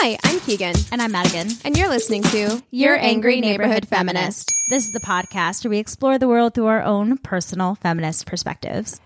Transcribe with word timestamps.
Hi, 0.00 0.16
I'm 0.24 0.38
Keegan, 0.40 0.74
And 0.92 1.02
I'm 1.02 1.10
Madigan. 1.12 1.48
and 1.64 1.76
you're 1.76 1.88
listening 1.88 2.22
to 2.24 2.62
Your 2.70 2.96
Angry 2.96 3.40
Neighborhood 3.40 3.88
Feminist. 3.88 4.52
This 4.70 4.86
is 4.86 4.92
the 4.92 5.00
podcast 5.00 5.64
where 5.64 5.70
we 5.70 5.78
explore 5.78 6.18
the 6.18 6.28
world 6.28 6.54
through 6.54 6.66
our 6.66 6.82
own 6.82 7.18
personal 7.18 7.74
feminist 7.74 8.26
perspectives. 8.26 9.00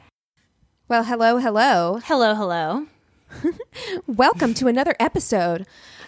Well, 0.88 1.04
hello, 1.04 1.38
hello. 1.38 2.00
Hello, 2.04 2.34
hello. 2.34 2.86
Welcome 4.06 4.52
to 4.54 4.68
another 4.68 4.94
episode. 5.00 5.62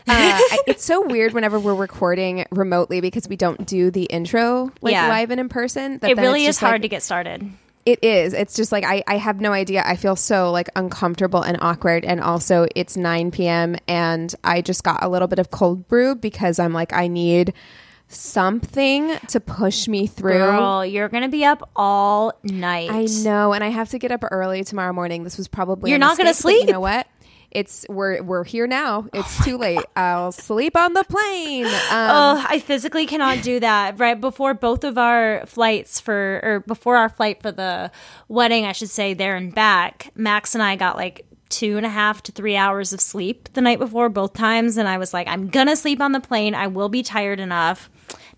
Uh, 0.07 0.39
it's 0.67 0.85
so 0.85 1.07
weird 1.07 1.33
whenever 1.33 1.59
we're 1.59 1.75
recording 1.75 2.45
remotely 2.51 3.01
because 3.01 3.27
we 3.29 3.37
don't 3.37 3.67
do 3.67 3.91
the 3.91 4.05
intro 4.05 4.71
like 4.83 4.93
Yeah. 4.93 5.09
live 5.09 5.31
and 5.31 5.41
in 5.41 5.49
person. 5.49 5.99
that 6.01 6.11
it 6.11 6.19
really 6.19 6.45
is 6.45 6.59
hard 6.59 6.75
like- 6.75 6.83
to 6.83 6.89
get 6.89 7.03
started. 7.03 7.51
It 7.87 8.03
is. 8.03 8.33
It's 8.33 8.55
just 8.55 8.73
like 8.73 8.85
I, 8.85 9.03
I 9.07 9.19
have 9.19 9.41
no 9.41 9.53
idea. 9.53 9.83
I 9.85 9.97
feel 9.97 10.17
so 10.17 10.51
like 10.51 10.69
uncomfortable 10.75 11.43
and 11.43 11.59
awkward. 11.61 12.05
And 12.05 12.21
also, 12.21 12.67
it's 12.75 12.97
9 12.97 13.31
p.m. 13.31 13.77
and 13.87 14.35
I 14.43 14.63
just 14.63 14.85
got 14.85 15.05
a 15.05 15.09
little 15.09 15.29
bit 15.29 15.39
of 15.39 15.51
cold 15.51 15.87
brew 15.87 16.15
because 16.15 16.59
I'm 16.59 16.73
like, 16.73 16.93
I 16.93 17.09
need 17.09 17.53
something 18.09 19.15
to 19.29 19.41
push 19.41 19.89
me 19.89 20.07
through. 20.07 20.39
Girl, 20.39 20.85
you're 20.85 21.09
going 21.09 21.25
to 21.25 21.29
be 21.29 21.45
up 21.45 21.69
all 21.77 22.33
night. 22.43 22.91
I 22.91 23.07
know, 23.23 23.53
and 23.53 23.63
I 23.63 23.69
have 23.69 23.91
to 23.91 23.99
get 23.99 24.13
up 24.13 24.25
early 24.31 24.65
tomorrow 24.65 24.93
morning. 24.93 25.25
This 25.25 25.37
was 25.37 25.49
probably 25.49 25.91
You're 25.91 25.99
not 25.99 26.17
gonna 26.17 26.35
sleep. 26.35 26.67
You 26.67 26.73
know 26.73 26.81
what? 26.81 27.07
It's 27.55 27.87
we're 27.89 28.23
we're 28.23 28.45
here 28.45 28.67
now. 28.67 29.07
It's 29.15 29.45
too 29.45 29.57
late. 29.57 29.79
I'll 29.97 30.33
sleep 30.33 30.77
on 30.77 30.93
the 30.93 31.05
plane. 31.05 31.67
Um, 31.67 31.71
Oh, 32.15 32.47
I 32.49 32.59
physically 32.59 33.07
cannot 33.07 33.43
do 33.43 33.61
that. 33.61 33.99
Right 33.99 34.21
before 34.21 34.55
both 34.55 34.83
of 34.85 34.99
our 34.99 35.45
flights 35.47 36.01
for, 36.01 36.41
or 36.43 36.61
before 36.67 36.97
our 36.97 37.09
flight 37.09 37.41
for 37.41 37.53
the 37.53 37.91
wedding, 38.29 38.67
I 38.67 38.73
should 38.73 38.91
say, 38.91 39.15
there 39.15 39.37
and 39.37 39.55
back, 39.55 40.11
Max 40.17 40.55
and 40.55 40.63
I 40.63 40.75
got 40.77 40.97
like 40.97 41.27
two 41.49 41.77
and 41.77 41.87
a 41.87 41.91
half 41.91 42.23
to 42.25 42.33
three 42.33 42.57
hours 42.57 42.93
of 42.93 43.01
sleep 43.01 43.49
the 43.53 43.61
night 43.61 43.79
before, 43.79 44.09
both 44.09 44.33
times. 44.33 44.77
And 44.77 44.89
I 44.89 44.99
was 44.99 45.15
like, 45.15 45.29
I'm 45.29 45.49
going 45.49 45.69
to 45.69 45.77
sleep 45.77 46.01
on 46.01 46.11
the 46.11 46.19
plane. 46.21 46.55
I 46.55 46.67
will 46.67 46.89
be 46.89 47.05
tired 47.05 47.39
enough. 47.39 47.89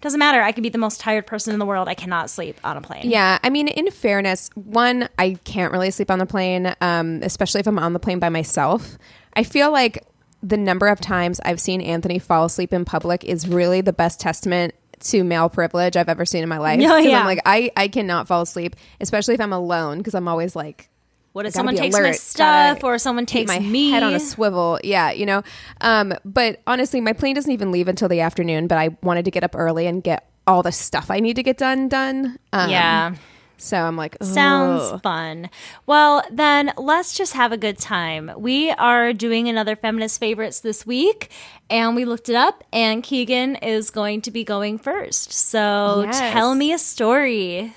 Doesn't 0.06 0.20
matter. 0.20 0.40
I 0.40 0.52
could 0.52 0.62
be 0.62 0.68
the 0.68 0.78
most 0.78 1.00
tired 1.00 1.26
person 1.26 1.52
in 1.52 1.58
the 1.58 1.66
world. 1.66 1.88
I 1.88 1.94
cannot 1.94 2.30
sleep 2.30 2.60
on 2.62 2.76
a 2.76 2.80
plane. 2.80 3.10
yeah, 3.10 3.40
I 3.42 3.50
mean, 3.50 3.66
in 3.66 3.90
fairness, 3.90 4.50
one, 4.54 5.08
I 5.18 5.36
can't 5.42 5.72
really 5.72 5.90
sleep 5.90 6.12
on 6.12 6.20
the 6.20 6.26
plane, 6.26 6.76
um, 6.80 7.24
especially 7.24 7.58
if 7.58 7.66
I'm 7.66 7.76
on 7.76 7.92
the 7.92 7.98
plane 7.98 8.20
by 8.20 8.28
myself. 8.28 8.98
I 9.32 9.42
feel 9.42 9.72
like 9.72 10.06
the 10.44 10.56
number 10.56 10.86
of 10.86 11.00
times 11.00 11.40
I've 11.44 11.60
seen 11.60 11.80
Anthony 11.80 12.20
fall 12.20 12.44
asleep 12.44 12.72
in 12.72 12.84
public 12.84 13.24
is 13.24 13.48
really 13.48 13.80
the 13.80 13.92
best 13.92 14.20
testament 14.20 14.76
to 15.00 15.24
male 15.24 15.48
privilege 15.48 15.96
I've 15.96 16.08
ever 16.08 16.24
seen 16.24 16.44
in 16.44 16.48
my 16.48 16.58
life. 16.58 16.80
Oh, 16.84 16.98
yeah. 16.98 17.18
I'm 17.18 17.26
like, 17.26 17.40
I, 17.44 17.72
I 17.76 17.88
cannot 17.88 18.28
fall 18.28 18.42
asleep, 18.42 18.76
especially 19.00 19.34
if 19.34 19.40
I'm 19.40 19.52
alone, 19.52 19.98
because 19.98 20.14
I'm 20.14 20.28
always 20.28 20.54
like, 20.54 20.88
What 21.36 21.44
if 21.44 21.52
someone 21.52 21.76
takes 21.76 21.94
my 21.94 22.12
stuff 22.12 22.82
or 22.82 22.96
someone 22.96 23.26
takes 23.26 23.46
my 23.46 23.58
me? 23.58 23.90
head 23.90 24.02
on 24.02 24.14
a 24.14 24.20
swivel. 24.20 24.80
Yeah, 24.82 25.10
you 25.10 25.26
know. 25.26 25.42
Um, 25.82 26.14
but 26.24 26.62
honestly, 26.66 26.98
my 27.02 27.12
plane 27.12 27.34
doesn't 27.34 27.52
even 27.52 27.70
leave 27.70 27.88
until 27.88 28.08
the 28.08 28.22
afternoon. 28.22 28.68
But 28.68 28.78
I 28.78 28.96
wanted 29.02 29.26
to 29.26 29.30
get 29.30 29.44
up 29.44 29.54
early 29.54 29.86
and 29.86 30.02
get 30.02 30.30
all 30.46 30.62
the 30.62 30.72
stuff 30.72 31.10
I 31.10 31.20
need 31.20 31.36
to 31.36 31.42
get 31.42 31.58
done 31.58 31.90
done. 31.90 32.38
Um, 32.54 32.70
yeah. 32.70 33.14
So 33.58 33.76
I'm 33.76 33.98
like, 33.98 34.16
Sounds 34.22 34.98
fun. 35.02 35.50
Well, 35.84 36.22
then 36.32 36.72
let's 36.78 37.14
just 37.14 37.34
have 37.34 37.52
a 37.52 37.58
good 37.58 37.76
time. 37.76 38.30
We 38.38 38.70
are 38.70 39.12
doing 39.12 39.46
another 39.46 39.76
feminist 39.76 40.18
favorites 40.18 40.60
this 40.60 40.86
week, 40.86 41.28
and 41.68 41.94
we 41.94 42.06
looked 42.06 42.30
it 42.30 42.34
up, 42.34 42.64
and 42.72 43.02
Keegan 43.02 43.56
is 43.56 43.90
going 43.90 44.22
to 44.22 44.30
be 44.30 44.42
going 44.42 44.78
first. 44.78 45.32
So 45.32 46.04
Yes. 46.06 46.32
tell 46.32 46.54
me 46.54 46.72
a 46.72 46.78
story. 46.78 47.74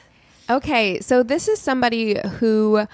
Okay, 0.49 1.01
so 1.01 1.23
this 1.23 1.49
is 1.49 1.59
somebody 1.59 2.17
who 2.39 2.87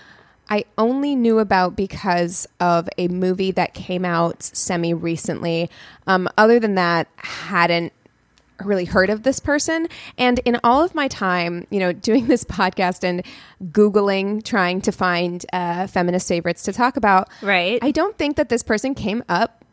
I 0.49 0.65
only 0.77 1.15
knew 1.15 1.39
about 1.39 1.75
because 1.75 2.47
of 2.59 2.87
a 2.97 3.07
movie 3.07 3.51
that 3.51 3.73
came 3.73 4.05
out 4.05 4.43
semi 4.43 4.93
recently. 4.93 5.69
Um, 6.07 6.29
other 6.37 6.59
than 6.59 6.75
that, 6.75 7.07
hadn't 7.17 7.93
really 8.63 8.85
heard 8.85 9.09
of 9.09 9.23
this 9.23 9.39
person. 9.39 9.87
And 10.17 10.39
in 10.45 10.57
all 10.63 10.83
of 10.83 10.95
my 10.95 11.07
time, 11.07 11.67
you 11.69 11.79
know, 11.79 11.91
doing 12.09 12.27
this 12.27 12.43
podcast 12.43 13.03
and 13.03 13.23
Googling, 13.71 14.43
trying 14.43 14.81
to 14.81 14.91
find 14.91 15.45
uh, 15.51 15.87
feminist 15.87 16.27
favorites 16.27 16.63
to 16.63 16.73
talk 16.73 16.97
about, 16.97 17.29
Right. 17.41 17.79
I 17.81 17.91
don't 17.91 18.17
think 18.17 18.37
that 18.37 18.49
this 18.49 18.63
person 18.63 18.95
came 18.95 19.23
up 19.27 19.65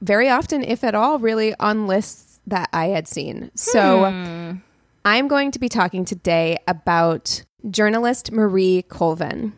very 0.00 0.30
often, 0.30 0.62
if 0.64 0.82
at 0.82 0.94
all, 0.94 1.18
really 1.18 1.54
on 1.60 1.86
lists 1.86 2.40
that 2.46 2.70
I 2.72 2.86
had 2.86 3.06
seen. 3.06 3.50
So 3.54 4.56
I'm 5.04 5.28
going 5.28 5.50
to 5.50 5.58
be 5.58 5.68
talking 5.68 6.04
today 6.04 6.56
about 6.66 7.42
journalist 7.68 8.32
Marie 8.32 8.82
Colvin. 8.88 9.52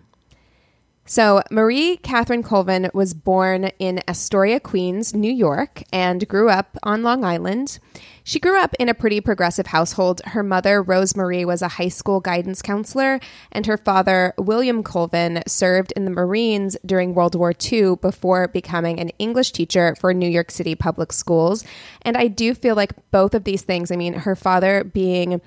So, 1.04 1.42
Marie 1.50 1.96
Catherine 1.96 2.44
Colvin 2.44 2.88
was 2.94 3.12
born 3.12 3.64
in 3.80 4.00
Astoria, 4.06 4.60
Queens, 4.60 5.12
New 5.12 5.32
York, 5.32 5.82
and 5.92 6.28
grew 6.28 6.48
up 6.48 6.78
on 6.84 7.02
Long 7.02 7.24
Island. 7.24 7.80
She 8.22 8.38
grew 8.38 8.56
up 8.56 8.72
in 8.78 8.88
a 8.88 8.94
pretty 8.94 9.20
progressive 9.20 9.66
household. 9.66 10.22
Her 10.26 10.44
mother, 10.44 10.80
Rose 10.80 11.16
Marie, 11.16 11.44
was 11.44 11.60
a 11.60 11.68
high 11.68 11.88
school 11.88 12.20
guidance 12.20 12.62
counselor, 12.62 13.18
and 13.50 13.66
her 13.66 13.76
father, 13.76 14.32
William 14.38 14.84
Colvin, 14.84 15.42
served 15.44 15.92
in 15.96 16.04
the 16.04 16.10
Marines 16.10 16.76
during 16.86 17.14
World 17.14 17.34
War 17.34 17.52
II 17.52 17.96
before 17.96 18.46
becoming 18.46 19.00
an 19.00 19.08
English 19.18 19.50
teacher 19.50 19.96
for 19.98 20.14
New 20.14 20.30
York 20.30 20.52
City 20.52 20.76
public 20.76 21.12
schools. 21.12 21.64
And 22.02 22.16
I 22.16 22.28
do 22.28 22.54
feel 22.54 22.76
like 22.76 22.92
both 23.10 23.34
of 23.34 23.42
these 23.42 23.62
things, 23.62 23.90
I 23.90 23.96
mean, 23.96 24.14
her 24.14 24.36
father 24.36 24.84
being 24.84 25.40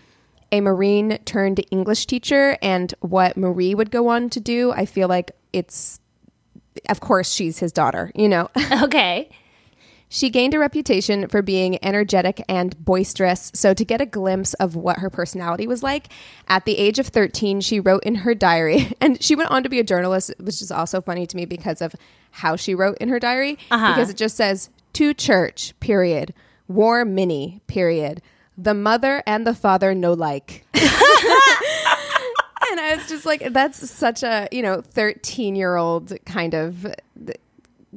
a 0.55 0.61
Marine 0.61 1.19
turned 1.25 1.63
English 1.71 2.05
teacher 2.05 2.57
and 2.61 2.93
what 3.01 3.37
Marie 3.37 3.75
would 3.75 3.91
go 3.91 4.07
on 4.07 4.29
to 4.31 4.39
do, 4.39 4.71
I 4.71 4.85
feel 4.85 5.07
like 5.07 5.31
it's, 5.53 5.99
of 6.89 6.99
course, 6.99 7.31
she's 7.31 7.59
his 7.59 7.71
daughter, 7.71 8.11
you 8.15 8.27
know? 8.27 8.49
Okay. 8.83 9.29
She 10.07 10.29
gained 10.29 10.53
a 10.53 10.59
reputation 10.59 11.27
for 11.27 11.41
being 11.41 11.83
energetic 11.83 12.41
and 12.47 12.77
boisterous. 12.85 13.51
So, 13.55 13.73
to 13.73 13.83
get 13.83 14.01
a 14.01 14.05
glimpse 14.05 14.53
of 14.55 14.75
what 14.75 14.99
her 14.99 15.09
personality 15.09 15.67
was 15.67 15.81
like, 15.81 16.09
at 16.47 16.63
the 16.65 16.77
age 16.77 16.99
of 16.99 17.07
13, 17.07 17.59
she 17.59 17.79
wrote 17.79 18.03
in 18.03 18.15
her 18.15 18.35
diary, 18.35 18.93
and 19.01 19.21
she 19.21 19.35
went 19.35 19.49
on 19.49 19.63
to 19.63 19.69
be 19.69 19.79
a 19.79 19.83
journalist, 19.83 20.31
which 20.39 20.61
is 20.61 20.71
also 20.71 21.01
funny 21.01 21.25
to 21.25 21.35
me 21.35 21.45
because 21.45 21.81
of 21.81 21.95
how 22.31 22.55
she 22.55 22.75
wrote 22.75 22.97
in 22.99 23.09
her 23.09 23.19
diary, 23.19 23.57
uh-huh. 23.71 23.93
because 23.93 24.09
it 24.09 24.15
just 24.15 24.37
says, 24.37 24.69
to 24.93 25.13
church, 25.13 25.73
period. 25.79 26.33
War 26.67 27.03
mini, 27.03 27.61
period. 27.67 28.21
The 28.57 28.73
mother 28.73 29.21
and 29.25 29.45
the 29.45 29.53
father 29.53 29.93
no 29.93 30.13
like. 30.13 30.65
and 30.73 30.83
I 32.79 32.95
was 32.97 33.07
just 33.07 33.25
like, 33.25 33.51
that's 33.51 33.89
such 33.89 34.23
a, 34.23 34.47
you 34.51 34.61
know, 34.61 34.81
13 34.81 35.55
year 35.55 35.75
old 35.75 36.13
kind 36.25 36.53
of, 36.53 36.85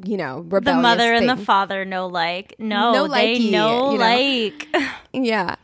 you 0.04 0.16
know, 0.16 0.40
rebellion. 0.40 0.78
The 0.78 0.82
mother 0.82 1.12
and 1.14 1.28
the 1.28 1.36
father 1.36 1.84
no 1.84 2.06
like. 2.06 2.54
No, 2.58 2.92
No 2.92 3.08
they 3.08 3.38
no 3.50 3.92
you 3.92 3.98
know. 3.98 4.04
like. 4.04 4.68
Yeah. 5.12 5.56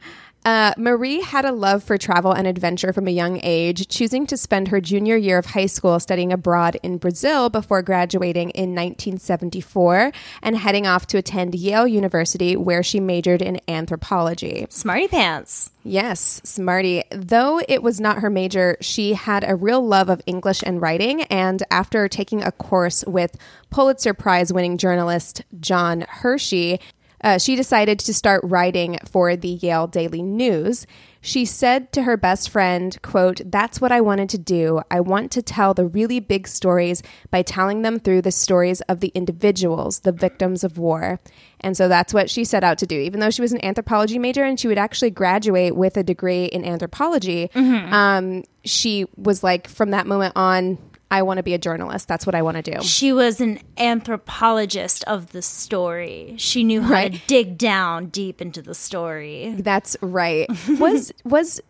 Uh, 0.44 0.74
Marie 0.76 1.22
had 1.22 1.46
a 1.46 1.52
love 1.52 1.82
for 1.82 1.96
travel 1.96 2.32
and 2.32 2.46
adventure 2.46 2.92
from 2.92 3.08
a 3.08 3.10
young 3.10 3.40
age, 3.42 3.88
choosing 3.88 4.26
to 4.26 4.36
spend 4.36 4.68
her 4.68 4.78
junior 4.78 5.16
year 5.16 5.38
of 5.38 5.46
high 5.46 5.64
school 5.64 5.98
studying 5.98 6.34
abroad 6.34 6.76
in 6.82 6.98
Brazil 6.98 7.48
before 7.48 7.80
graduating 7.80 8.50
in 8.50 8.74
1974 8.74 10.12
and 10.42 10.58
heading 10.58 10.86
off 10.86 11.06
to 11.06 11.16
attend 11.16 11.54
Yale 11.54 11.88
University, 11.88 12.56
where 12.56 12.82
she 12.82 13.00
majored 13.00 13.40
in 13.40 13.58
anthropology. 13.68 14.66
Smarty 14.68 15.08
pants. 15.08 15.70
Yes, 15.82 16.42
Smarty. 16.44 17.04
Though 17.10 17.60
it 17.66 17.82
was 17.82 17.98
not 17.98 18.18
her 18.18 18.28
major, 18.28 18.76
she 18.82 19.14
had 19.14 19.44
a 19.48 19.56
real 19.56 19.86
love 19.86 20.10
of 20.10 20.20
English 20.26 20.62
and 20.62 20.80
writing. 20.80 21.22
And 21.22 21.62
after 21.70 22.06
taking 22.06 22.42
a 22.42 22.52
course 22.52 23.02
with 23.06 23.36
Pulitzer 23.70 24.12
Prize 24.12 24.52
winning 24.52 24.76
journalist 24.76 25.42
John 25.58 26.02
Hersey, 26.02 26.80
uh, 27.24 27.38
she 27.38 27.56
decided 27.56 27.98
to 27.98 28.12
start 28.12 28.42
writing 28.44 28.98
for 29.10 29.34
the 29.34 29.48
Yale 29.48 29.86
Daily 29.86 30.22
News. 30.22 30.86
She 31.22 31.46
said 31.46 31.90
to 31.92 32.02
her 32.02 32.18
best 32.18 32.50
friend, 32.50 33.00
quote, 33.00 33.40
That's 33.46 33.80
what 33.80 33.90
I 33.90 34.02
wanted 34.02 34.28
to 34.28 34.38
do. 34.38 34.82
I 34.90 35.00
want 35.00 35.32
to 35.32 35.40
tell 35.40 35.72
the 35.72 35.86
really 35.86 36.20
big 36.20 36.46
stories 36.46 37.02
by 37.30 37.40
telling 37.40 37.80
them 37.80 37.98
through 37.98 38.20
the 38.20 38.30
stories 38.30 38.82
of 38.82 39.00
the 39.00 39.10
individuals, 39.14 40.00
the 40.00 40.12
victims 40.12 40.62
of 40.62 40.76
war. 40.76 41.18
And 41.60 41.78
so 41.78 41.88
that's 41.88 42.12
what 42.12 42.28
she 42.28 42.44
set 42.44 42.62
out 42.62 42.76
to 42.78 42.86
do. 42.86 43.00
Even 43.00 43.20
though 43.20 43.30
she 43.30 43.40
was 43.40 43.52
an 43.52 43.64
anthropology 43.64 44.18
major 44.18 44.44
and 44.44 44.60
she 44.60 44.68
would 44.68 44.76
actually 44.76 45.10
graduate 45.10 45.74
with 45.74 45.96
a 45.96 46.02
degree 46.02 46.44
in 46.44 46.62
anthropology, 46.62 47.50
um, 47.90 48.44
she 48.64 49.06
was 49.16 49.42
like, 49.42 49.66
from 49.66 49.92
that 49.92 50.06
moment 50.06 50.34
on, 50.36 50.76
I 51.14 51.22
want 51.22 51.38
to 51.38 51.44
be 51.44 51.54
a 51.54 51.58
journalist. 51.58 52.08
That's 52.08 52.26
what 52.26 52.34
I 52.34 52.42
want 52.42 52.56
to 52.56 52.62
do. 52.62 52.82
She 52.82 53.12
was 53.12 53.40
an 53.40 53.60
anthropologist 53.78 55.04
of 55.04 55.30
the 55.30 55.42
story. 55.42 56.34
She 56.38 56.64
knew 56.64 56.82
how 56.82 57.04
to 57.04 57.18
dig 57.28 57.56
down 57.56 58.06
deep 58.06 58.42
into 58.42 58.60
the 58.60 58.74
story. 58.74 59.54
That's 59.56 59.96
right. 60.00 60.48
Was 60.80 61.12
was 61.24 61.60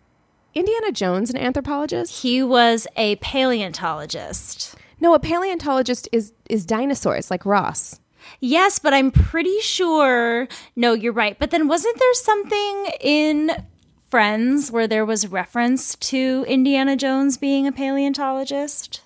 Indiana 0.55 0.93
Jones 0.93 1.29
an 1.29 1.37
anthropologist? 1.37 2.23
He 2.23 2.43
was 2.43 2.87
a 2.97 3.17
paleontologist. 3.17 4.77
No, 4.99 5.15
a 5.15 5.19
paleontologist 5.19 6.09
is 6.11 6.33
is 6.49 6.65
dinosaurs 6.65 7.31
like 7.31 7.45
Ross. 7.45 8.01
Yes, 8.41 8.79
but 8.79 8.95
I'm 8.95 9.11
pretty 9.11 9.61
sure. 9.61 10.49
No, 10.75 10.95
you're 10.95 11.13
right. 11.13 11.39
But 11.39 11.51
then 11.51 11.69
wasn't 11.69 11.99
there 11.99 12.15
something 12.15 12.87
in 13.01 13.67
Friends 14.11 14.71
where 14.71 14.87
there 14.87 15.05
was 15.05 15.27
reference 15.27 15.97
to 15.97 16.45
Indiana 16.47 16.97
Jones 16.97 17.37
being 17.37 17.67
a 17.67 17.73
paleontologist? 17.73 19.01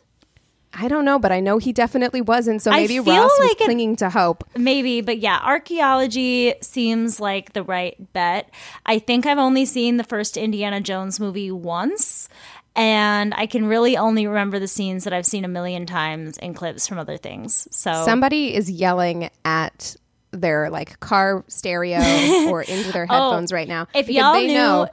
I 0.75 0.89
don't 0.89 1.05
know, 1.05 1.19
but 1.19 1.33
I 1.33 1.41
know 1.41 1.59
he 1.59 1.73
definitely 1.73 2.21
wasn't. 2.21 2.63
So 2.63 2.71
maybe 2.71 3.01
Ross 3.01 3.31
was 3.39 3.51
it- 3.53 3.59
clinging 3.59 3.97
to 3.97 4.11
hope. 4.11 4.45
Maybe, 4.57 5.01
but 5.01 5.19
yeah, 5.19 5.41
archaeology 5.43 6.55
seems 6.61 7.21
like 7.21 7.53
the 7.53 7.63
right 7.63 7.97
bet. 8.13 8.51
I 8.85 8.99
think 8.99 9.27
I've 9.27 9.39
only 9.39 9.65
seen 9.65 9.97
the 9.97 10.05
first 10.05 10.37
Indiana 10.37 10.81
Jones 10.81 11.19
movie 11.19 11.51
once, 11.51 12.29
and 12.77 13.35
I 13.35 13.47
can 13.47 13.67
really 13.67 13.97
only 13.97 14.27
remember 14.27 14.59
the 14.59 14.69
scenes 14.69 15.05
that 15.05 15.13
I've 15.13 15.27
seen 15.27 15.45
a 15.45 15.49
million 15.49 15.87
times 15.87 16.39
in 16.39 16.55
clips 16.55 16.87
from 16.87 16.99
other 16.99 17.17
things. 17.17 17.67
So 17.71 18.05
Somebody 18.05 18.55
is 18.55 18.71
yelling 18.71 19.31
at 19.45 19.97
their 20.31 20.71
like 20.71 21.01
car 21.01 21.45
stereo 21.49 21.99
or 22.51 22.63
into 22.63 22.93
their 22.93 23.07
oh, 23.09 23.15
headphones 23.15 23.53
right 23.53 23.69
now. 23.69 23.89
Oh, 23.95 23.99
if 23.99 24.09
y'all 24.11 24.35
they 24.35 24.47
knew 24.47 24.55
know 24.55 24.89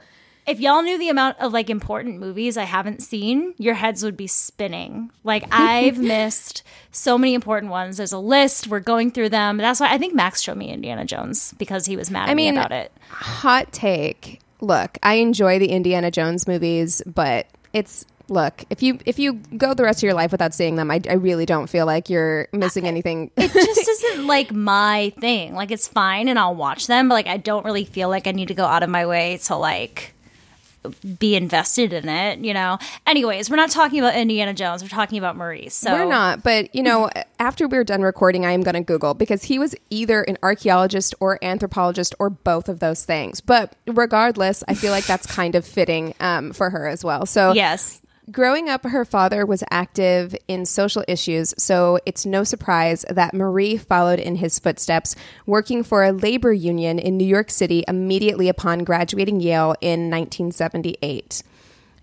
if 0.46 0.60
y'all 0.60 0.82
knew 0.82 0.96
the 0.98 1.08
amount 1.08 1.38
of 1.40 1.52
like 1.52 1.68
important 1.68 2.20
movies 2.20 2.56
I 2.56 2.64
haven't 2.64 3.02
seen, 3.02 3.54
your 3.58 3.74
heads 3.74 4.04
would 4.04 4.16
be 4.16 4.26
spinning. 4.26 5.10
Like 5.24 5.44
I've 5.50 5.98
missed 5.98 6.62
so 6.92 7.18
many 7.18 7.34
important 7.34 7.70
ones. 7.70 7.96
There's 7.96 8.12
a 8.12 8.18
list. 8.18 8.68
We're 8.68 8.80
going 8.80 9.10
through 9.10 9.30
them. 9.30 9.56
That's 9.58 9.80
why 9.80 9.92
I 9.92 9.98
think 9.98 10.14
Max 10.14 10.40
showed 10.40 10.56
me 10.56 10.70
Indiana 10.70 11.04
Jones 11.04 11.54
because 11.58 11.86
he 11.86 11.96
was 11.96 12.10
mad 12.10 12.28
at 12.28 12.36
mean, 12.36 12.54
me 12.54 12.60
about 12.60 12.72
it. 12.72 12.92
hot 13.10 13.72
take. 13.72 14.40
Look, 14.60 14.98
I 15.02 15.14
enjoy 15.14 15.58
the 15.58 15.68
Indiana 15.68 16.10
Jones 16.10 16.46
movies, 16.46 17.02
but 17.06 17.46
it's 17.72 18.06
look 18.28 18.64
if 18.70 18.82
you 18.82 18.98
if 19.06 19.20
you 19.20 19.34
go 19.56 19.72
the 19.72 19.84
rest 19.84 20.00
of 20.00 20.02
your 20.02 20.14
life 20.14 20.32
without 20.32 20.54
seeing 20.54 20.76
them, 20.76 20.90
I, 20.90 21.00
I 21.08 21.14
really 21.14 21.46
don't 21.46 21.68
feel 21.68 21.86
like 21.86 22.08
you're 22.08 22.48
missing 22.52 22.86
anything. 22.86 23.30
It 23.36 23.52
just 23.52 23.88
isn't 23.88 24.26
like 24.26 24.52
my 24.52 25.12
thing. 25.20 25.54
Like 25.54 25.70
it's 25.70 25.88
fine 25.88 26.28
and 26.28 26.38
I'll 26.38 26.54
watch 26.54 26.86
them, 26.86 27.08
but 27.08 27.14
like 27.14 27.26
I 27.26 27.36
don't 27.36 27.64
really 27.64 27.84
feel 27.84 28.08
like 28.08 28.26
I 28.26 28.32
need 28.32 28.48
to 28.48 28.54
go 28.54 28.64
out 28.64 28.82
of 28.82 28.88
my 28.88 29.06
way 29.06 29.38
to 29.44 29.56
like 29.56 30.14
be 31.18 31.34
invested 31.34 31.92
in 31.92 32.08
it, 32.08 32.38
you 32.40 32.54
know. 32.54 32.78
Anyways, 33.06 33.50
we're 33.50 33.56
not 33.56 33.70
talking 33.70 33.98
about 33.98 34.14
Indiana 34.14 34.54
Jones. 34.54 34.82
We're 34.82 34.88
talking 34.88 35.18
about 35.18 35.36
Maurice. 35.36 35.74
So 35.74 35.92
We're 35.92 36.08
not, 36.08 36.42
but 36.42 36.74
you 36.74 36.82
know, 36.82 37.10
after 37.38 37.68
we're 37.68 37.84
done 37.84 38.02
recording, 38.02 38.44
I 38.44 38.52
am 38.52 38.62
going 38.62 38.74
to 38.74 38.82
Google 38.82 39.14
because 39.14 39.44
he 39.44 39.58
was 39.58 39.74
either 39.90 40.22
an 40.22 40.38
archaeologist 40.42 41.14
or 41.20 41.38
anthropologist 41.42 42.14
or 42.18 42.30
both 42.30 42.68
of 42.68 42.80
those 42.80 43.04
things. 43.04 43.40
But 43.40 43.74
regardless, 43.86 44.62
I 44.68 44.74
feel 44.74 44.90
like 44.90 45.06
that's 45.06 45.26
kind 45.26 45.54
of 45.54 45.64
fitting 45.64 46.14
um, 46.20 46.52
for 46.52 46.70
her 46.70 46.88
as 46.88 47.04
well. 47.04 47.26
So 47.26 47.52
Yes. 47.52 48.00
Growing 48.32 48.68
up, 48.68 48.82
her 48.82 49.04
father 49.04 49.46
was 49.46 49.62
active 49.70 50.34
in 50.48 50.66
social 50.66 51.04
issues, 51.06 51.54
so 51.58 52.00
it's 52.04 52.26
no 52.26 52.42
surprise 52.42 53.04
that 53.08 53.32
Marie 53.32 53.76
followed 53.76 54.18
in 54.18 54.34
his 54.34 54.58
footsteps, 54.58 55.14
working 55.46 55.84
for 55.84 56.02
a 56.02 56.10
labor 56.10 56.52
union 56.52 56.98
in 56.98 57.16
New 57.16 57.24
York 57.24 57.52
City 57.52 57.84
immediately 57.86 58.48
upon 58.48 58.82
graduating 58.82 59.38
Yale 59.38 59.76
in 59.80 60.10
1978. 60.10 61.44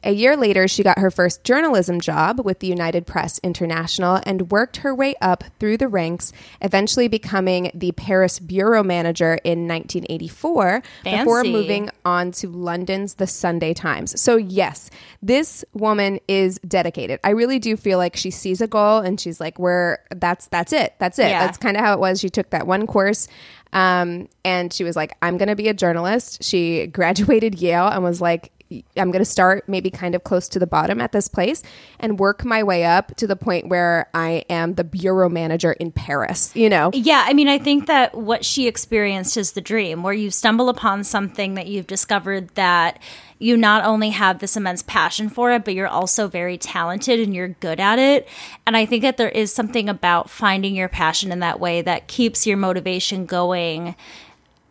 A 0.04 0.12
year 0.12 0.36
later, 0.36 0.68
she 0.68 0.84
got 0.84 1.00
her 1.00 1.10
first 1.10 1.44
journalism 1.44 2.02
job 2.02 2.42
with 2.44 2.60
the 2.60 2.68
United 2.68 3.08
Press 3.08 3.40
International 3.44 4.20
and 4.26 4.52
worked 4.52 4.78
her 4.78 4.94
way 4.94 5.16
up 5.22 5.44
through 5.60 5.78
the 5.78 5.88
ranks, 5.88 6.34
eventually 6.62 7.08
becoming 7.08 7.72
the 7.74 7.94
Paris 7.94 8.40
bureau 8.40 8.84
manager 8.84 9.40
in 9.44 9.68
1984 9.68 10.84
before 11.04 11.44
moving 11.44 11.90
on 12.04 12.32
to 12.34 12.50
London's 12.50 13.16
The 13.16 13.28
Sunday 13.28 13.74
Times. 13.74 14.20
So, 14.20 14.36
yes, 14.36 14.90
this 15.22 15.64
woman 15.74 16.20
is 16.28 16.60
dedicated. 16.60 17.20
I 17.24 17.30
really 17.30 17.60
do 17.60 17.78
feel 17.78 17.98
like 17.98 18.18
she 18.18 18.32
sees 18.32 18.60
a 18.60 18.68
goal 18.68 19.00
and 19.00 19.20
she's 19.20 19.40
like, 19.40 19.58
"We're 19.58 20.00
that's 20.14 20.48
that's 20.48 20.74
it. 20.74 20.96
That's 21.00 21.18
it." 21.18 21.30
Yeah. 21.30 21.46
That's 21.46 21.58
kind 21.58 21.78
of 21.78 21.84
how 21.84 21.94
it 21.94 22.00
was. 22.00 22.20
She 22.20 22.30
took 22.30 22.50
that 22.50 22.68
one 22.68 22.88
course 22.88 23.28
um, 23.74 24.30
and 24.46 24.72
she 24.72 24.84
was 24.84 24.96
like, 24.96 25.18
I'm 25.22 25.38
going 25.38 25.50
to 25.50 25.56
be 25.56 25.68
a 25.68 25.74
journalist. 25.74 26.44
She 26.44 26.88
graduated 26.94 27.56
Yale 27.56 27.88
and 27.88 28.04
was 28.04 28.22
like, 28.22 28.52
I'm 28.98 29.12
going 29.12 29.24
to 29.24 29.30
start 29.30 29.68
maybe 29.68 29.90
kind 29.90 30.16
of 30.16 30.24
close 30.24 30.48
to 30.50 30.60
the 30.60 30.68
bottom 30.68 31.02
at 31.02 31.12
this 31.12 31.28
place 31.28 31.62
and 32.00 32.20
work 32.20 32.46
my 32.46 32.64
way 32.64 32.86
up 32.86 33.16
to 33.18 33.28
the 33.28 33.36
point 33.36 33.68
where 33.68 34.10
I 34.14 34.46
am 34.50 34.76
the 34.76 34.84
bureau 34.84 35.30
manager 35.30 35.74
in 35.74 35.92
Paris, 35.92 36.52
you 36.56 36.70
know? 36.70 36.92
Yeah, 36.94 37.24
I 37.26 37.34
mean, 37.34 37.48
I 37.48 37.58
think 37.58 37.88
that 37.88 38.16
what 38.16 38.46
she 38.46 38.68
experienced 38.68 39.38
is 39.38 39.52
the 39.52 39.62
dream, 39.62 40.04
where 40.04 40.14
you 40.14 40.32
stumble 40.32 40.70
upon 40.70 41.04
something 41.04 41.56
that 41.56 41.68
you've 41.68 41.88
discovered 41.88 42.50
that 42.56 43.00
you 43.40 43.58
not 43.58 43.84
only 43.84 44.12
have 44.12 44.40
this 44.40 44.56
immense 44.56 44.82
passion 44.84 45.28
for 45.28 45.52
it, 45.52 45.66
but 45.66 45.74
you're 45.74 45.88
also 45.88 46.28
very 46.30 46.58
talented 46.58 47.20
and 47.20 47.36
you're 47.36 47.50
good 47.50 47.80
at 47.80 48.00
it. 48.00 48.28
And 48.66 48.78
I 48.78 48.86
think 48.86 49.02
that 49.02 49.18
there 49.18 49.30
is 49.30 49.54
something 49.54 49.90
about 49.90 50.30
finding 50.30 50.76
your 50.76 50.88
passion 50.88 51.32
in 51.32 51.40
that 51.40 51.60
way 51.60 51.82
that 51.82 52.08
keeps 52.08 52.48
your 52.48 52.56
motivation 52.56 53.26
going 53.26 53.96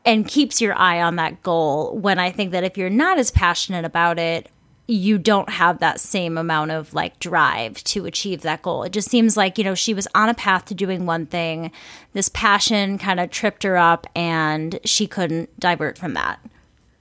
and 0.04 0.26
keeps 0.26 0.60
your 0.60 0.76
eye 0.78 1.00
on 1.00 1.16
that 1.16 1.42
goal. 1.42 1.96
When 1.96 2.18
I 2.18 2.30
think 2.30 2.52
that 2.52 2.64
if 2.64 2.76
you're 2.76 2.90
not 2.90 3.18
as 3.18 3.30
passionate 3.30 3.84
about 3.84 4.18
it, 4.18 4.48
you 4.88 5.16
don't 5.16 5.48
have 5.48 5.78
that 5.78 6.00
same 6.00 6.36
amount 6.36 6.70
of 6.72 6.92
like 6.92 7.18
drive 7.18 7.82
to 7.84 8.04
achieve 8.04 8.42
that 8.42 8.62
goal. 8.62 8.82
It 8.82 8.92
just 8.92 9.08
seems 9.08 9.36
like, 9.36 9.56
you 9.56 9.64
know, 9.64 9.74
she 9.74 9.94
was 9.94 10.08
on 10.14 10.28
a 10.28 10.34
path 10.34 10.66
to 10.66 10.74
doing 10.74 11.06
one 11.06 11.26
thing. 11.26 11.70
This 12.12 12.28
passion 12.28 12.98
kind 12.98 13.20
of 13.20 13.30
tripped 13.30 13.62
her 13.62 13.76
up 13.76 14.06
and 14.14 14.78
she 14.84 15.06
couldn't 15.06 15.58
divert 15.58 15.98
from 15.98 16.14
that. 16.14 16.40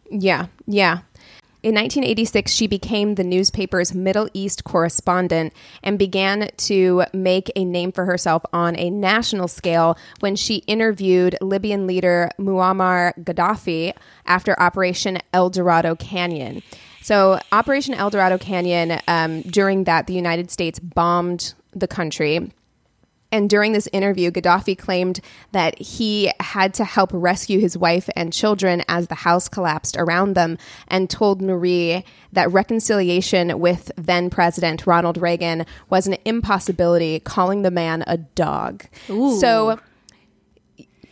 Yeah, 0.10 0.48
yeah. 0.68 1.00
In 1.64 1.76
1986, 1.76 2.52
she 2.52 2.66
became 2.66 3.14
the 3.14 3.24
newspaper's 3.24 3.94
Middle 3.94 4.28
East 4.34 4.64
correspondent 4.64 5.54
and 5.84 6.00
began 6.00 6.50
to 6.58 7.04
make 7.14 7.52
a 7.56 7.64
name 7.64 7.92
for 7.92 8.06
herself 8.06 8.44
on 8.52 8.76
a 8.78 8.90
national 8.90 9.48
scale 9.48 9.96
when 10.22 10.36
she 10.36 10.58
interviewed 10.66 11.38
Libyan 11.40 11.86
leader 11.86 12.32
Muammar 12.40 13.14
Gaddafi 13.24 13.94
after 14.26 14.60
Operation 14.60 15.20
El 15.34 15.52
Dorado 15.52 15.96
Canyon. 15.96 16.64
So, 17.04 17.40
Operation 17.52 17.94
El 17.94 18.10
Dorado 18.10 18.40
Canyon, 18.40 19.00
um, 19.08 19.42
during 19.42 19.84
that, 19.84 20.08
the 20.08 20.14
United 20.14 20.50
States 20.50 20.80
bombed 20.80 21.54
the 21.74 21.88
country 21.88 22.52
and 23.32 23.50
during 23.50 23.72
this 23.74 23.88
interview, 23.92 24.32
Gaddafi 24.32 24.78
claimed 24.78 25.20
that 25.52 25.80
he 25.80 26.32
had 26.40 26.74
to 26.76 26.84
help 26.86 27.10
rescue 27.14 27.60
his 27.60 27.78
wife 27.78 28.10
and 28.16 28.34
children 28.34 28.84
as 28.88 29.08
the 29.08 29.16
house 29.16 29.48
collapsed 29.48 29.96
around 29.98 30.36
them, 30.36 30.58
and 30.88 31.10
told 31.10 31.42
Marie 31.42 32.04
that 32.34 32.52
reconciliation 32.52 33.60
with 33.60 33.92
then 33.96 34.30
President 34.30 34.86
Ronald 34.86 35.18
Reagan 35.18 35.66
was 35.90 36.08
an 36.08 36.18
impossibility, 36.26 37.20
calling 37.20 37.62
the 37.62 37.72
man 37.72 38.04
a 38.08 38.18
dog. 38.18 38.86
Ooh. 39.10 39.38
So, 39.40 39.80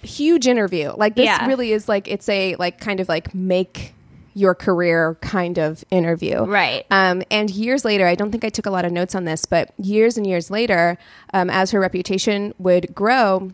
huge 0.01 0.47
interview. 0.47 0.93
Like, 0.95 1.15
this 1.15 1.25
Yeah. 1.25 1.45
really 1.45 1.73
is 1.73 1.89
like, 1.89 2.07
it's 2.07 2.29
a, 2.29 2.55
like, 2.55 2.79
kind 2.79 2.99
of 2.99 3.09
like 3.09 3.35
make 3.35 3.93
your 4.39 4.55
career 4.55 5.17
kind 5.21 5.57
of 5.59 5.83
interview. 5.91 6.43
Right. 6.43 6.85
Um, 6.89 7.23
and 7.29 7.49
years 7.49 7.83
later, 7.83 8.07
I 8.07 8.15
don't 8.15 8.31
think 8.31 8.45
I 8.45 8.49
took 8.49 8.65
a 8.65 8.71
lot 8.71 8.85
of 8.85 8.91
notes 8.91 9.13
on 9.15 9.25
this, 9.25 9.45
but 9.45 9.73
years 9.77 10.17
and 10.17 10.25
years 10.25 10.49
later, 10.49 10.97
um, 11.33 11.49
as 11.49 11.71
her 11.71 11.79
reputation 11.79 12.53
would 12.57 12.95
grow, 12.95 13.51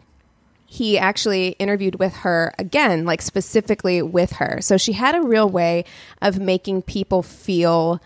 he 0.68 0.98
actually 0.98 1.50
interviewed 1.60 1.98
with 2.00 2.13
her 2.18 2.54
again, 2.60 3.06
like 3.06 3.22
specifically 3.22 4.01
with 4.01 4.34
her. 4.34 4.60
So 4.62 4.77
she 4.77 4.94
had 4.94 5.15
a 5.15 5.22
real 5.22 5.50
way 5.50 5.86
of 6.22 6.39
making 6.39 6.84
people 6.84 7.24
feel 7.24 8.00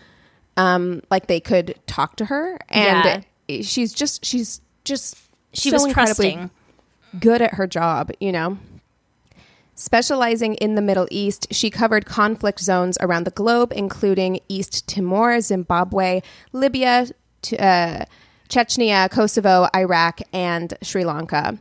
um, 0.56 1.02
like 1.10 1.26
they 1.26 1.40
could 1.40 1.74
talk 1.86 2.16
to 2.16 2.26
her, 2.26 2.58
and 2.68 3.24
she's 3.62 3.92
just 3.92 4.24
she's 4.24 4.60
just 4.84 5.16
She 5.52 5.70
so 5.70 5.76
was 5.76 5.86
incredibly 5.86 6.32
trusting. 6.32 6.50
good 7.20 7.42
at 7.42 7.54
her 7.54 7.66
job, 7.66 8.10
you 8.20 8.30
know. 8.32 8.58
Specializing 9.80 10.56
in 10.56 10.74
the 10.74 10.82
Middle 10.82 11.08
East, 11.10 11.46
she 11.50 11.70
covered 11.70 12.04
conflict 12.04 12.60
zones 12.60 12.98
around 13.00 13.24
the 13.24 13.30
globe, 13.30 13.72
including 13.74 14.40
East 14.46 14.86
Timor, 14.86 15.40
Zimbabwe, 15.40 16.20
Libya, 16.52 17.06
t- 17.40 17.56
uh, 17.56 18.04
Chechnya, 18.50 19.10
Kosovo, 19.10 19.68
Iraq, 19.74 20.20
and 20.34 20.74
Sri 20.82 21.02
Lanka. 21.02 21.58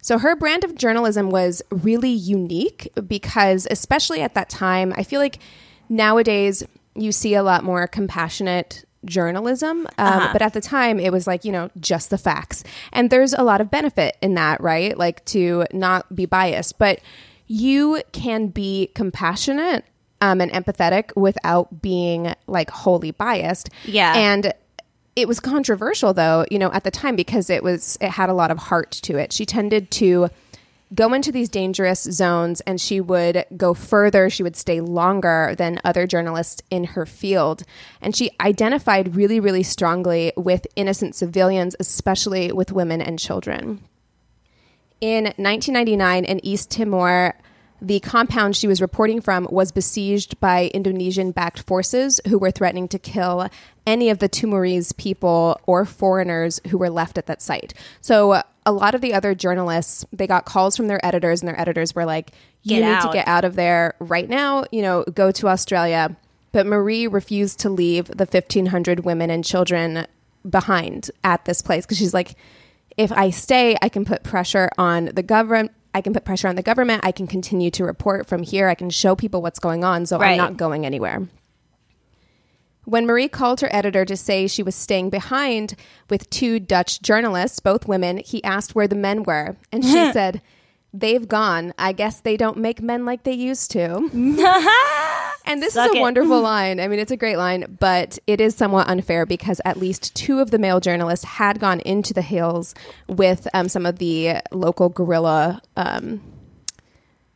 So 0.00 0.18
her 0.18 0.36
brand 0.36 0.62
of 0.62 0.76
journalism 0.76 1.30
was 1.30 1.60
really 1.70 2.12
unique 2.12 2.92
because, 3.08 3.66
especially 3.72 4.22
at 4.22 4.34
that 4.34 4.48
time, 4.48 4.94
I 4.96 5.02
feel 5.02 5.20
like 5.20 5.40
nowadays 5.88 6.62
you 6.94 7.10
see 7.10 7.34
a 7.34 7.42
lot 7.42 7.64
more 7.64 7.88
compassionate 7.88 8.84
journalism. 9.04 9.88
Um, 9.98 10.28
But 10.32 10.42
at 10.42 10.52
the 10.52 10.60
time, 10.60 11.00
it 11.00 11.10
was 11.10 11.26
like, 11.26 11.44
you 11.44 11.50
know, 11.50 11.70
just 11.80 12.10
the 12.10 12.18
facts. 12.18 12.62
And 12.92 13.10
there's 13.10 13.32
a 13.32 13.42
lot 13.42 13.60
of 13.60 13.68
benefit 13.68 14.16
in 14.22 14.34
that, 14.34 14.60
right? 14.60 14.96
Like 14.96 15.24
to 15.26 15.66
not 15.72 16.14
be 16.14 16.24
biased. 16.24 16.78
But 16.78 17.00
you 17.48 18.02
can 18.12 18.48
be 18.48 18.90
compassionate 18.94 19.84
um, 20.20 20.40
and 20.40 20.52
empathetic 20.52 21.14
without 21.16 21.82
being 21.82 22.34
like 22.46 22.70
wholly 22.70 23.10
biased. 23.10 23.70
Yeah. 23.84 24.14
And 24.14 24.52
it 25.16 25.26
was 25.26 25.40
controversial 25.40 26.14
though, 26.14 26.46
you 26.50 26.58
know, 26.58 26.70
at 26.72 26.84
the 26.84 26.90
time 26.90 27.16
because 27.16 27.50
it 27.50 27.62
was 27.62 27.98
it 28.00 28.10
had 28.10 28.28
a 28.28 28.34
lot 28.34 28.50
of 28.50 28.58
heart 28.58 28.92
to 28.92 29.16
it. 29.18 29.32
She 29.32 29.44
tended 29.44 29.90
to 29.92 30.28
go 30.94 31.12
into 31.12 31.30
these 31.30 31.48
dangerous 31.48 32.02
zones 32.02 32.60
and 32.62 32.80
she 32.80 33.00
would 33.00 33.44
go 33.56 33.74
further, 33.74 34.30
she 34.30 34.42
would 34.42 34.56
stay 34.56 34.80
longer 34.80 35.54
than 35.58 35.80
other 35.84 36.06
journalists 36.06 36.62
in 36.70 36.84
her 36.84 37.04
field. 37.04 37.62
And 38.00 38.14
she 38.14 38.30
identified 38.40 39.16
really 39.16 39.40
really 39.40 39.62
strongly 39.62 40.32
with 40.36 40.66
innocent 40.76 41.14
civilians, 41.14 41.74
especially 41.80 42.52
with 42.52 42.72
women 42.72 43.00
and 43.00 43.18
children. 43.18 43.82
In 45.00 45.24
1999 45.24 46.24
in 46.24 46.44
East 46.44 46.70
Timor, 46.70 47.34
the 47.80 48.00
compound 48.00 48.56
she 48.56 48.66
was 48.66 48.80
reporting 48.80 49.20
from 49.20 49.46
was 49.50 49.70
besieged 49.70 50.40
by 50.40 50.66
Indonesian 50.74 51.30
backed 51.30 51.60
forces 51.60 52.20
who 52.26 52.38
were 52.38 52.50
threatening 52.50 52.88
to 52.88 52.98
kill 52.98 53.48
any 53.86 54.10
of 54.10 54.18
the 54.18 54.28
Timorese 54.28 54.92
people 54.92 55.60
or 55.66 55.84
foreigners 55.84 56.60
who 56.68 56.78
were 56.78 56.90
left 56.90 57.16
at 57.18 57.26
that 57.26 57.40
site. 57.40 57.74
So 58.00 58.42
a 58.66 58.72
lot 58.72 58.94
of 58.94 59.00
the 59.00 59.14
other 59.14 59.34
journalists, 59.34 60.04
they 60.12 60.26
got 60.26 60.44
calls 60.44 60.76
from 60.76 60.88
their 60.88 61.04
editors 61.06 61.40
and 61.40 61.48
their 61.48 61.58
editors 61.58 61.94
were 61.94 62.04
like, 62.04 62.32
you 62.62 62.80
Get 62.80 62.90
need 62.90 63.08
to 63.08 63.12
get 63.12 63.28
out 63.28 63.44
of 63.44 63.54
there 63.54 63.94
right 64.00 64.28
now, 64.28 64.64
you 64.72 64.82
know, 64.82 65.04
go 65.04 65.30
to 65.30 65.48
Australia. 65.48 66.16
But 66.50 66.66
Marie 66.66 67.06
refused 67.06 67.60
to 67.60 67.70
leave 67.70 68.06
the 68.06 68.26
1500 68.26 69.00
women 69.00 69.30
and 69.30 69.44
children 69.44 70.06
behind 70.48 71.10
at 71.22 71.44
this 71.44 71.62
place 71.62 71.86
because 71.86 71.98
she's 71.98 72.14
like, 72.14 72.34
if 72.98 73.10
I 73.12 73.30
stay, 73.30 73.76
I 73.80 73.88
can 73.88 74.04
put 74.04 74.22
pressure 74.24 74.68
on 74.76 75.06
the 75.06 75.22
government. 75.22 75.72
I 75.94 76.02
can 76.02 76.12
put 76.12 76.24
pressure 76.26 76.48
on 76.48 76.56
the 76.56 76.62
government. 76.62 77.02
I 77.04 77.12
can 77.12 77.26
continue 77.26 77.70
to 77.70 77.84
report 77.84 78.26
from 78.26 78.42
here. 78.42 78.68
I 78.68 78.74
can 78.74 78.90
show 78.90 79.16
people 79.16 79.40
what's 79.40 79.58
going 79.58 79.84
on. 79.84 80.04
So 80.04 80.18
Right. 80.18 80.32
I'm 80.32 80.36
not 80.36 80.56
going 80.58 80.84
anywhere. 80.84 81.26
When 82.84 83.06
Marie 83.06 83.28
called 83.28 83.60
her 83.60 83.68
editor 83.70 84.04
to 84.04 84.16
say 84.16 84.46
she 84.46 84.62
was 84.62 84.74
staying 84.74 85.10
behind 85.10 85.74
with 86.10 86.28
two 86.30 86.58
Dutch 86.58 87.00
journalists, 87.02 87.60
both 87.60 87.86
women, 87.86 88.18
he 88.18 88.42
asked 88.44 88.74
where 88.74 88.88
the 88.88 88.96
men 88.96 89.22
were. 89.22 89.56
And 89.72 89.84
she 89.84 89.90
said, 90.12 90.42
They've 90.92 91.28
gone. 91.28 91.74
I 91.78 91.92
guess 91.92 92.20
they 92.20 92.36
don't 92.36 92.56
make 92.56 92.80
men 92.82 93.04
like 93.04 93.22
they 93.24 93.32
used 93.32 93.70
to. 93.72 94.08
and 95.48 95.62
this 95.62 95.74
Suck 95.74 95.88
is 95.88 95.94
a 95.94 95.98
it. 95.98 96.00
wonderful 96.00 96.40
line. 96.42 96.78
I 96.78 96.86
mean, 96.88 96.98
it's 96.98 97.10
a 97.10 97.16
great 97.16 97.36
line, 97.38 97.76
but 97.80 98.18
it 98.26 98.40
is 98.40 98.54
somewhat 98.54 98.88
unfair 98.88 99.26
because 99.26 99.60
at 99.64 99.78
least 99.78 100.14
two 100.14 100.40
of 100.40 100.50
the 100.50 100.58
male 100.58 100.80
journalists 100.80 101.24
had 101.24 101.58
gone 101.58 101.80
into 101.80 102.14
the 102.14 102.22
hills 102.22 102.74
with 103.08 103.48
um, 103.54 103.68
some 103.68 103.86
of 103.86 103.98
the 103.98 104.36
local 104.52 104.88
guerrilla 104.88 105.60
um, 105.76 106.20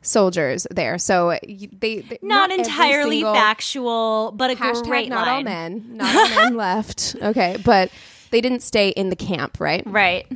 soldiers 0.02 0.66
there. 0.70 0.98
So 0.98 1.38
they, 1.42 2.00
they 2.00 2.18
Not, 2.22 2.50
every 2.50 2.64
entirely 2.64 3.22
factual, 3.22 4.32
but 4.36 4.50
a 4.50 4.54
Hashtag 4.56 4.84
great 4.84 5.08
not 5.08 5.26
all 5.28 5.42
men. 5.42 5.84
Not 5.96 6.14
all 6.14 6.28
men 6.28 6.56
left. 6.56 7.16
Okay, 7.20 7.56
but 7.64 7.90
they 8.30 8.40
didn't 8.40 8.62
stay 8.62 8.90
in 8.90 9.10
the 9.10 9.16
camp, 9.16 9.60
right? 9.60 9.82
Right. 9.86 10.26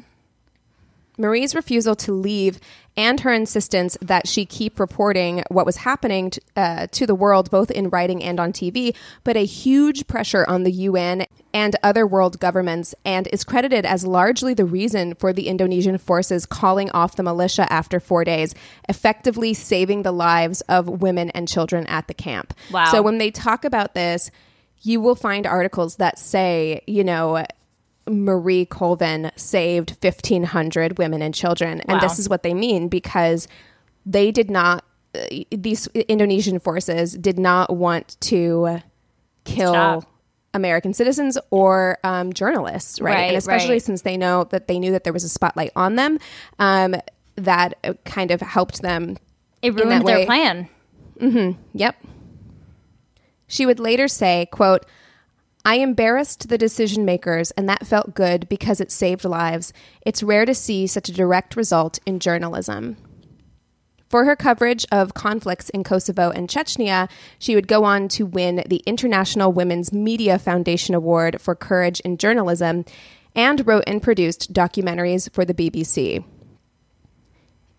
Marie's 1.18 1.54
refusal 1.54 1.96
to 1.96 2.12
leave 2.12 2.60
and 2.96 3.20
her 3.20 3.32
insistence 3.32 3.98
that 4.00 4.26
she 4.26 4.46
keep 4.46 4.80
reporting 4.80 5.42
what 5.50 5.66
was 5.66 5.78
happening 5.78 6.30
to, 6.30 6.40
uh, 6.56 6.86
to 6.92 7.06
the 7.06 7.14
world, 7.14 7.50
both 7.50 7.70
in 7.70 7.90
writing 7.90 8.22
and 8.22 8.40
on 8.40 8.52
TV, 8.52 8.94
put 9.24 9.36
a 9.36 9.44
huge 9.44 10.06
pressure 10.06 10.44
on 10.48 10.62
the 10.62 10.72
UN 10.72 11.26
and 11.52 11.76
other 11.82 12.06
world 12.06 12.38
governments, 12.40 12.94
and 13.04 13.26
is 13.28 13.44
credited 13.44 13.86
as 13.86 14.06
largely 14.06 14.54
the 14.54 14.64
reason 14.64 15.14
for 15.14 15.32
the 15.32 15.48
Indonesian 15.48 15.98
forces 15.98 16.46
calling 16.46 16.90
off 16.90 17.16
the 17.16 17.22
militia 17.22 17.70
after 17.72 18.00
four 18.00 18.24
days, 18.24 18.54
effectively 18.88 19.54
saving 19.54 20.02
the 20.02 20.12
lives 20.12 20.60
of 20.62 20.88
women 20.88 21.30
and 21.30 21.48
children 21.48 21.86
at 21.86 22.08
the 22.08 22.14
camp. 22.14 22.52
Wow. 22.70 22.86
So 22.86 23.02
when 23.02 23.18
they 23.18 23.30
talk 23.30 23.64
about 23.64 23.94
this, 23.94 24.30
you 24.82 25.00
will 25.00 25.14
find 25.14 25.46
articles 25.46 25.96
that 25.96 26.18
say, 26.18 26.82
you 26.86 27.04
know, 27.04 27.44
Marie 28.08 28.64
Colvin 28.64 29.30
saved 29.36 29.96
1,500 30.00 30.98
women 30.98 31.22
and 31.22 31.34
children. 31.34 31.80
And 31.82 31.94
Wow. 31.94 32.00
this 32.00 32.18
is 32.18 32.28
what 32.28 32.42
they 32.42 32.54
mean 32.54 32.88
because 32.88 33.48
they 34.04 34.30
did 34.30 34.50
not, 34.50 34.84
uh, 35.14 35.20
these 35.50 35.86
Indonesian 35.88 36.58
forces 36.60 37.14
did 37.14 37.38
not 37.38 37.74
want 37.76 38.16
to 38.22 38.80
kill 39.44 39.72
Stop. 39.72 40.04
American 40.54 40.94
citizens 40.94 41.36
or 41.50 41.98
um, 42.04 42.32
journalists, 42.32 43.00
right? 43.00 43.14
Right, 43.14 43.28
And 43.28 43.36
especially 43.36 43.72
right. 43.74 43.82
since 43.82 44.02
they 44.02 44.16
know 44.16 44.44
that 44.44 44.68
they 44.68 44.78
knew 44.78 44.92
that 44.92 45.04
there 45.04 45.12
was 45.12 45.24
a 45.24 45.28
spotlight 45.28 45.72
on 45.76 45.96
them, 45.96 46.18
um, 46.58 46.94
that 47.36 47.74
kind 48.04 48.30
of 48.30 48.40
helped 48.40 48.82
them 48.82 49.16
It 49.62 49.74
ruined 49.74 50.06
their 50.06 50.18
way- 50.18 50.26
plan. 50.26 50.68
Yep. 51.74 51.96
She 53.48 53.66
would 53.66 53.78
later 53.78 54.08
say, 54.08 54.46
quote, 54.50 54.86
I 55.66 55.78
embarrassed 55.78 56.48
the 56.48 56.58
decision 56.58 57.04
makers, 57.04 57.50
and 57.50 57.68
that 57.68 57.88
felt 57.88 58.14
good 58.14 58.48
because 58.48 58.80
it 58.80 58.92
saved 58.92 59.24
lives. 59.24 59.72
It's 60.00 60.22
rare 60.22 60.44
to 60.44 60.54
see 60.54 60.86
such 60.86 61.08
a 61.08 61.12
direct 61.12 61.56
result 61.56 61.98
in 62.06 62.20
journalism. 62.20 62.96
For 64.08 64.26
her 64.26 64.36
coverage 64.36 64.86
of 64.92 65.14
conflicts 65.14 65.68
in 65.70 65.82
Kosovo 65.82 66.30
and 66.30 66.48
Chechnya, 66.48 67.10
she 67.40 67.56
would 67.56 67.66
go 67.66 67.82
on 67.82 68.06
to 68.10 68.24
win 68.24 68.62
the 68.64 68.84
International 68.86 69.52
Women's 69.52 69.92
Media 69.92 70.38
Foundation 70.38 70.94
Award 70.94 71.40
for 71.40 71.56
Courage 71.56 71.98
in 71.98 72.16
Journalism 72.16 72.84
and 73.34 73.66
wrote 73.66 73.84
and 73.88 74.00
produced 74.00 74.52
documentaries 74.52 75.28
for 75.32 75.44
the 75.44 75.52
BBC. 75.52 76.24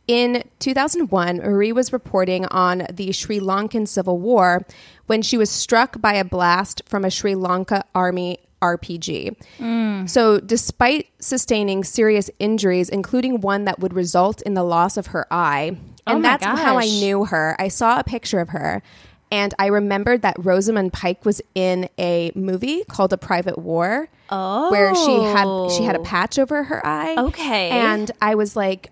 In 0.08 0.44
2001, 0.60 1.38
Marie 1.38 1.74
was 1.74 1.92
reporting 1.92 2.46
on 2.46 2.88
the 2.92 3.12
Sri 3.12 3.40
Lankan 3.40 3.88
Civil 3.88 4.20
War 4.20 4.66
when 5.06 5.22
she 5.22 5.38
was 5.38 5.50
struck 5.50 6.00
by 6.00 6.14
a 6.14 6.24
blast 6.24 6.82
from 6.86 7.04
a 7.04 7.12
Sri 7.12 7.36
Lanka 7.36 7.84
army 7.94 8.40
RPG. 8.62 9.36
Mm. 9.60 10.10
So, 10.10 10.40
despite 10.40 11.08
sustaining 11.20 11.84
serious 11.84 12.30
injuries, 12.40 12.90
including 12.90 13.42
one 13.42 13.66
that 13.66 13.80
would 13.80 13.94
result 13.94 14.42
in 14.44 14.54
the 14.54 14.64
loss 14.64 14.96
of 14.96 15.08
her 15.08 15.28
eye, 15.30 15.78
Oh 16.08 16.14
and 16.14 16.22
my 16.22 16.38
that's 16.38 16.62
how 16.62 16.78
I 16.78 16.86
knew 16.86 17.26
her. 17.26 17.56
I 17.60 17.68
saw 17.68 18.00
a 18.00 18.04
picture 18.04 18.40
of 18.40 18.50
her. 18.50 18.82
And 19.30 19.54
I 19.60 19.66
remembered 19.68 20.22
that 20.22 20.38
Rosamund 20.40 20.94
Pike 20.94 21.26
was 21.26 21.42
in 21.54 21.90
a 22.00 22.32
movie 22.34 22.86
called 22.86 23.12
A 23.12 23.18
Private 23.18 23.58
War, 23.58 24.08
where 24.30 24.96
she 24.96 25.22
had 25.22 25.72
she 25.72 25.84
had 25.84 25.98
a 25.98 26.00
oh. 26.00 26.04
patch 26.04 26.40
over 26.40 26.64
her 26.64 26.86
eye. 26.86 27.16
Oh. 27.18 27.28
Okay. 27.28 27.70
and 27.70 28.10
I 28.22 28.36
was 28.36 28.56
like, 28.56 28.90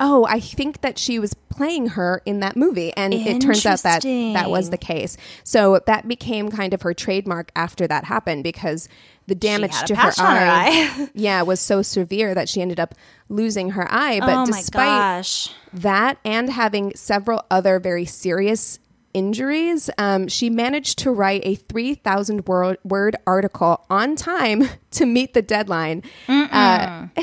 "Oh, 0.00 0.26
I 0.28 0.40
think 0.40 0.80
that 0.80 0.98
she 0.98 1.18
was 1.18 1.34
playing 1.34 1.88
her 1.88 2.22
in 2.24 2.40
that 2.40 2.56
movie." 2.56 2.92
And 2.96 3.14
it 3.14 3.40
turns 3.40 3.64
out 3.66 3.82
that 3.82 4.02
that 4.02 4.50
was 4.50 4.70
the 4.70 4.78
case. 4.78 5.16
So 5.44 5.80
that 5.86 6.08
became 6.08 6.50
kind 6.50 6.74
of 6.74 6.82
her 6.82 6.94
trademark 6.94 7.50
after 7.54 7.86
that 7.86 8.04
happened 8.04 8.44
because 8.44 8.88
the 9.26 9.34
damage 9.34 9.78
to 9.82 9.94
her 9.94 10.12
eye, 10.18 10.90
eye. 10.98 11.10
yeah, 11.14 11.42
was 11.42 11.60
so 11.60 11.82
severe 11.82 12.34
that 12.34 12.48
she 12.48 12.62
ended 12.62 12.80
up 12.80 12.94
losing 13.28 13.70
her 13.70 13.86
eye. 13.90 14.20
But 14.20 14.30
oh 14.30 14.46
my 14.46 14.58
despite 14.58 14.86
gosh. 14.86 15.50
that 15.74 16.18
and 16.24 16.50
having 16.50 16.94
several 16.96 17.44
other 17.50 17.78
very 17.78 18.06
serious 18.06 18.78
injuries, 19.14 19.90
um, 19.98 20.28
she 20.28 20.50
managed 20.50 20.98
to 21.00 21.10
write 21.10 21.42
a 21.44 21.54
3,000 21.54 22.46
word, 22.46 22.78
word 22.84 23.16
article 23.26 23.84
on 23.90 24.16
time 24.16 24.68
to 24.92 25.06
meet 25.06 25.34
the 25.34 25.42
deadline. 25.42 26.02
Uh, 26.28 27.06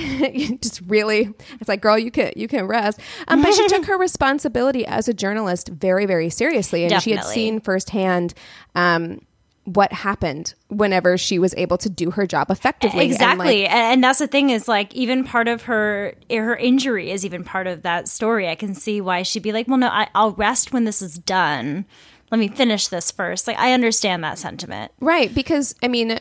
just 0.61 0.81
really, 0.87 1.33
it's 1.59 1.69
like, 1.69 1.81
girl, 1.81 1.97
you 1.97 2.11
can 2.11 2.31
you 2.35 2.47
can 2.47 2.67
rest. 2.67 2.99
Um, 3.27 3.41
but 3.41 3.53
she 3.53 3.67
took 3.69 3.85
her 3.85 3.97
responsibility 3.97 4.85
as 4.85 5.07
a 5.07 5.13
journalist 5.13 5.69
very, 5.69 6.05
very 6.05 6.29
seriously, 6.29 6.83
and 6.85 7.01
she 7.01 7.11
had 7.11 7.23
seen 7.23 7.59
firsthand. 7.59 8.33
Um, 8.75 9.21
what 9.65 9.91
happened 9.91 10.53
whenever 10.69 11.17
she 11.17 11.37
was 11.37 11.53
able 11.57 11.77
to 11.79 11.89
do 11.89 12.11
her 12.11 12.25
job 12.25 12.49
effectively? 12.49 13.01
and, 13.01 13.09
like, 13.09 13.15
Exactly. 13.15 13.65
and, 13.67 13.93
and 13.93 14.03
that's 14.03 14.19
the 14.19 14.27
thing 14.27 14.49
is 14.49 14.67
like 14.67 14.93
even 14.95 15.23
part 15.23 15.47
of 15.47 15.63
her 15.63 16.13
her 16.31 16.55
injury 16.55 17.11
is 17.11 17.25
even 17.25 17.43
part 17.43 17.67
of 17.67 17.81
that 17.83 18.07
story. 18.07 18.47
I 18.47 18.55
can 18.55 18.73
see 18.73 19.01
why 19.01 19.23
she'd 19.23 19.43
be 19.43 19.51
like, 19.51 19.67
"Well, 19.67 19.77
no, 19.77 19.87
I, 19.87 20.07
I'll 20.15 20.31
rest 20.33 20.71
when 20.71 20.85
this 20.85 21.01
is 21.01 21.17
done. 21.17 21.85
Let 22.31 22.39
me 22.39 22.47
finish 22.47 22.87
this 22.87 23.11
first. 23.11 23.47
Like 23.47 23.57
I 23.59 23.73
understand 23.73 24.23
that 24.23 24.39
sentiment. 24.39 24.91
Right, 24.99 25.33
because 25.33 25.75
I 25.83 25.87
mean, 25.87 26.19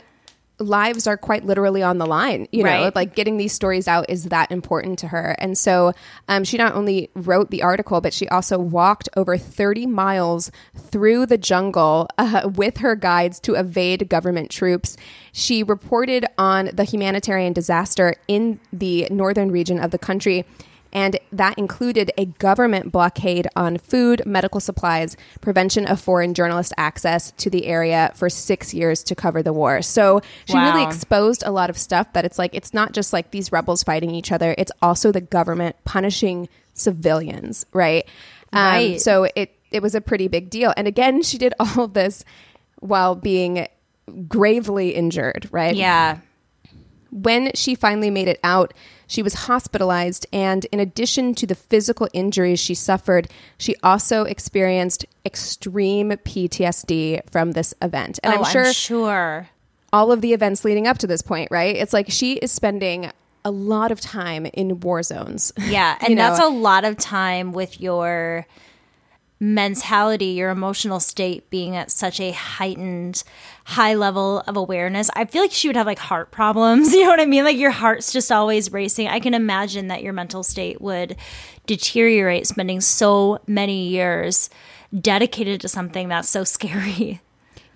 lives 0.59 1.07
are 1.07 1.17
quite 1.17 1.45
literally 1.45 1.83
on 1.83 1.99
the 1.99 2.07
line. 2.07 2.47
You 2.53 2.65
know, 2.65 2.93
like 2.95 3.15
getting 3.15 3.37
these 3.37 3.53
stories 3.53 3.89
out 3.89 4.07
is 4.09 4.25
that 4.25 4.51
important 4.51 4.99
to 5.01 5.09
her, 5.09 5.35
and 5.39 5.57
so 5.57 5.93
um, 6.29 6.45
she 6.45 6.57
not 6.57 6.75
only 6.75 7.11
wrote 7.15 7.51
the 7.51 7.63
article, 7.63 8.01
but 8.01 8.13
she 8.13 8.29
also 8.29 8.59
walked 8.59 9.09
over 9.17 9.37
thirty 9.37 9.87
miles 9.87 10.51
through 10.77 11.27
the 11.27 11.39
jungle 11.39 12.09
uh, 12.19 12.51
with 12.55 12.79
her 12.79 12.97
guides 12.97 13.41
to 13.41 13.55
evade 13.55 14.09
government 14.09 14.51
troops. 14.51 14.97
She 15.33 15.63
reported 15.63 16.27
on 16.39 16.71
the 16.73 16.85
humanitarian 16.85 17.53
disaster 17.53 18.15
in 18.29 18.61
the 18.73 19.09
northern 19.11 19.51
region 19.51 19.81
of 19.81 19.91
the 19.91 19.99
country 19.99 20.45
and 20.95 21.19
that 21.33 21.59
included 21.59 22.13
a 22.17 22.27
government 22.27 22.93
blockade 22.93 23.49
on 23.57 23.77
food, 23.79 24.23
medical 24.25 24.61
supplies, 24.61 25.17
prevention 25.41 25.87
of 25.87 26.01
foreign 26.01 26.33
journalist 26.35 26.73
access 26.79 27.33
to 27.33 27.51
the 27.51 27.67
area 27.67 28.13
for 28.15 28.31
six 28.31 28.73
years 28.73 29.03
to 29.05 29.15
cover 29.15 29.43
the 29.43 29.53
war. 29.53 29.83
So 29.83 30.21
she 30.47 30.57
really 30.57 30.85
exposed 30.85 31.43
a 31.45 31.51
lot 31.51 31.69
of 31.69 31.77
stuff 31.77 32.13
that 32.13 32.25
it's 32.25 32.39
like, 32.39 32.55
it's 32.55 32.73
not 32.73 32.93
just 32.93 33.13
like 33.13 33.33
these 33.33 33.51
rebels 33.51 33.83
fighting 33.83 34.15
each 34.15 34.31
other, 34.31 34.55
it's 34.57 34.73
also 34.81 35.11
the 35.11 35.21
government 35.21 35.75
punishing 35.85 36.49
civilians, 36.75 37.67
right? 37.73 38.05
Um, 38.53 38.63
Right. 38.63 39.01
so 39.01 39.27
it, 39.35 39.51
it 39.73 39.83
was 39.83 39.97
a 39.97 40.01
pretty 40.01 40.29
big 40.29 40.49
deal. 40.49 40.73
And 40.77 40.87
again, 40.87 41.23
she 41.23 41.39
did 41.39 41.55
all 41.61 41.85
of 41.85 41.95
this 41.95 42.25
while 42.79 43.17
being 43.17 43.67
gravely 44.29 44.91
injured, 44.91 45.49
right? 45.51 45.75
Yeah. 45.75 46.19
When 47.11 47.51
she 47.55 47.75
finally 47.75 48.11
made 48.11 48.29
it 48.29 48.39
out, 48.45 48.75
she 49.07 49.23
was 49.23 49.35
hospitalized, 49.35 50.27
and 50.33 50.65
in 50.67 50.81
addition 50.81 51.35
to 51.37 51.47
the 51.47 51.55
physical 51.55 52.09
injuries 52.13 52.61
she 52.61 52.75
suffered, 52.75 53.29
she 53.59 53.77
also 53.83 54.25
experienced 54.25 55.05
extreme 55.25 56.11
PTSD 56.11 57.29
from 57.31 57.53
this 57.53 57.75
event. 57.83 58.19
And 58.23 58.35
oh, 58.35 58.38
I'm 58.38 58.45
sure 58.45 58.73
sure. 58.73 59.49
all 59.93 60.12
of 60.12 60.21
the 60.21 60.33
events 60.33 60.64
leading 60.64 60.87
up 60.87 60.99
to 60.99 61.07
this 61.07 61.23
point, 61.23 61.51
right? 61.51 61.77
It's 61.77 61.93
like 61.93 62.11
she 62.11 62.35
is 62.35 62.53
spending 62.53 63.11
a 63.45 63.51
lot 63.51 63.93
of 63.93 64.01
time 64.01 64.47
in 64.47 64.81
war 64.81 65.03
zones. 65.03 65.53
Yeah, 65.64 65.97
and 66.01 66.09
You 66.11 66.14
know? 66.17 66.29
that's 66.29 66.40
a 66.40 66.49
lot 66.49 66.85
of 66.85 66.97
time 66.97 67.53
with 67.53 67.81
your 67.81 68.47
mentality, 69.40 70.27
your 70.27 70.51
emotional 70.51 71.01
state 71.01 71.51
being 71.51 71.77
at 71.77 71.90
such 71.90 72.21
a 72.21 72.31
heightened 72.33 73.23
high 73.66 73.94
level 73.94 74.40
of 74.46 74.57
awareness. 74.57 75.09
I 75.16 75.24
feel 75.24 75.42
like 75.42 75.50
she 75.53 75.68
would 75.68 75.77
have 75.77 75.87
like 75.87 75.98
heart 75.98 76.31
problems, 76.31 76.92
you 76.92 77.03
know 77.05 77.09
what 77.11 77.20
I 77.20 77.27
mean? 77.27 77.44
Like 77.44 77.57
your 77.57 77.70
heart's 77.70 78.12
just 78.12 78.31
always 78.31 78.70
racing. 78.72 79.09
I 79.09 79.20
can 79.20 79.35
imagine 79.35 79.88
that 79.88 80.03
your 80.03 80.12
mental 80.12 80.42
state 80.42 80.81
would 80.81 81.16
deteriorate 81.66 82.46
spending 82.46 82.81
so 82.81 83.38
many 83.46 83.88
years 83.88 84.50
dedicated 84.98 85.61
to 85.62 85.68
something 85.68 86.09
that's 86.09 86.29
so 86.29 86.44
scary. 86.44 87.20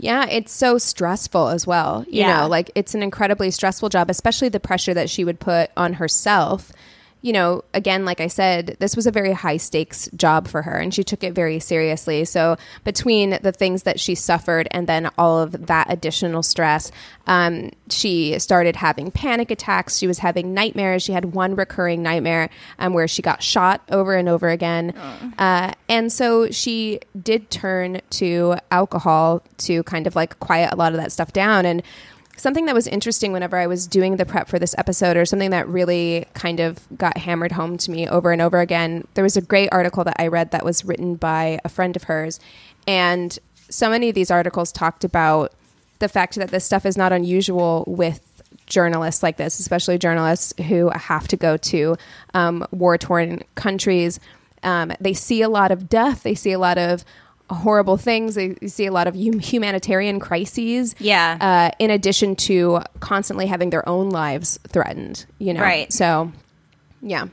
Yeah, 0.00 0.26
it's 0.30 0.52
so 0.52 0.78
stressful 0.78 1.48
as 1.48 1.66
well. 1.66 2.04
You 2.06 2.20
Yeah. 2.20 2.42
know, 2.42 2.48
like 2.48 2.70
it's 2.76 2.94
an 2.94 3.02
incredibly 3.02 3.50
stressful 3.50 3.88
job, 3.88 4.08
especially 4.10 4.48
the 4.48 4.60
pressure 4.60 4.94
that 4.94 5.10
she 5.10 5.24
would 5.24 5.40
put 5.40 5.70
on 5.76 5.94
herself. 5.94 6.70
You 7.20 7.32
know, 7.32 7.64
again, 7.74 8.04
like 8.04 8.20
I 8.20 8.28
said, 8.28 8.76
this 8.78 8.94
was 8.94 9.06
a 9.06 9.10
very 9.10 9.32
high 9.32 9.56
stakes 9.56 10.08
job 10.16 10.46
for 10.46 10.62
her 10.62 10.76
and 10.76 10.94
she 10.94 11.02
took 11.02 11.24
it 11.24 11.32
very 11.34 11.58
seriously. 11.58 12.24
So, 12.24 12.56
between 12.84 13.38
the 13.42 13.52
things 13.52 13.82
that 13.82 13.98
she 13.98 14.14
suffered 14.14 14.68
and 14.70 14.86
then 14.86 15.10
all 15.18 15.40
of 15.40 15.66
that 15.66 15.90
additional 15.90 16.42
stress, 16.42 16.92
um, 17.26 17.70
she 17.90 18.38
started 18.38 18.76
having 18.76 19.10
panic 19.10 19.50
attacks. 19.50 19.98
She 19.98 20.06
was 20.06 20.18
having 20.18 20.54
nightmares. 20.54 21.02
She 21.02 21.12
had 21.12 21.26
one 21.26 21.56
recurring 21.56 22.02
nightmare 22.02 22.50
um, 22.78 22.94
where 22.94 23.08
she 23.08 23.22
got 23.22 23.42
shot 23.42 23.82
over 23.90 24.14
and 24.14 24.28
over 24.28 24.48
again. 24.48 24.92
Uh, 25.38 25.72
and 25.88 26.12
so 26.12 26.50
she 26.50 27.00
did 27.20 27.50
turn 27.50 28.00
to 28.10 28.56
alcohol 28.70 29.42
to 29.58 29.82
kind 29.84 30.06
of 30.06 30.16
like 30.16 30.38
quiet 30.40 30.72
a 30.72 30.76
lot 30.76 30.92
of 30.92 31.00
that 31.00 31.12
stuff 31.12 31.32
down. 31.32 31.66
And 31.66 31.82
something 32.38 32.66
that 32.66 32.74
was 32.74 32.86
interesting 32.86 33.32
whenever 33.32 33.56
I 33.56 33.66
was 33.66 33.86
doing 33.86 34.16
the 34.16 34.24
prep 34.24 34.48
for 34.48 34.58
this 34.58 34.74
episode, 34.78 35.16
or 35.16 35.26
something 35.26 35.50
that 35.50 35.68
really 35.68 36.26
kind 36.34 36.60
of 36.60 36.80
got 36.96 37.18
hammered 37.18 37.52
home 37.52 37.76
to 37.78 37.90
me 37.90 38.08
over 38.08 38.32
and 38.32 38.40
over 38.40 38.60
again, 38.60 39.06
there 39.14 39.24
was 39.24 39.36
a 39.36 39.42
great 39.42 39.68
article 39.72 40.04
that 40.04 40.16
I 40.18 40.28
read 40.28 40.52
that 40.52 40.64
was 40.64 40.84
written 40.84 41.16
by 41.16 41.58
a 41.64 41.68
friend 41.68 41.96
of 41.96 42.04
hers. 42.04 42.40
And 42.86 43.38
so 43.68 43.90
many 43.90 44.08
of 44.08 44.14
these 44.14 44.30
articles 44.30 44.72
talked 44.72 45.04
about 45.04 45.52
the 45.98 46.08
fact 46.08 46.36
that 46.36 46.50
this 46.50 46.64
stuff 46.64 46.86
is 46.86 46.96
not 46.96 47.12
unusual 47.12 47.84
with 47.86 48.20
journalists 48.66 49.22
like 49.22 49.36
this, 49.36 49.58
especially 49.58 49.98
journalists 49.98 50.54
who 50.68 50.90
have 50.90 51.26
to 51.28 51.36
go 51.36 51.56
to 51.56 51.96
um, 52.34 52.64
war 52.70 52.96
torn 52.96 53.42
countries. 53.54 54.20
Um, 54.62 54.92
they 55.00 55.14
see 55.14 55.42
a 55.42 55.48
lot 55.48 55.70
of 55.70 55.88
death, 55.88 56.22
they 56.22 56.34
see 56.34 56.52
a 56.52 56.58
lot 56.58 56.78
of 56.78 57.04
horrible 57.50 57.96
things, 57.96 58.34
they 58.34 58.54
see 58.66 58.86
a 58.86 58.92
lot 58.92 59.06
of 59.06 59.14
humanitarian 59.14 60.20
crises. 60.20 60.94
Yeah. 60.98 61.38
Uh, 61.40 61.76
in 61.78 61.90
addition 61.90 62.36
to 62.36 62.80
constantly 63.00 63.46
having 63.46 63.70
their 63.70 63.88
own 63.88 64.10
lives 64.10 64.58
threatened, 64.68 65.26
you 65.38 65.54
know? 65.54 65.62
Right. 65.62 65.92
So, 65.92 66.32
yeah. 67.00 67.26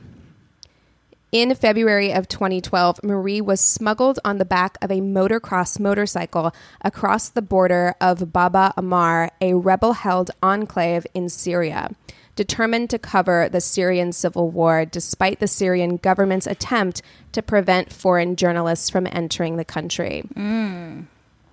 In 1.32 1.54
February 1.54 2.12
of 2.12 2.28
2012, 2.28 3.02
Marie 3.02 3.40
was 3.40 3.60
smuggled 3.60 4.18
on 4.24 4.38
the 4.38 4.44
back 4.44 4.78
of 4.80 4.90
a 4.90 5.00
motocross 5.00 5.78
motorcycle 5.78 6.54
across 6.82 7.28
the 7.28 7.42
border 7.42 7.94
of 8.00 8.32
Baba 8.32 8.72
Amr, 8.76 9.30
a 9.40 9.54
rebel 9.54 9.92
held 9.94 10.30
enclave 10.42 11.06
in 11.14 11.28
Syria. 11.28 11.90
Determined 12.36 12.90
to 12.90 12.98
cover 12.98 13.48
the 13.48 13.60
Syrian 13.60 14.12
civil 14.12 14.50
war 14.50 14.84
despite 14.84 15.40
the 15.40 15.48
Syrian 15.48 15.96
government's 15.96 16.46
attempt 16.46 17.02
to 17.32 17.42
prevent 17.42 17.92
foreign 17.92 18.36
journalists 18.36 18.90
from 18.90 19.06
entering 19.10 19.56
the 19.56 19.64
country. 19.64 20.20
Hmm. 20.34 21.02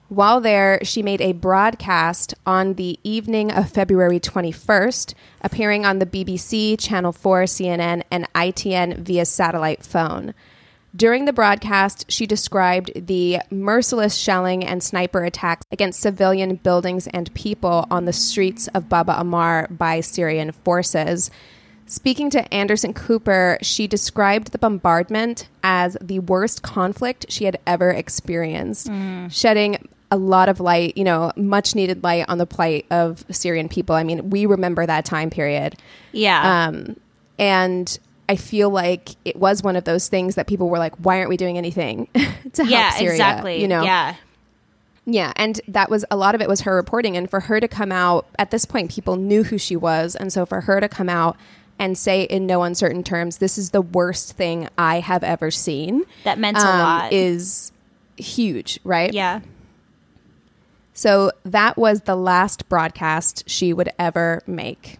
While 0.09 0.41
there, 0.41 0.79
she 0.83 1.01
made 1.01 1.21
a 1.21 1.31
broadcast 1.31 2.35
on 2.45 2.75
the 2.75 2.99
evening 3.03 3.49
of 3.51 3.71
February 3.71 4.19
21st, 4.19 5.15
appearing 5.41 5.85
on 5.85 5.97
the 5.97 6.05
BBC, 6.05 6.79
Channel 6.79 7.13
4, 7.13 7.43
CNN, 7.45 8.03
and 8.11 8.31
ITN 8.33 8.99
via 8.99 9.25
satellite 9.25 9.83
phone. 9.83 10.35
During 10.95 11.25
the 11.25 11.33
broadcast, 11.33 12.05
she 12.11 12.27
described 12.27 13.07
the 13.07 13.39
merciless 13.49 14.15
shelling 14.15 14.63
and 14.63 14.83
sniper 14.83 15.23
attacks 15.23 15.65
against 15.71 15.99
civilian 15.99 16.55
buildings 16.57 17.07
and 17.07 17.33
people 17.33 17.87
on 17.89 18.05
the 18.05 18.13
streets 18.13 18.67
of 18.75 18.89
Baba 18.89 19.17
Amr 19.19 19.67
by 19.69 20.01
Syrian 20.01 20.51
forces. 20.51 21.31
Speaking 21.87 22.29
to 22.29 22.53
Anderson 22.53 22.93
Cooper, 22.93 23.57
she 23.61 23.87
described 23.87 24.51
the 24.51 24.59
bombardment 24.59 25.49
as 25.63 25.97
the 25.99 26.19
worst 26.19 26.61
conflict 26.61 27.25
she 27.29 27.45
had 27.45 27.59
ever 27.65 27.89
experienced, 27.89 28.89
shedding 29.29 29.89
a 30.11 30.17
lot 30.17 30.47
of 30.47 30.59
light, 30.59 30.95
you 30.95 31.03
know, 31.03 31.31
much 31.35 31.73
needed 31.73 32.03
light 32.03 32.25
on 32.29 32.37
the 32.37 32.45
plight 32.45 32.85
of 32.91 33.25
Syrian 33.31 33.67
people. 33.67 33.95
I 33.95 34.03
mean, 34.03 34.29
we 34.29 34.45
remember 34.45 34.85
that 34.85 35.05
time 35.05 35.31
period. 35.31 35.75
Yeah. 36.11 36.67
Um, 36.67 36.97
and 37.39 37.97
I 38.29 38.35
feel 38.35 38.69
like 38.69 39.09
it 39.25 39.35
was 39.35 39.61
one 39.63 39.75
of 39.75 39.83
those 39.83 40.07
things 40.07 40.35
that 40.35 40.47
people 40.47 40.69
were 40.69 40.79
like, 40.79 40.95
"Why 40.95 41.17
aren't 41.17 41.29
we 41.29 41.37
doing 41.37 41.57
anything 41.57 42.07
to 42.53 42.65
yeah, 42.65 42.89
help 42.89 42.93
Syria?" 42.97 43.07
Yeah, 43.07 43.11
exactly. 43.11 43.61
You 43.61 43.67
know, 43.67 43.83
Yeah. 43.83 44.15
yeah, 45.05 45.33
and 45.35 45.59
that 45.67 45.89
was 45.89 46.05
a 46.09 46.15
lot 46.15 46.33
of 46.35 46.41
it 46.41 46.47
was 46.47 46.61
her 46.61 46.75
reporting, 46.75 47.17
and 47.17 47.29
for 47.29 47.41
her 47.41 47.59
to 47.59 47.67
come 47.67 47.91
out 47.91 48.25
at 48.39 48.51
this 48.51 48.65
point, 48.65 48.91
people 48.91 49.15
knew 49.17 49.43
who 49.43 49.57
she 49.57 49.75
was, 49.75 50.15
and 50.15 50.31
so 50.31 50.45
for 50.45 50.61
her 50.61 50.79
to 50.79 50.87
come 50.87 51.09
out 51.09 51.35
and 51.79 51.97
say 51.97 52.23
in 52.23 52.45
no 52.45 52.63
uncertain 52.63 53.03
terms, 53.03 53.39
"This 53.39 53.57
is 53.57 53.71
the 53.71 53.81
worst 53.81 54.33
thing 54.33 54.69
I 54.77 54.99
have 55.01 55.23
ever 55.23 55.51
seen," 55.51 56.03
That 56.23 56.39
meant 56.39 56.57
a 56.57 56.61
um, 56.61 56.79
lot. 56.79 57.11
is 57.13 57.71
huge, 58.15 58.79
right? 58.83 59.11
yeah. 59.13 59.41
So 60.93 61.31
that 61.43 61.75
was 61.75 62.01
the 62.01 62.15
last 62.15 62.69
broadcast 62.69 63.49
she 63.49 63.73
would 63.73 63.89
ever 63.97 64.43
make. 64.45 64.99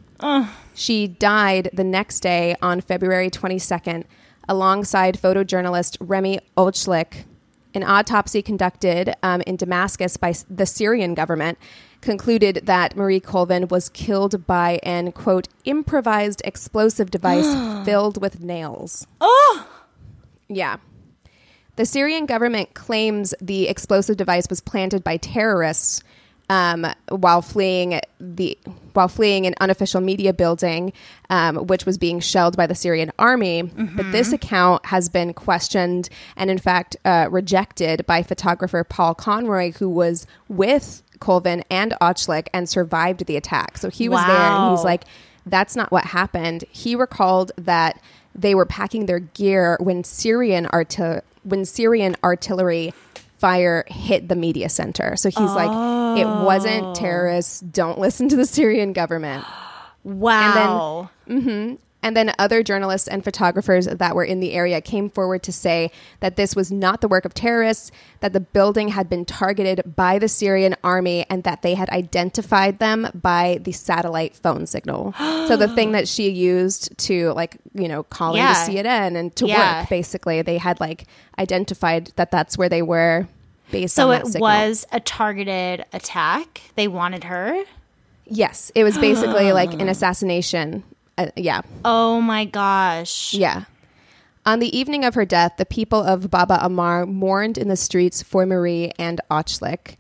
She 0.73 1.07
died 1.07 1.69
the 1.73 1.83
next 1.83 2.21
day 2.21 2.55
on 2.61 2.81
February 2.81 3.29
22nd 3.29 4.05
alongside 4.47 5.19
photojournalist 5.21 5.97
Rémi 5.99 6.39
Ochlik. 6.57 7.25
An 7.75 7.83
autopsy 7.83 8.41
conducted 8.41 9.15
um, 9.23 9.41
in 9.41 9.55
Damascus 9.55 10.17
by 10.17 10.33
the 10.49 10.65
Syrian 10.65 11.13
government 11.13 11.57
concluded 12.01 12.61
that 12.65 12.95
Marie 12.95 13.19
Colvin 13.19 13.67
was 13.67 13.89
killed 13.89 14.45
by 14.45 14.79
an, 14.83 15.11
quote, 15.11 15.47
improvised 15.65 16.41
explosive 16.45 17.09
device 17.09 17.51
filled 17.85 18.21
with 18.21 18.41
nails. 18.41 19.07
Oh, 19.21 19.67
Yeah. 20.47 20.77
The 21.75 21.85
Syrian 21.87 22.27
government 22.27 22.75
claims 22.75 23.33
the 23.41 23.67
explosive 23.67 24.15
device 24.15 24.45
was 24.47 24.61
planted 24.61 25.03
by 25.03 25.17
terrorists 25.17 26.03
um, 26.49 26.85
while 27.09 27.41
fleeing 27.41 27.99
the 28.19 28.57
while 28.93 29.07
fleeing 29.07 29.47
an 29.47 29.55
unofficial 29.59 30.01
media 30.01 30.33
building, 30.33 30.93
um, 31.29 31.55
which 31.67 31.85
was 31.85 31.97
being 31.97 32.19
shelled 32.19 32.55
by 32.55 32.67
the 32.67 32.75
Syrian 32.75 33.11
army. 33.17 33.63
But 33.63 34.11
this 34.11 34.31
account 34.33 34.85
has 34.85 35.09
been 35.09 35.33
questioned 35.33 36.09
and, 36.37 36.51
in 36.51 36.59
fact, 36.59 36.95
uh, 37.05 37.27
rejected 37.31 38.05
by 38.05 38.21
photographer 38.21 38.83
Paul 38.83 39.15
Conroy, 39.15 39.71
who 39.71 39.89
was 39.89 40.27
with 40.47 41.01
Colvin 41.19 41.63
and 41.71 41.93
Ochlik 42.01 42.49
and 42.53 42.69
survived 42.69 43.25
the 43.25 43.35
attack. 43.37 43.77
So 43.77 43.89
he 43.89 44.09
was 44.09 44.23
there, 44.25 44.35
and 44.35 44.77
he's 44.77 44.83
like, 44.83 45.05
"That's 45.45 45.75
not 45.75 45.91
what 45.91 46.05
happened." 46.05 46.65
He 46.69 46.95
recalled 46.95 47.51
that 47.57 47.99
they 48.35 48.53
were 48.53 48.65
packing 48.65 49.05
their 49.05 49.19
gear 49.19 49.77
when 49.79 50.03
Syrian 50.03 50.65
artil- 50.67 51.21
when 51.43 51.65
Syrian 51.65 52.15
artillery 52.23 52.93
fire 53.43 53.83
hit 53.87 54.29
the 54.29 54.37
media 54.37 54.69
center. 54.69 55.17
So 55.17 55.27
he's 55.27 55.37
like, 55.37 56.17
it 56.17 56.25
wasn't 56.25 56.83
oh. 56.85 56.93
terrorists. 56.93 57.59
Don't 57.59 57.99
listen 57.99 58.29
to 58.29 58.37
the 58.37 58.45
Syrian 58.45 58.93
government. 58.93 59.43
wow. 60.05 61.09
And 61.27 61.41
then 61.41 61.41
mm-hmm. 61.43 61.75
Other 62.39 62.63
journalists 62.63 63.07
and 63.07 63.23
photographers 63.23 63.85
that 63.87 64.15
were 64.15 64.23
in 64.23 64.39
the 64.39 64.53
area 64.53 64.81
came 64.81 65.09
forward 65.09 65.43
to 65.43 65.51
say 65.51 65.91
that 66.19 66.35
this 66.35 66.55
was 66.55 66.71
not 66.71 67.01
the 67.01 67.07
work 67.07 67.25
of 67.25 67.33
terrorists, 67.33 67.91
that 68.19 68.33
the 68.33 68.39
building 68.39 68.89
had 68.89 69.09
been 69.09 69.25
targeted 69.25 69.95
by 69.95 70.19
the 70.19 70.27
Syrian 70.27 70.75
army, 70.83 71.25
and 71.29 71.43
that 71.43 71.61
they 71.61 71.75
had 71.75 71.89
identified 71.89 72.79
them 72.79 73.07
by 73.13 73.59
the 73.63 73.71
satellite 73.71 74.35
phone 74.35 74.65
signal. 74.65 75.13
so 75.47 75.55
the 75.55 75.67
thing 75.67 75.91
that 75.93 76.07
she 76.07 76.29
used 76.29 76.95
to, 76.99 77.31
like, 77.33 77.57
you 77.73 77.87
know, 77.87 78.03
call 78.03 78.35
Yeah. 78.35 78.49
into 78.65 78.79
CNN 78.81 79.15
and 79.17 79.35
to 79.37 79.47
Yeah. 79.47 79.79
work, 79.81 79.89
basically, 79.89 80.41
they 80.41 80.57
had 80.57 80.79
like 80.79 81.05
identified 81.39 82.11
that 82.15 82.31
that's 82.31 82.57
where 82.57 82.69
they 82.69 82.81
were 82.81 83.27
based 83.71 83.95
so 83.95 84.03
on 84.05 84.09
that 84.11 84.21
it 84.21 84.27
signal. 84.27 84.41
was 84.49 84.85
a 84.91 84.99
targeted 84.99 85.85
attack. 85.93 86.61
They 86.75 86.87
wanted 86.87 87.23
her. 87.25 87.63
Yes, 88.25 88.71
it 88.75 88.83
was 88.83 88.97
basically 88.97 89.51
like 89.51 89.73
an 89.81 89.89
assassination. 89.95 90.83
Uh, 91.17 91.27
yeah. 91.35 91.61
Oh 91.85 92.21
my 92.21 92.45
gosh. 92.45 93.33
Yeah. 93.33 93.65
On 94.45 94.59
the 94.59 94.77
evening 94.77 95.05
of 95.05 95.15
her 95.15 95.25
death, 95.25 95.53
the 95.57 95.65
people 95.65 96.01
of 96.03 96.29
Baba 96.29 96.61
Amr 96.63 97.05
mourned 97.05 97.57
in 97.57 97.69
the 97.69 97.77
streets 97.77 98.21
for 98.21 98.45
Marie 98.45 98.91
and 98.99 99.21
Ochlik. 99.31 99.95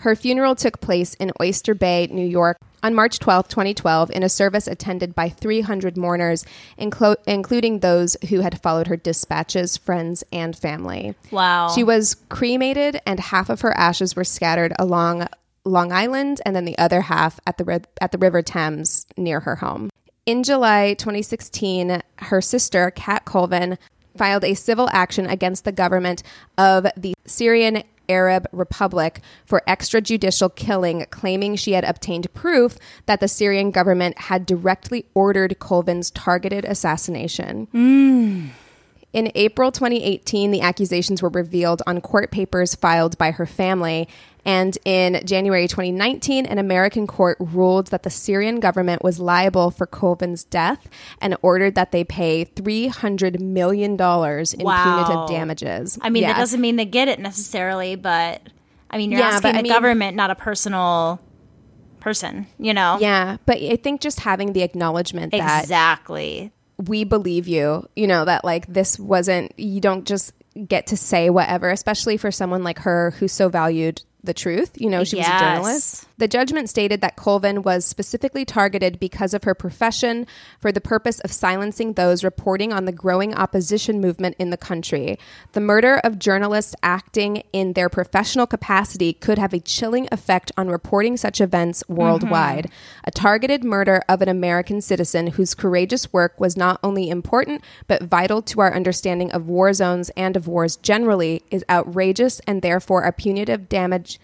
Her 0.00 0.14
funeral 0.16 0.54
took 0.54 0.80
place 0.80 1.14
in 1.14 1.32
Oyster 1.40 1.72
Bay, 1.74 2.08
New 2.10 2.26
York, 2.26 2.58
on 2.82 2.94
March 2.94 3.18
12, 3.18 3.48
2012, 3.48 4.10
in 4.10 4.22
a 4.22 4.28
service 4.28 4.66
attended 4.66 5.14
by 5.14 5.28
300 5.28 5.96
mourners, 5.96 6.44
inclo- 6.78 7.16
including 7.26 7.78
those 7.78 8.16
who 8.28 8.40
had 8.40 8.60
followed 8.60 8.88
her 8.88 8.96
dispatches, 8.96 9.76
friends, 9.76 10.22
and 10.32 10.56
family. 10.56 11.14
Wow. 11.30 11.68
She 11.68 11.82
was 11.82 12.16
cremated, 12.28 13.00
and 13.06 13.18
half 13.18 13.48
of 13.48 13.62
her 13.62 13.74
ashes 13.76 14.14
were 14.14 14.24
scattered 14.24 14.74
along 14.78 15.28
Long 15.64 15.92
Island, 15.92 16.40
and 16.44 16.54
then 16.54 16.64
the 16.66 16.76
other 16.78 17.00
half 17.02 17.40
at 17.46 17.56
the 17.56 17.64
ri- 17.64 17.80
at 18.00 18.12
the 18.12 18.18
River 18.18 18.42
Thames 18.42 19.06
near 19.16 19.40
her 19.40 19.56
home. 19.56 19.90
In 20.26 20.42
July 20.42 20.94
2016, 20.94 22.02
her 22.16 22.40
sister 22.40 22.90
Kat 22.90 23.24
Colvin 23.24 23.78
filed 24.16 24.42
a 24.42 24.54
civil 24.54 24.88
action 24.92 25.24
against 25.26 25.64
the 25.64 25.70
government 25.70 26.24
of 26.58 26.88
the 26.96 27.14
Syrian 27.26 27.84
Arab 28.08 28.48
Republic 28.50 29.20
for 29.44 29.62
extrajudicial 29.68 30.52
killing, 30.52 31.06
claiming 31.10 31.54
she 31.54 31.74
had 31.74 31.84
obtained 31.84 32.32
proof 32.34 32.76
that 33.06 33.20
the 33.20 33.28
Syrian 33.28 33.70
government 33.70 34.18
had 34.18 34.46
directly 34.46 35.06
ordered 35.14 35.60
Colvin's 35.60 36.10
targeted 36.10 36.64
assassination. 36.64 37.68
Hmm. 37.70 38.46
In 39.12 39.30
April 39.36 39.70
2018, 39.70 40.50
the 40.50 40.60
accusations 40.60 41.22
were 41.22 41.28
revealed 41.28 41.82
on 41.86 42.00
court 42.00 42.32
papers 42.32 42.74
filed 42.74 43.16
by 43.16 43.30
her 43.30 43.46
family. 43.46 44.08
And 44.46 44.78
in 44.84 45.20
January 45.26 45.66
2019, 45.66 46.46
an 46.46 46.58
American 46.58 47.06
court 47.06 47.36
ruled 47.40 47.88
that 47.88 48.04
the 48.04 48.10
Syrian 48.10 48.60
government 48.60 49.02
was 49.02 49.18
liable 49.18 49.72
for 49.72 49.86
Colvin's 49.86 50.44
death 50.44 50.88
and 51.20 51.36
ordered 51.42 51.74
that 51.74 51.90
they 51.90 52.04
pay 52.04 52.44
$300 52.44 53.40
million 53.40 53.92
in 53.92 53.98
Wow. 53.98 55.04
punitive 55.04 55.28
damages. 55.28 55.98
I 56.00 56.10
mean, 56.10 56.22
Yeah. 56.22 56.32
that 56.34 56.38
doesn't 56.38 56.60
mean 56.60 56.76
they 56.76 56.84
get 56.84 57.08
it 57.08 57.18
necessarily, 57.18 57.96
but 57.96 58.40
I 58.88 58.98
mean, 58.98 59.10
you're 59.10 59.18
Yeah, 59.20 59.26
asking 59.30 59.50
but 59.52 59.56
the 59.56 59.62
mean- 59.64 59.72
government, 59.72 60.16
not 60.16 60.30
a 60.30 60.36
personal 60.36 61.20
person, 61.98 62.46
you 62.58 62.72
know? 62.72 62.98
Yeah, 63.00 63.38
but 63.46 63.56
I 63.56 63.74
think 63.74 64.00
just 64.00 64.20
having 64.20 64.52
the 64.52 64.62
acknowledgement 64.62 65.32
that 65.32 65.62
Exactly. 65.62 66.52
we 66.78 67.02
believe 67.02 67.48
you, 67.48 67.88
you 67.96 68.06
know, 68.06 68.24
that 68.24 68.44
like 68.44 68.66
this 68.72 68.96
wasn't, 68.96 69.52
you 69.58 69.80
don't 69.80 70.06
just 70.06 70.32
get 70.68 70.86
to 70.86 70.96
say 70.96 71.30
whatever, 71.30 71.68
especially 71.70 72.16
for 72.16 72.30
someone 72.30 72.62
like 72.62 72.78
her 72.80 73.10
who 73.18 73.26
so 73.26 73.48
valued 73.48 74.02
the 74.26 74.34
truth. 74.34 74.72
You 74.80 74.90
know, 74.90 75.04
she 75.04 75.16
was 75.16 75.26
a 75.26 75.38
journalist. 75.38 76.06
The 76.18 76.28
judgment 76.28 76.70
stated 76.70 77.02
that 77.02 77.16
Colvin 77.16 77.62
was 77.62 77.84
specifically 77.84 78.44
targeted 78.44 78.98
because 78.98 79.34
of 79.34 79.44
her 79.44 79.54
profession 79.54 80.26
for 80.60 80.72
the 80.72 80.80
purpose 80.80 81.20
of 81.20 81.30
silencing 81.30 81.92
those 81.92 82.24
reporting 82.24 82.72
on 82.72 82.86
the 82.86 82.92
growing 82.92 83.34
opposition 83.34 84.00
movement 84.00 84.36
in 84.38 84.50
the 84.50 84.56
country. 84.56 85.18
The 85.52 85.60
murder 85.60 86.00
of 86.02 86.18
journalists 86.18 86.74
acting 86.82 87.42
in 87.52 87.74
their 87.74 87.90
professional 87.90 88.46
capacity 88.46 89.12
could 89.12 89.38
have 89.38 89.52
a 89.52 89.60
chilling 89.60 90.08
effect 90.10 90.52
on 90.56 90.68
reporting 90.68 91.16
such 91.16 91.40
events 91.40 91.82
mm-hmm. 91.82 91.96
worldwide. 91.96 92.70
A 93.04 93.10
targeted 93.10 93.62
murder 93.62 94.02
of 94.08 94.22
an 94.22 94.28
American 94.28 94.80
citizen 94.80 95.28
whose 95.28 95.54
courageous 95.54 96.12
work 96.12 96.40
was 96.40 96.56
not 96.56 96.80
only 96.82 97.10
important 97.10 97.62
but 97.86 98.02
vital 98.02 98.40
to 98.42 98.60
our 98.60 98.74
understanding 98.74 99.30
of 99.32 99.48
war 99.48 99.72
zones 99.74 100.10
and 100.16 100.36
of 100.36 100.48
wars 100.48 100.76
generally 100.76 101.42
is 101.50 101.64
outrageous 101.68 102.40
and 102.46 102.62
therefore 102.62 103.02
a 103.02 103.12
punitive 103.12 103.68
damage 103.68 104.15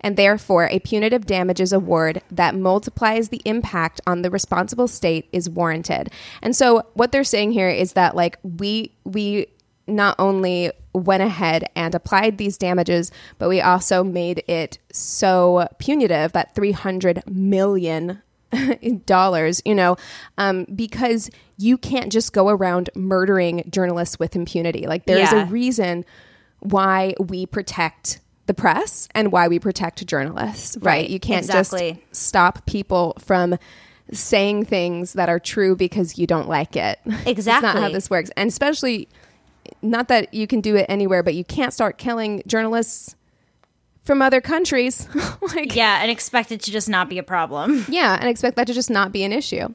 and 0.00 0.16
therefore 0.16 0.66
a 0.70 0.78
punitive 0.80 1.26
damages 1.26 1.72
award 1.72 2.22
that 2.30 2.54
multiplies 2.54 3.28
the 3.30 3.42
impact 3.44 4.00
on 4.06 4.22
the 4.22 4.30
responsible 4.30 4.88
state 4.88 5.28
is 5.32 5.48
warranted. 5.50 6.10
And 6.42 6.54
so 6.54 6.86
what 6.94 7.12
they're 7.12 7.24
saying 7.24 7.52
here 7.52 7.68
is 7.70 7.92
that 7.94 8.14
like 8.16 8.38
we 8.42 8.92
we 9.04 9.46
not 9.88 10.16
only 10.18 10.72
went 10.92 11.22
ahead 11.22 11.68
and 11.76 11.94
applied 11.94 12.38
these 12.38 12.58
damages, 12.58 13.12
but 13.38 13.48
we 13.48 13.60
also 13.60 14.02
made 14.02 14.42
it 14.48 14.78
so 14.92 15.68
punitive 15.78 16.32
that 16.32 16.54
300 16.56 17.22
million 17.30 18.20
dollars, 19.06 19.62
you 19.64 19.74
know, 19.74 19.96
um, 20.38 20.64
because 20.74 21.30
you 21.56 21.78
can't 21.78 22.10
just 22.10 22.32
go 22.32 22.48
around 22.48 22.90
murdering 22.94 23.62
journalists 23.70 24.18
with 24.18 24.34
impunity. 24.34 24.86
Like 24.86 25.06
there 25.06 25.18
is 25.18 25.30
Yeah. 25.32 25.46
a 25.46 25.46
reason 25.46 26.04
why 26.60 27.14
we 27.20 27.46
protect 27.46 28.20
the 28.46 28.54
press 28.54 29.08
and 29.14 29.32
why 29.32 29.48
we 29.48 29.58
protect 29.58 30.06
journalists, 30.06 30.76
right? 30.78 30.84
Right, 31.02 31.10
You 31.10 31.18
can't 31.20 31.44
exactly. 31.44 32.02
just 32.10 32.16
stop 32.24 32.64
people 32.66 33.14
from 33.18 33.56
saying 34.12 34.64
things 34.66 35.14
that 35.14 35.28
are 35.28 35.40
true 35.40 35.74
because 35.74 36.16
you 36.18 36.26
don't 36.26 36.48
like 36.48 36.76
it. 36.76 36.98
Exactly. 37.04 37.32
It's 37.36 37.46
not 37.46 37.76
how 37.76 37.88
this 37.88 38.08
works. 38.08 38.30
And 38.36 38.48
especially 38.48 39.08
not 39.82 40.06
that 40.08 40.32
you 40.32 40.46
can 40.46 40.60
do 40.60 40.76
it 40.76 40.86
anywhere, 40.88 41.22
but 41.24 41.34
you 41.34 41.44
can't 41.44 41.72
start 41.74 41.98
killing 41.98 42.42
journalists 42.46 43.16
from 44.04 44.22
other 44.22 44.40
countries. 44.40 45.08
like 45.56 45.74
Yeah, 45.74 46.00
and 46.00 46.10
expect 46.10 46.52
it 46.52 46.60
to 46.62 46.70
just 46.70 46.88
not 46.88 47.08
be 47.08 47.18
a 47.18 47.24
problem. 47.24 47.84
yeah, 47.88 48.16
and 48.20 48.28
expect 48.28 48.54
that 48.56 48.68
to 48.68 48.72
just 48.74 48.90
not 48.90 49.10
be 49.10 49.24
an 49.24 49.32
issue. 49.32 49.74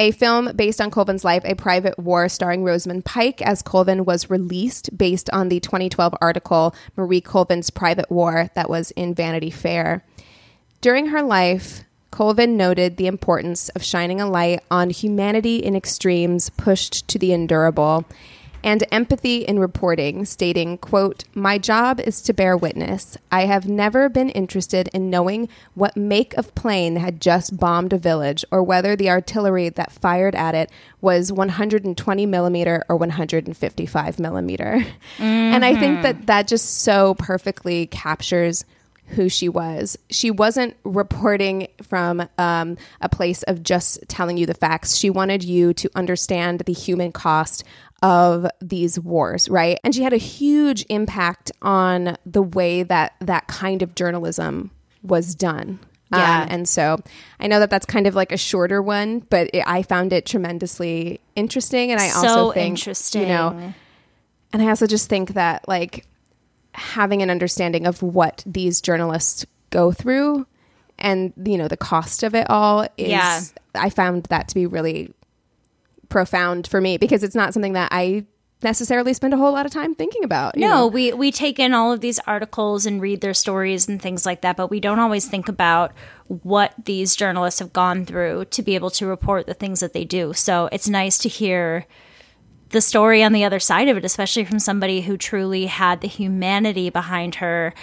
A 0.00 0.12
film 0.12 0.52
based 0.56 0.80
on 0.80 0.90
Colvin's 0.90 1.24
life, 1.24 1.42
A 1.44 1.54
Private 1.54 1.98
War, 1.98 2.26
starring 2.30 2.64
Rosamund 2.64 3.04
Pike 3.04 3.42
as 3.42 3.60
Colvin, 3.60 4.06
was 4.06 4.30
released 4.30 4.96
based 4.96 5.28
on 5.28 5.50
the 5.50 5.60
2012 5.60 6.14
article 6.22 6.74
Marie 6.96 7.20
Colvin's 7.20 7.68
Private 7.68 8.10
War 8.10 8.48
that 8.54 8.70
was 8.70 8.92
in 8.92 9.14
Vanity 9.14 9.50
Fair. 9.50 10.02
During 10.80 11.08
her 11.08 11.20
life, 11.20 11.84
Colvin 12.10 12.56
noted 12.56 12.96
the 12.96 13.08
importance 13.08 13.68
of 13.68 13.82
shining 13.84 14.22
a 14.22 14.30
light 14.30 14.60
on 14.70 14.88
humanity 14.88 15.56
in 15.56 15.76
extremes 15.76 16.48
pushed 16.48 17.06
to 17.08 17.18
the 17.18 17.34
endurable 17.34 18.06
and 18.62 18.84
empathy 18.92 19.38
in 19.38 19.58
reporting, 19.58 20.24
stating, 20.24 20.78
quote, 20.78 21.24
My 21.34 21.58
job 21.58 22.00
is 22.00 22.20
to 22.22 22.32
bear 22.32 22.56
witness. 22.56 23.16
I 23.30 23.46
have 23.46 23.68
never 23.68 24.08
been 24.08 24.30
interested 24.30 24.88
in 24.92 25.10
knowing 25.10 25.48
what 25.74 25.96
make 25.96 26.34
of 26.34 26.54
plane 26.54 26.96
had 26.96 27.20
just 27.20 27.58
bombed 27.58 27.92
a 27.92 27.98
village 27.98 28.44
or 28.50 28.62
whether 28.62 28.96
the 28.96 29.10
artillery 29.10 29.68
that 29.70 29.92
fired 29.92 30.34
at 30.34 30.54
it 30.54 30.70
was 31.00 31.32
120 31.32 32.26
millimeter 32.26 32.84
or 32.88 32.96
155 32.96 34.18
millimeter. 34.18 34.84
And 35.18 35.64
I 35.64 35.74
think 35.74 36.02
that 36.02 36.26
that 36.26 36.46
just 36.46 36.82
so 36.82 37.14
perfectly 37.14 37.86
captures 37.86 38.64
who 39.10 39.28
she 39.28 39.48
was. 39.48 39.98
She 40.08 40.30
wasn't 40.30 40.76
reporting 40.84 41.68
from 41.82 42.28
um, 42.38 42.76
a 43.00 43.08
place 43.08 43.42
of 43.44 43.62
just 43.62 44.00
telling 44.08 44.36
you 44.36 44.46
the 44.46 44.54
facts. 44.54 44.96
She 44.96 45.10
wanted 45.10 45.42
you 45.42 45.74
to 45.74 45.90
understand 45.94 46.60
the 46.60 46.72
human 46.72 47.12
cost 47.12 47.64
of 48.02 48.46
these 48.60 48.98
wars, 48.98 49.48
right? 49.48 49.78
And 49.84 49.94
she 49.94 50.02
had 50.02 50.12
a 50.12 50.18
huge 50.18 50.86
impact 50.88 51.52
on 51.60 52.16
the 52.24 52.42
way 52.42 52.82
that 52.82 53.14
that 53.20 53.46
kind 53.46 53.82
of 53.82 53.94
journalism 53.94 54.70
was 55.02 55.34
done. 55.34 55.80
Yeah. 56.12 56.42
Um, 56.42 56.48
and 56.50 56.68
so 56.68 56.98
I 57.38 57.46
know 57.46 57.60
that 57.60 57.70
that's 57.70 57.86
kind 57.86 58.06
of 58.06 58.14
like 58.14 58.32
a 58.32 58.36
shorter 58.36 58.82
one, 58.82 59.20
but 59.30 59.50
it, 59.52 59.62
I 59.66 59.82
found 59.82 60.12
it 60.12 60.26
tremendously 60.26 61.20
interesting. 61.36 61.92
And 61.92 62.00
I 62.00 62.08
so 62.08 62.28
also 62.28 62.52
think, 62.52 62.78
interesting. 62.78 63.22
you 63.22 63.28
know, 63.28 63.74
and 64.52 64.62
I 64.62 64.68
also 64.68 64.86
just 64.86 65.08
think 65.08 65.34
that 65.34 65.68
like 65.68 66.06
having 66.72 67.22
an 67.22 67.30
understanding 67.30 67.86
of 67.86 68.02
what 68.02 68.42
these 68.46 68.80
journalists 68.80 69.46
go 69.70 69.92
through 69.92 70.46
and 70.98 71.32
you 71.44 71.56
know 71.56 71.68
the 71.68 71.76
cost 71.76 72.22
of 72.22 72.34
it 72.34 72.48
all 72.50 72.82
is 72.96 73.08
Yeah. 73.08 73.40
I 73.74 73.90
found 73.90 74.24
that 74.24 74.48
to 74.48 74.54
be 74.54 74.66
really 74.66 75.12
profound 76.10 76.66
for 76.66 76.80
me 76.80 76.98
because 76.98 77.22
it's 77.22 77.34
not 77.34 77.54
something 77.54 77.72
that 77.72 77.88
I 77.90 78.26
necessarily 78.62 79.14
spend 79.14 79.32
a 79.32 79.36
whole 79.36 79.52
lot 79.52 79.66
of 79.66 79.72
time 79.72 79.94
thinking 79.94 80.24
about. 80.24 80.56
No, 80.56 80.68
know? 80.68 80.86
we 80.86 81.12
we 81.12 81.32
take 81.32 81.58
in 81.58 81.72
all 81.72 81.92
of 81.92 82.00
these 82.00 82.18
articles 82.20 82.86
and 82.86 83.00
read 83.00 83.20
their 83.20 83.34
stories 83.34 83.88
and 83.88 84.00
things 84.00 84.26
like 84.26 84.42
that, 84.42 84.56
but 84.56 84.68
we 84.70 84.80
don't 84.80 84.98
always 84.98 85.26
think 85.26 85.48
about 85.48 85.92
what 86.26 86.74
these 86.84 87.16
journalists 87.16 87.60
have 87.60 87.72
gone 87.72 88.04
through 88.04 88.44
to 88.46 88.62
be 88.62 88.74
able 88.74 88.90
to 88.90 89.06
report 89.06 89.46
the 89.46 89.54
things 89.54 89.80
that 89.80 89.92
they 89.92 90.04
do. 90.04 90.32
So 90.32 90.68
it's 90.72 90.88
nice 90.88 91.18
to 91.18 91.28
hear 91.28 91.86
the 92.70 92.80
story 92.80 93.22
on 93.22 93.32
the 93.32 93.44
other 93.44 93.58
side 93.58 93.88
of 93.88 93.96
it, 93.96 94.04
especially 94.04 94.44
from 94.44 94.58
somebody 94.58 95.00
who 95.02 95.16
truly 95.16 95.66
had 95.66 96.00
the 96.00 96.08
humanity 96.08 96.90
behind 96.90 97.36
her. 97.36 97.74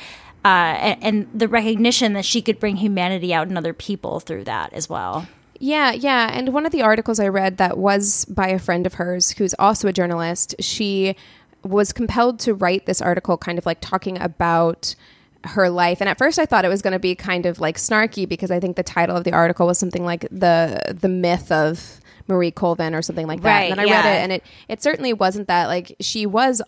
Uh, 0.46 0.78
and, 0.80 1.04
and 1.04 1.40
the 1.40 1.48
recognition 1.48 2.14
that 2.14 2.24
she 2.24 2.42
could 2.42 2.58
bring 2.58 2.78
humanity 2.78 3.34
out 3.34 3.50
in 3.50 3.58
other 3.58 3.74
people 3.74 4.22
through 4.22 4.46
that 4.46 4.72
as 4.72 4.88
well. 4.88 5.28
Yeah, 5.60 5.92
yeah. 5.92 6.30
And 6.32 6.54
one 6.54 6.66
of 6.66 6.72
the 6.72 6.82
articles 6.82 7.20
I 7.20 7.28
read 7.28 7.58
that 7.58 7.78
was 7.78 8.26
by 8.26 8.50
a 8.50 8.60
friend 8.60 8.86
of 8.86 8.96
hers 8.96 9.32
who's 9.32 9.54
also 9.58 9.88
a 9.88 9.94
journalist, 9.94 10.56
she 10.60 11.16
was 11.64 11.92
compelled 11.92 12.40
to 12.40 12.54
write 12.54 12.86
this 12.86 13.02
article 13.02 13.38
kind 13.38 13.58
of 13.58 13.66
like 13.66 13.80
talking 13.82 14.20
about 14.20 14.96
her 15.44 15.70
life. 15.70 16.02
And 16.02 16.10
at 16.10 16.18
first 16.18 16.40
I 16.40 16.46
thought 16.46 16.66
it 16.66 16.70
was 16.70 16.82
going 16.82 16.94
to 16.94 17.00
be 17.00 17.16
kind 17.16 17.46
of 17.46 17.60
like 17.60 17.78
snarky 17.78 18.28
because 18.28 18.52
I 18.52 18.60
think 18.60 18.76
the 18.76 18.84
title 18.84 19.16
of 19.16 19.24
the 19.24 19.34
article 19.34 19.68
was 19.68 19.78
something 19.78 20.06
like 20.06 20.28
the 20.32 20.96
the 21.00 21.10
myth 21.10 21.52
of 21.52 22.00
Marie 22.28 22.52
Colvin 22.52 22.94
or 22.94 23.02
something 23.02 23.28
like 23.28 23.42
that. 23.42 23.50
Right, 23.50 23.72
and 23.72 23.80
then 23.80 23.88
I 23.88 23.92
read 23.92 24.06
it 24.06 24.22
and 24.24 24.32
it 24.34 24.44
it 24.68 24.84
certainly 24.84 25.14
wasn't 25.14 25.48
that 25.48 25.68
like 25.68 25.96
she 26.00 26.26
was 26.26 26.62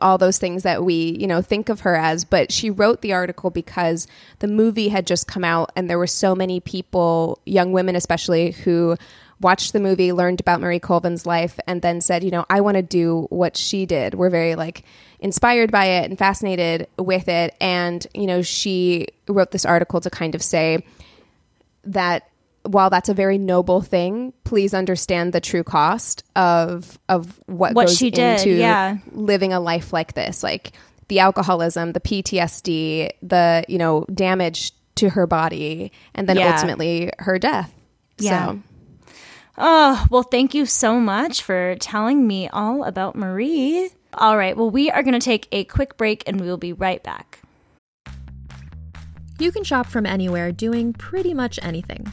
all 0.00 0.18
those 0.18 0.38
things 0.38 0.64
that 0.64 0.84
we 0.84 1.16
you 1.20 1.26
know 1.26 1.40
think 1.40 1.68
of 1.68 1.80
her 1.80 1.94
as 1.94 2.24
but 2.24 2.50
she 2.50 2.68
wrote 2.68 3.00
the 3.00 3.12
article 3.12 3.48
because 3.48 4.08
the 4.40 4.48
movie 4.48 4.88
had 4.88 5.06
just 5.06 5.28
come 5.28 5.44
out 5.44 5.70
and 5.76 5.88
there 5.88 5.98
were 5.98 6.06
so 6.06 6.34
many 6.34 6.58
people 6.58 7.38
young 7.46 7.70
women 7.72 7.94
especially 7.94 8.50
who 8.50 8.96
watched 9.40 9.72
the 9.72 9.78
movie 9.78 10.10
learned 10.10 10.40
about 10.40 10.60
marie 10.60 10.80
colvin's 10.80 11.24
life 11.26 11.60
and 11.68 11.80
then 11.80 12.00
said 12.00 12.24
you 12.24 12.30
know 12.30 12.44
i 12.50 12.60
want 12.60 12.76
to 12.76 12.82
do 12.82 13.26
what 13.30 13.56
she 13.56 13.86
did. 13.86 14.14
We're 14.14 14.30
very 14.30 14.54
like 14.54 14.84
inspired 15.20 15.70
by 15.70 15.86
it 15.86 16.08
and 16.08 16.18
fascinated 16.18 16.88
with 16.96 17.28
it 17.28 17.54
and 17.60 18.06
you 18.14 18.26
know 18.26 18.42
she 18.42 19.08
wrote 19.28 19.50
this 19.50 19.64
article 19.64 20.00
to 20.00 20.10
kind 20.10 20.34
of 20.34 20.42
say 20.42 20.84
that 21.84 22.27
while 22.64 22.90
that's 22.90 23.08
a 23.08 23.14
very 23.14 23.38
noble 23.38 23.80
thing, 23.80 24.32
please 24.44 24.74
understand 24.74 25.32
the 25.32 25.40
true 25.40 25.64
cost 25.64 26.24
of 26.36 26.98
of 27.08 27.40
what, 27.46 27.74
What 27.74 27.86
goes 27.86 27.96
she 27.98 28.10
did, 28.10 28.38
into 28.40 28.50
yeah. 28.58 28.98
living 29.12 29.52
a 29.52 29.60
life 29.60 29.92
like 29.92 30.14
this, 30.14 30.42
like 30.42 30.72
the 31.08 31.20
alcoholism, 31.20 31.92
the 31.92 32.00
PTSD, 32.00 33.10
the 33.22 33.64
you 33.68 33.78
know 33.78 34.04
damage 34.12 34.72
to 34.96 35.10
her 35.10 35.26
body, 35.26 35.92
and 36.14 36.28
then 36.28 36.36
Yeah. 36.36 36.52
ultimately 36.54 37.10
her 37.18 37.38
death. 37.38 37.72
Yeah. 38.18 38.52
So 38.52 38.62
Oh, 39.60 40.06
well, 40.08 40.22
thank 40.22 40.54
you 40.54 40.66
so 40.66 41.00
much 41.00 41.42
for 41.42 41.74
telling 41.80 42.26
me 42.28 42.48
all 42.48 42.84
about 42.84 43.16
Marie. 43.16 43.90
All 44.14 44.36
right, 44.38 44.56
well, 44.56 44.70
we 44.70 44.88
are 44.88 45.02
going 45.02 45.18
to 45.18 45.24
take 45.24 45.48
a 45.50 45.64
quick 45.64 45.96
break 45.96 46.22
and 46.28 46.40
we 46.40 46.46
will 46.46 46.58
be 46.58 46.72
right 46.72 47.02
back. 47.02 47.40
You 49.40 49.50
can 49.50 49.64
shop 49.64 49.86
from 49.86 50.06
anywhere 50.06 50.52
doing 50.52 50.92
pretty 50.92 51.34
much 51.34 51.58
anything. 51.62 52.12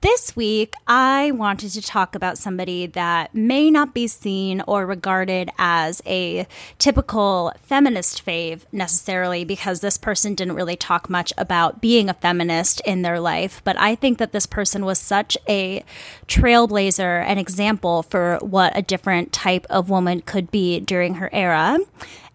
This 0.00 0.36
week, 0.36 0.74
I 0.86 1.32
wanted 1.32 1.72
to 1.72 1.82
talk 1.82 2.14
about 2.14 2.38
somebody 2.38 2.86
that 2.86 3.34
may 3.34 3.68
not 3.68 3.94
be 3.94 4.06
seen 4.06 4.62
or 4.64 4.86
regarded 4.86 5.50
as 5.58 6.00
a 6.06 6.46
typical 6.78 7.52
feminist 7.60 8.24
fave 8.24 8.60
necessarily, 8.70 9.44
because 9.44 9.80
this 9.80 9.98
person 9.98 10.36
didn't 10.36 10.54
really 10.54 10.76
talk 10.76 11.10
much 11.10 11.32
about 11.36 11.80
being 11.80 12.08
a 12.08 12.14
feminist 12.14 12.80
in 12.82 13.02
their 13.02 13.18
life. 13.18 13.60
But 13.64 13.76
I 13.76 13.96
think 13.96 14.18
that 14.18 14.30
this 14.30 14.46
person 14.46 14.84
was 14.84 15.00
such 15.00 15.36
a 15.48 15.82
trailblazer, 16.28 17.24
an 17.24 17.38
example 17.38 18.04
for 18.04 18.38
what 18.40 18.78
a 18.78 18.82
different 18.82 19.32
type 19.32 19.66
of 19.68 19.90
woman 19.90 20.20
could 20.20 20.52
be 20.52 20.78
during 20.78 21.14
her 21.14 21.28
era. 21.32 21.76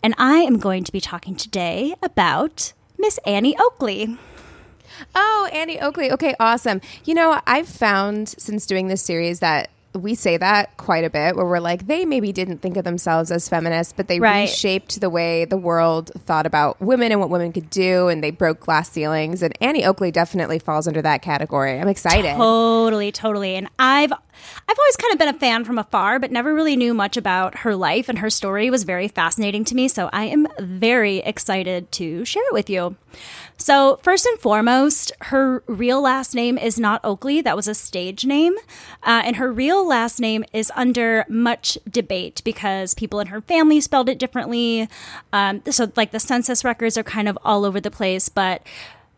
And 0.03 0.13
I 0.17 0.39
am 0.39 0.59
going 0.59 0.83
to 0.83 0.91
be 0.91 0.99
talking 0.99 1.37
today 1.37 1.95
about 2.03 2.73
Miss 2.97 3.19
Annie 3.25 3.57
Oakley. 3.57 4.17
Oh, 5.15 5.49
Annie 5.51 5.79
Oakley. 5.79 6.11
Okay, 6.11 6.35
awesome. 6.39 6.81
You 7.05 7.13
know, 7.13 7.39
I've 7.47 7.67
found 7.67 8.29
since 8.29 8.65
doing 8.65 8.87
this 8.87 9.01
series 9.01 9.39
that 9.39 9.69
we 9.95 10.15
say 10.15 10.37
that 10.37 10.75
quite 10.77 11.03
a 11.03 11.09
bit 11.11 11.35
where 11.35 11.45
we're 11.45 11.59
like 11.59 11.85
they 11.85 12.03
maybe 12.03 12.31
didn't 12.31 12.57
think 12.63 12.77
of 12.77 12.83
themselves 12.83 13.29
as 13.29 13.47
feminists 13.47 13.93
but 13.95 14.07
they 14.07 14.19
Right. 14.19 14.49
reshaped 14.49 14.99
the 15.01 15.09
way 15.11 15.45
the 15.45 15.55
world 15.55 16.09
thought 16.25 16.47
about 16.47 16.81
women 16.81 17.11
and 17.11 17.21
what 17.21 17.29
women 17.29 17.51
could 17.53 17.69
do 17.69 18.07
and 18.07 18.23
they 18.23 18.31
broke 18.31 18.59
glass 18.61 18.89
ceilings 18.89 19.43
and 19.43 19.55
Annie 19.61 19.85
Oakley 19.85 20.09
definitely 20.09 20.57
falls 20.57 20.87
under 20.87 21.03
that 21.03 21.21
category. 21.21 21.79
I'm 21.79 21.87
excited. 21.87 22.35
Totally, 22.35 23.11
totally. 23.11 23.55
And 23.55 23.69
I've 23.77 24.11
I've 24.67 24.79
always 24.79 24.95
kind 24.97 25.13
of 25.13 25.19
been 25.19 25.35
a 25.35 25.39
fan 25.39 25.65
from 25.65 25.77
afar, 25.77 26.19
but 26.19 26.31
never 26.31 26.53
really 26.53 26.75
knew 26.75 26.93
much 26.93 27.17
about 27.17 27.59
her 27.59 27.75
life 27.75 28.09
and 28.09 28.19
her 28.19 28.29
story 28.29 28.69
was 28.69 28.83
very 28.83 29.07
fascinating 29.07 29.63
to 29.65 29.75
me, 29.75 29.87
so 29.87 30.09
I 30.13 30.25
am 30.25 30.47
very 30.59 31.17
excited 31.17 31.91
to 31.93 32.25
share 32.25 32.43
it 32.47 32.53
with 32.53 32.69
you. 32.69 32.95
So, 33.57 33.99
first 34.01 34.25
and 34.25 34.39
foremost, 34.39 35.11
her 35.21 35.63
real 35.67 36.01
last 36.01 36.33
name 36.33 36.57
is 36.57 36.79
not 36.79 37.01
Oakley. 37.03 37.41
That 37.41 37.55
was 37.55 37.67
a 37.67 37.75
stage 37.75 38.25
name. 38.25 38.55
Uh, 39.03 39.21
and 39.23 39.35
her 39.35 39.51
real 39.51 39.87
last 39.87 40.19
name 40.19 40.43
is 40.53 40.71
under 40.75 41.23
much 41.29 41.77
debate 41.89 42.41
because 42.43 42.93
people 42.93 43.19
in 43.19 43.27
her 43.27 43.41
family 43.41 43.79
spelled 43.79 44.09
it 44.09 44.19
differently. 44.19 44.89
Um, 45.31 45.61
so, 45.69 45.91
like, 45.95 46.11
the 46.11 46.19
census 46.19 46.65
records 46.65 46.97
are 46.97 47.03
kind 47.03 47.29
of 47.29 47.37
all 47.43 47.63
over 47.63 47.79
the 47.79 47.91
place, 47.91 48.27
but 48.27 48.63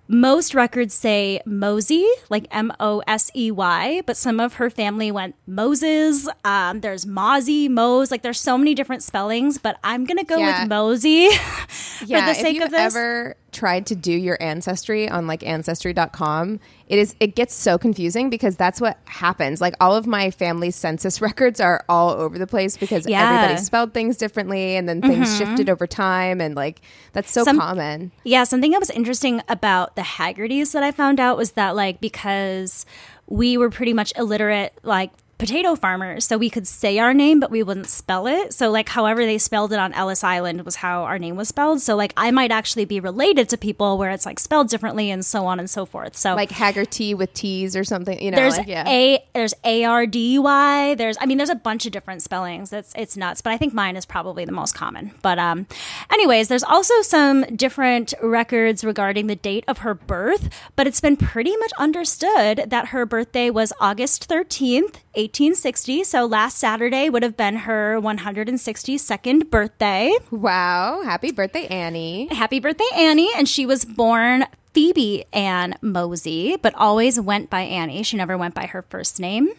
most 0.07 0.53
records 0.53 0.93
say 0.93 1.41
Mosey, 1.45 2.07
like 2.29 2.47
M 2.51 2.71
O 2.79 3.01
S 3.07 3.31
E 3.35 3.51
Y, 3.51 4.01
but 4.05 4.15
some 4.17 4.39
of 4.39 4.55
her 4.55 4.69
family 4.69 5.11
went 5.11 5.35
Moses. 5.47 6.27
Um, 6.43 6.81
there's 6.81 7.05
Mozzie, 7.05 7.69
Mose. 7.69 8.11
Like 8.11 8.21
there's 8.21 8.39
so 8.39 8.57
many 8.57 8.75
different 8.75 9.03
spellings, 9.03 9.57
but 9.57 9.77
I'm 9.83 10.05
gonna 10.05 10.23
go 10.23 10.37
Yeah. 10.37 10.61
with 10.63 10.69
Mosey 10.69 11.29
yeah, 12.05 12.27
for 12.27 12.33
the 12.33 12.35
sake 12.35 12.61
of 12.61 12.71
this. 12.71 12.95
ever 12.95 13.35
tried 13.55 13.87
to 13.87 13.95
do 13.95 14.11
your 14.11 14.37
ancestry 14.39 15.09
on 15.09 15.25
like 15.25 15.41
ancestry.com, 15.43 16.59
it 16.87 16.99
is 16.99 17.15
it 17.19 17.35
gets 17.35 17.55
so 17.55 17.77
confusing 17.77 18.29
because 18.29 18.55
that's 18.55 18.79
what 18.79 18.99
happens. 19.05 19.61
Like 19.61 19.73
all 19.79 19.95
of 19.95 20.05
my 20.05 20.29
family's 20.29 20.75
census 20.75 21.21
records 21.27 21.59
are 21.59 21.83
all 21.89 22.11
over 22.11 22.37
the 22.37 22.45
place 22.47 22.77
because 22.77 23.07
Yeah. 23.07 23.27
everybody 23.39 23.63
spelled 23.63 23.93
things 23.93 24.17
differently 24.17 24.75
and 24.75 24.87
then 24.87 25.01
things 25.01 25.29
Mhm. 25.29 25.37
shifted 25.37 25.69
over 25.69 25.87
time 25.87 26.41
and 26.41 26.55
like 26.55 26.81
that's 27.13 27.31
so 27.31 27.43
Some- 27.43 27.57
common. 27.59 28.11
Yeah, 28.23 28.43
something 28.43 28.71
that 28.71 28.79
was 28.79 28.89
interesting 28.91 29.41
about 29.47 29.95
the 29.95 30.01
Haggertys 30.03 30.73
that 30.73 30.83
I 30.83 30.91
found 30.91 31.19
out 31.19 31.37
was 31.37 31.51
that 31.53 31.75
like 31.75 31.99
because 32.01 32.85
we 33.27 33.57
were 33.57 33.69
pretty 33.71 33.93
much 33.93 34.13
illiterate, 34.17 34.73
like 34.83 35.11
potato 35.37 35.75
farmers, 35.75 36.25
so 36.25 36.37
we 36.37 36.49
could 36.49 36.67
say 36.67 36.99
our 36.99 37.13
name 37.13 37.39
but 37.39 37.51
we 37.51 37.63
wouldn't 37.63 37.87
spell 37.87 38.27
it. 38.27 38.53
So 38.53 38.69
like 38.71 38.89
however 38.89 39.25
they 39.25 39.37
spelled 39.37 39.73
it 39.73 39.79
on 39.79 39.93
Ellis 39.93 40.23
Island 40.23 40.63
was 40.63 40.77
how 40.77 41.03
our 41.03 41.19
name 41.19 41.35
was 41.35 41.49
spelled. 41.49 41.81
So 41.81 41.95
like 41.95 42.13
I 42.17 42.31
might 42.31 42.51
actually 42.51 42.85
be 42.85 42.99
related 42.99 43.49
to 43.49 43.57
people 43.57 43.97
where 43.97 44.11
it's 44.11 44.25
like 44.25 44.39
spelled 44.39 44.69
differently 44.69 45.11
and 45.11 45.25
so 45.25 45.45
on 45.45 45.59
and 45.59 45.69
so 45.69 45.85
forth. 45.85 46.15
So 46.15 46.35
Like 46.35 46.51
Haggerty 46.51 47.13
with 47.13 47.33
T's 47.33 47.75
or 47.75 47.83
something, 47.83 48.21
you 48.21 48.31
know. 48.31 48.37
there's 48.37 48.57
like, 48.57 48.67
yeah. 48.67 48.87
a 48.87 49.23
there's 49.33 49.53
A 49.63 49.83
R 49.83 50.05
D 50.05 50.39
Y. 50.39 50.95
There's 50.95 51.17
I 51.19 51.25
mean 51.25 51.37
there's 51.37 51.49
a 51.49 51.55
bunch 51.55 51.85
of 51.85 51.91
different 51.91 52.21
spellings. 52.21 52.71
It's 52.71 52.93
it's 52.95 53.17
nuts, 53.17 53.41
but 53.41 53.51
I 53.51 53.57
think 53.57 53.73
mine 53.73 53.95
is 53.95 54.05
probably 54.05 54.45
the 54.45 54.51
most 54.51 54.75
common. 54.75 55.11
But 55.21 55.39
um, 55.39 55.67
anyways, 56.11 56.47
there's 56.47 56.63
also 56.63 57.01
some 57.01 57.43
different 57.55 58.13
records 58.21 58.83
regarding 58.83 59.27
the 59.27 59.35
date 59.35 59.63
of 59.67 59.79
her 59.79 59.93
birth, 59.93 60.49
but 60.75 60.87
it's 60.87 61.01
been 61.01 61.17
pretty 61.17 61.55
much 61.57 61.71
understood 61.77 62.65
that 62.67 62.87
her 62.87 63.05
birthday 63.05 63.49
was 63.49 63.73
August 63.79 64.29
13th, 64.29 64.95
1860. 65.15 66.03
So 66.03 66.25
last 66.25 66.57
Saturday 66.57 67.09
would 67.09 67.23
have 67.23 67.37
been 67.37 67.57
her 67.57 67.99
162nd 67.99 69.49
birthday. 69.49 70.11
Wow! 70.31 71.01
Happy 71.03 71.31
birthday, 71.31 71.67
Annie! 71.67 72.27
Happy 72.33 72.59
birthday, 72.59 72.85
Annie! 72.95 73.29
And 73.35 73.47
she 73.47 73.65
was 73.65 73.85
born 73.85 74.45
Phoebe 74.73 75.23
Ann 75.31 75.75
Mosey, 75.81 76.57
but 76.61 76.75
always 76.75 77.19
went 77.19 77.49
by 77.49 77.61
Annie. 77.61 78.03
She 78.03 78.17
never 78.17 78.37
went 78.37 78.53
by 78.53 78.65
her 78.65 78.81
first 78.81 79.19
name. 79.19 79.49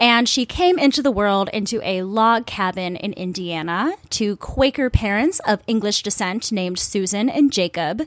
And 0.00 0.28
she 0.28 0.44
came 0.44 0.78
into 0.78 1.02
the 1.02 1.10
world 1.12 1.48
into 1.52 1.80
a 1.82 2.02
log 2.02 2.46
cabin 2.46 2.96
in 2.96 3.12
Indiana 3.12 3.94
to 4.10 4.36
Quaker 4.36 4.90
parents 4.90 5.40
of 5.46 5.62
English 5.68 6.02
descent 6.02 6.50
named 6.50 6.80
Susan 6.80 7.28
and 7.28 7.52
Jacob. 7.52 8.02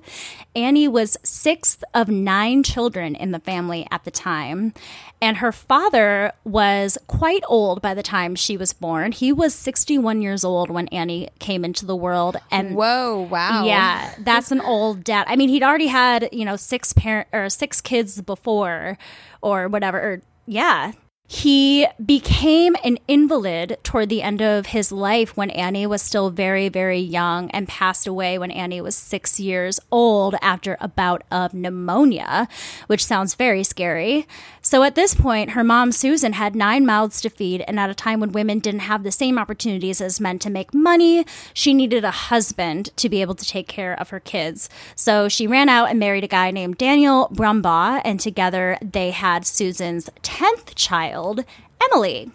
Annie 0.54 0.88
was 0.88 1.18
sixth 1.24 1.84
of 1.94 2.10
nine 2.10 2.62
children 2.62 3.16
in 3.16 3.32
the 3.32 3.40
family 3.40 3.88
at 3.90 4.04
the 4.04 4.12
time. 4.12 4.74
And 5.22 5.38
her 5.38 5.52
father 5.52 6.34
was 6.44 6.98
quite 7.08 7.44
old 7.48 7.82
by 7.82 7.94
the 7.94 8.04
time 8.04 8.36
she 8.36 8.58
was 8.58 8.74
born. 8.74 9.12
He 9.12 9.34
was 9.34 9.56
61 9.56 10.22
years 10.22 10.44
old 10.44 10.70
when 10.70 10.88
Annie 10.90 11.30
came 11.40 11.66
into 11.66 11.86
the 11.86 11.96
world. 11.96 12.38
And 12.52 12.76
Whoa! 12.76 13.28
Wow! 13.32 13.66
yeah, 13.66 14.14
that's 14.20 14.52
an 14.52 14.62
old 14.62 15.04
dad. 15.04 15.26
I 15.28 15.36
mean, 15.36 15.50
he'd 15.50 15.64
already 15.64 15.88
had 15.88 16.30
you 16.32 16.46
know 16.46 16.56
six 16.56 16.94
parent 16.94 17.28
or 17.34 17.50
six 17.50 17.82
kids 17.82 18.22
before, 18.22 19.00
or 19.42 19.68
whatever. 19.68 19.98
Or 19.98 20.22
yeah, 20.46 20.92
he 21.30 21.86
became 22.04 22.78
an 22.86 22.98
invalid 23.06 23.78
toward 23.84 24.08
the 24.08 24.22
end 24.22 24.42
of 24.42 24.68
his 24.68 24.94
life 24.94 25.36
when 25.36 25.50
Annie 25.50 25.86
was 25.86 26.02
still 26.02 26.30
very, 26.30 26.70
very 26.70 27.00
young 27.00 27.52
and 27.52 27.68
passed 27.68 28.08
away 28.08 28.38
when 28.38 28.50
Annie 28.50 28.80
was 28.80 28.96
six 28.96 29.38
years 29.38 29.78
old 29.92 30.36
after 30.42 30.78
a 30.80 30.88
bout 30.88 31.24
of 31.30 31.54
pneumonia, 31.54 32.48
which 32.88 33.06
sounds 33.06 33.36
very 33.36 33.64
scary. 33.64 34.26
So 34.68 34.84
at 34.84 34.96
this 34.96 35.14
point, 35.14 35.52
her 35.52 35.64
mom, 35.64 35.94
Susan, 35.94 36.34
had 36.34 36.54
nine 36.54 36.86
mouths 36.86 37.22
to 37.22 37.30
feed, 37.30 37.64
and 37.70 37.80
at 37.80 37.90
a 37.90 37.96
time 37.96 38.20
when 38.20 38.34
women 38.34 38.60
didn't 38.60 38.82
have 38.82 39.04
the 39.04 39.14
same 39.14 39.40
opportunities 39.40 40.02
as 40.02 40.20
men 40.20 40.40
to 40.40 40.50
make 40.50 40.74
money, 40.74 41.26
she 41.54 41.74
needed 41.74 42.04
a 42.04 42.12
husband 42.12 42.90
to 42.98 43.08
be 43.08 43.22
able 43.22 43.36
to 43.36 43.46
take 43.46 43.70
care 43.70 43.98
of 43.98 44.10
her 44.10 44.20
kids. 44.20 44.70
So 44.94 45.30
she 45.30 45.48
ran 45.48 45.70
out 45.70 45.90
and 45.90 45.98
married 45.98 46.26
a 46.26 46.28
guy 46.28 46.52
named 46.52 46.78
Daniel 46.78 47.30
Brumbaugh, 47.32 48.02
and 48.04 48.20
together 48.20 48.78
they 48.82 49.12
had 49.12 49.48
Susan's 49.48 50.10
10th 50.22 50.76
child, 50.76 51.46
Emily. 51.82 52.32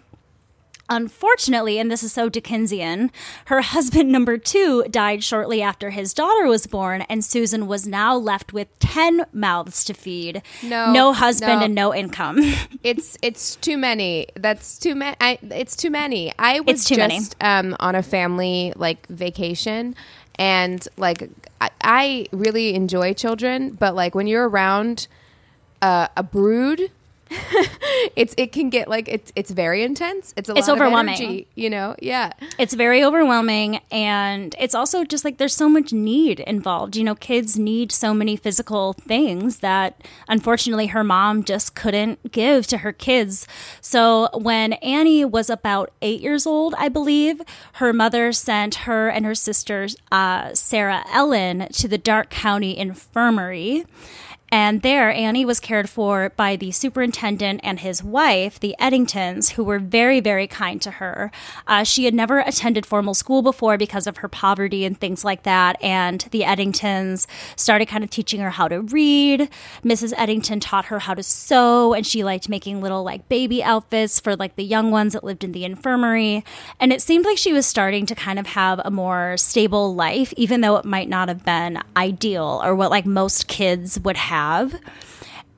Unfortunately, 0.89 1.79
and 1.79 1.89
this 1.89 2.03
is 2.03 2.11
so 2.11 2.27
Dickensian, 2.27 3.09
her 3.45 3.61
husband 3.61 4.11
number 4.11 4.37
two 4.37 4.83
died 4.91 5.23
shortly 5.23 5.61
after 5.61 5.91
his 5.91 6.13
daughter 6.13 6.45
was 6.45 6.67
born, 6.67 7.01
and 7.03 7.23
Susan 7.23 7.67
was 7.67 7.87
now 7.87 8.15
left 8.15 8.51
with 8.51 8.67
10 8.79 9.25
mouths 9.31 9.85
to 9.85 9.93
feed. 9.93 10.41
No, 10.61 10.91
no 10.91 11.13
husband 11.13 11.59
no. 11.61 11.65
and 11.65 11.75
no 11.75 11.95
income. 11.95 12.37
it's 12.83 13.17
it's 13.21 13.55
too 13.55 13.77
many. 13.77 14.27
That's 14.35 14.77
too 14.77 14.93
many. 14.93 15.15
It's 15.21 15.75
too 15.77 15.89
many. 15.89 16.33
I 16.37 16.59
was 16.59 16.81
It's 16.81 16.85
too 16.85 16.97
many. 16.97 17.19
just 17.19 17.35
um, 17.41 17.75
on 17.79 17.95
a 17.95 18.03
family 18.03 18.73
like 18.75 19.07
vacation, 19.07 19.95
and 20.35 20.85
like 20.97 21.29
I, 21.61 21.69
I 21.81 22.27
really 22.33 22.75
enjoy 22.75 23.13
children, 23.13 23.71
but 23.71 23.95
like 23.95 24.15
when 24.15 24.27
you're 24.27 24.49
around 24.49 25.07
uh, 25.81 26.07
a 26.17 26.23
brood. 26.23 26.91
it's 28.15 28.33
it 28.37 28.51
can 28.51 28.69
get 28.69 28.87
like 28.87 29.07
it's 29.07 29.31
it's 29.35 29.51
very 29.51 29.83
intense. 29.83 30.33
It's 30.37 30.49
a 30.49 30.55
It's 30.55 30.67
lot 30.67 30.75
overwhelming. 30.77 31.15
Of 31.15 31.21
energy, 31.21 31.47
you 31.55 31.69
know, 31.69 31.95
yeah. 31.99 32.31
it's 32.57 32.73
very 32.73 33.03
overwhelming 33.03 33.79
and 33.91 34.55
it's 34.59 34.75
also 34.75 35.03
just 35.03 35.25
like 35.25 35.37
there's 35.37 35.55
so 35.55 35.67
much 35.69 35.91
need 35.93 36.39
involved 36.41 36.95
you 36.95 37.03
know 37.03 37.15
kids 37.15 37.57
need 37.57 37.91
so 37.91 38.13
many 38.13 38.35
physical 38.35 38.93
things 38.93 39.59
that 39.59 40.01
unfortunately 40.27 40.87
her 40.87 41.03
mom 41.03 41.43
just 41.43 41.75
couldn't 41.75 42.31
give 42.31 42.67
to 42.67 42.79
her 42.79 42.91
kids 42.91 43.47
so 43.81 44.29
when 44.33 44.73
annie 44.73 45.25
was 45.25 45.49
about 45.49 45.91
eight 46.01 46.21
years 46.21 46.45
old 46.45 46.73
i 46.77 46.87
believe 46.89 47.41
her 47.73 47.91
mother 47.93 48.31
sent 48.31 48.75
her 48.75 49.09
and 49.09 49.25
her 49.25 49.35
sister 49.35 49.87
uh, 50.11 50.53
sarah 50.53 51.03
ellen 51.11 51.67
to 51.71 51.87
the 51.87 51.97
darke 51.97 52.29
county 52.29 52.77
infirmary 52.77 53.85
and 54.53 54.83
there, 54.83 55.11
Annie 55.11 55.45
was 55.45 55.59
cared 55.59 55.89
for 55.89 56.29
by 56.37 56.55
the 56.55 56.69
superintendent 56.69 57.61
and 57.63 57.79
his 57.79 58.03
wife, 58.03 58.59
the 58.59 58.75
Eddingtons, 58.79 59.53
who 59.53 59.63
were 59.63 59.79
very, 59.79 60.19
very 60.19 60.45
kind 60.45 60.79
to 60.83 60.91
her. 60.91 61.31
Uh, 61.65 61.83
she 61.83 62.05
had 62.05 62.13
never 62.13 62.37
attended 62.37 62.85
formal 62.85 63.15
school 63.15 63.41
before 63.41 63.79
because 63.79 64.05
of 64.05 64.17
her 64.17 64.27
poverty 64.27 64.85
and 64.85 64.99
things 64.99 65.25
like 65.25 65.41
that. 65.41 65.81
And 65.81 66.27
the 66.29 66.41
Eddingtons 66.41 67.25
started 67.55 67.87
kind 67.87 68.03
of 68.03 68.11
teaching 68.11 68.41
her 68.41 68.51
how 68.51 68.67
to 68.67 68.81
read. 68.81 69.49
Mrs. 69.83 70.13
Eddington 70.17 70.59
taught 70.59 70.85
her 70.85 70.99
how 70.99 71.15
to 71.15 71.23
sew, 71.23 71.95
and 71.95 72.05
she 72.05 72.23
liked 72.23 72.47
making 72.47 72.79
little 72.79 73.03
like 73.03 73.27
baby 73.29 73.63
outfits 73.63 74.19
for 74.19 74.35
like 74.35 74.55
the 74.55 74.63
young 74.63 74.91
ones 74.91 75.13
that 75.13 75.23
lived 75.23 75.43
in 75.43 75.53
the 75.53 75.65
infirmary. 75.65 76.45
And 76.79 76.93
it 76.93 77.01
seemed 77.01 77.25
like 77.25 77.39
she 77.39 77.53
was 77.53 77.65
starting 77.65 78.05
to 78.05 78.13
kind 78.13 78.37
of 78.37 78.45
have 78.45 78.79
a 78.85 78.91
more 78.91 79.35
stable 79.35 79.95
life, 79.95 80.31
even 80.37 80.61
though 80.61 80.75
it 80.75 80.85
might 80.85 81.09
not 81.09 81.27
have 81.27 81.43
been 81.43 81.81
ideal 81.97 82.61
or 82.63 82.75
what 82.75 82.91
like 82.91 83.07
most 83.07 83.47
kids 83.47 83.99
would 84.01 84.17
have 84.17 84.42
have. 84.43 84.79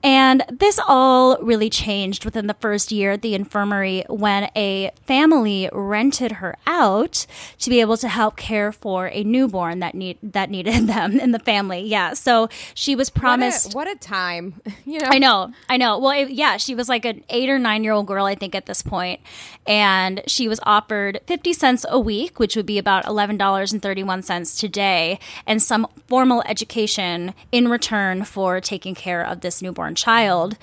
And 0.06 0.44
this 0.52 0.80
all 0.88 1.36
really 1.42 1.68
changed 1.68 2.26
within 2.26 2.46
the 2.46 2.54
first 2.54 2.92
year 2.92 3.14
at 3.14 3.24
the 3.24 3.34
infirmary 3.34 4.06
when 4.08 4.52
a 4.56 4.92
family 5.08 5.68
rented 5.74 6.34
her 6.34 6.56
out 6.68 7.26
to 7.58 7.72
be 7.72 7.82
able 7.82 7.98
to 7.98 8.08
help 8.08 8.36
care 8.36 8.72
for 8.72 9.08
a 9.08 9.24
newborn 9.24 9.80
that 9.80 9.96
need 9.96 10.20
that 10.22 10.52
needed 10.52 10.86
them 10.88 11.20
in 11.20 11.32
the 11.32 11.40
family. 11.40 11.82
Yeah, 11.82 12.14
so 12.14 12.50
she 12.76 12.96
was 12.96 13.10
promised. 13.10 13.74
What 13.74 13.88
a, 13.88 13.90
what 13.90 13.98
a 13.98 14.00
time, 14.00 14.62
you 14.86 15.00
know. 15.00 15.08
I 15.08 15.18
know, 15.18 15.54
I 15.70 15.78
know. 15.78 15.98
Well, 15.98 16.12
it, 16.12 16.30
yeah, 16.30 16.58
she 16.58 16.76
was 16.76 16.88
like 16.88 17.04
an 17.04 17.24
eight 17.30 17.50
or 17.50 17.58
nine 17.58 17.84
year 17.84 17.94
old 17.94 18.06
girl, 18.06 18.26
I 18.26 18.36
think, 18.36 18.54
at 18.54 18.68
this 18.68 18.84
point, 18.84 19.22
and 19.66 20.22
she 20.28 20.48
was 20.48 20.60
offered 20.62 21.20
fifty 21.26 21.52
cents 21.52 21.84
a 21.90 22.00
week, 22.00 22.38
which 22.38 22.56
would 22.56 22.68
be 22.68 22.78
about 22.78 23.08
eleven 23.08 23.38
dollars 23.38 23.74
and 23.74 23.82
thirty 23.82 24.04
one 24.04 24.22
cents 24.22 24.56
today, 24.56 25.18
and 25.48 25.64
some 25.64 25.88
formal 26.06 26.44
education 26.46 27.34
in 27.52 27.70
return 27.70 28.24
for 28.24 28.62
taking 28.62 28.94
care 28.94 29.26
of 29.26 29.42
this 29.42 29.64
newborn 29.64 29.95
child. 29.96 30.58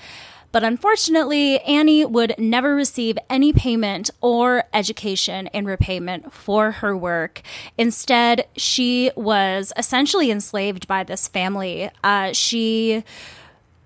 But 0.53 0.63
unfortunately, 0.63 1.59
Annie 1.61 2.05
would 2.05 2.35
never 2.37 2.75
receive 2.75 3.17
any 3.27 3.51
payment 3.51 4.11
or 4.21 4.65
education 4.71 5.47
in 5.47 5.65
repayment 5.65 6.31
for 6.31 6.73
her 6.73 6.95
work. 6.95 7.41
Instead, 7.75 8.45
she 8.55 9.09
was 9.15 9.73
essentially 9.75 10.29
enslaved 10.29 10.87
by 10.87 11.03
this 11.03 11.27
family. 11.27 11.89
Uh, 12.03 12.33
she 12.33 13.03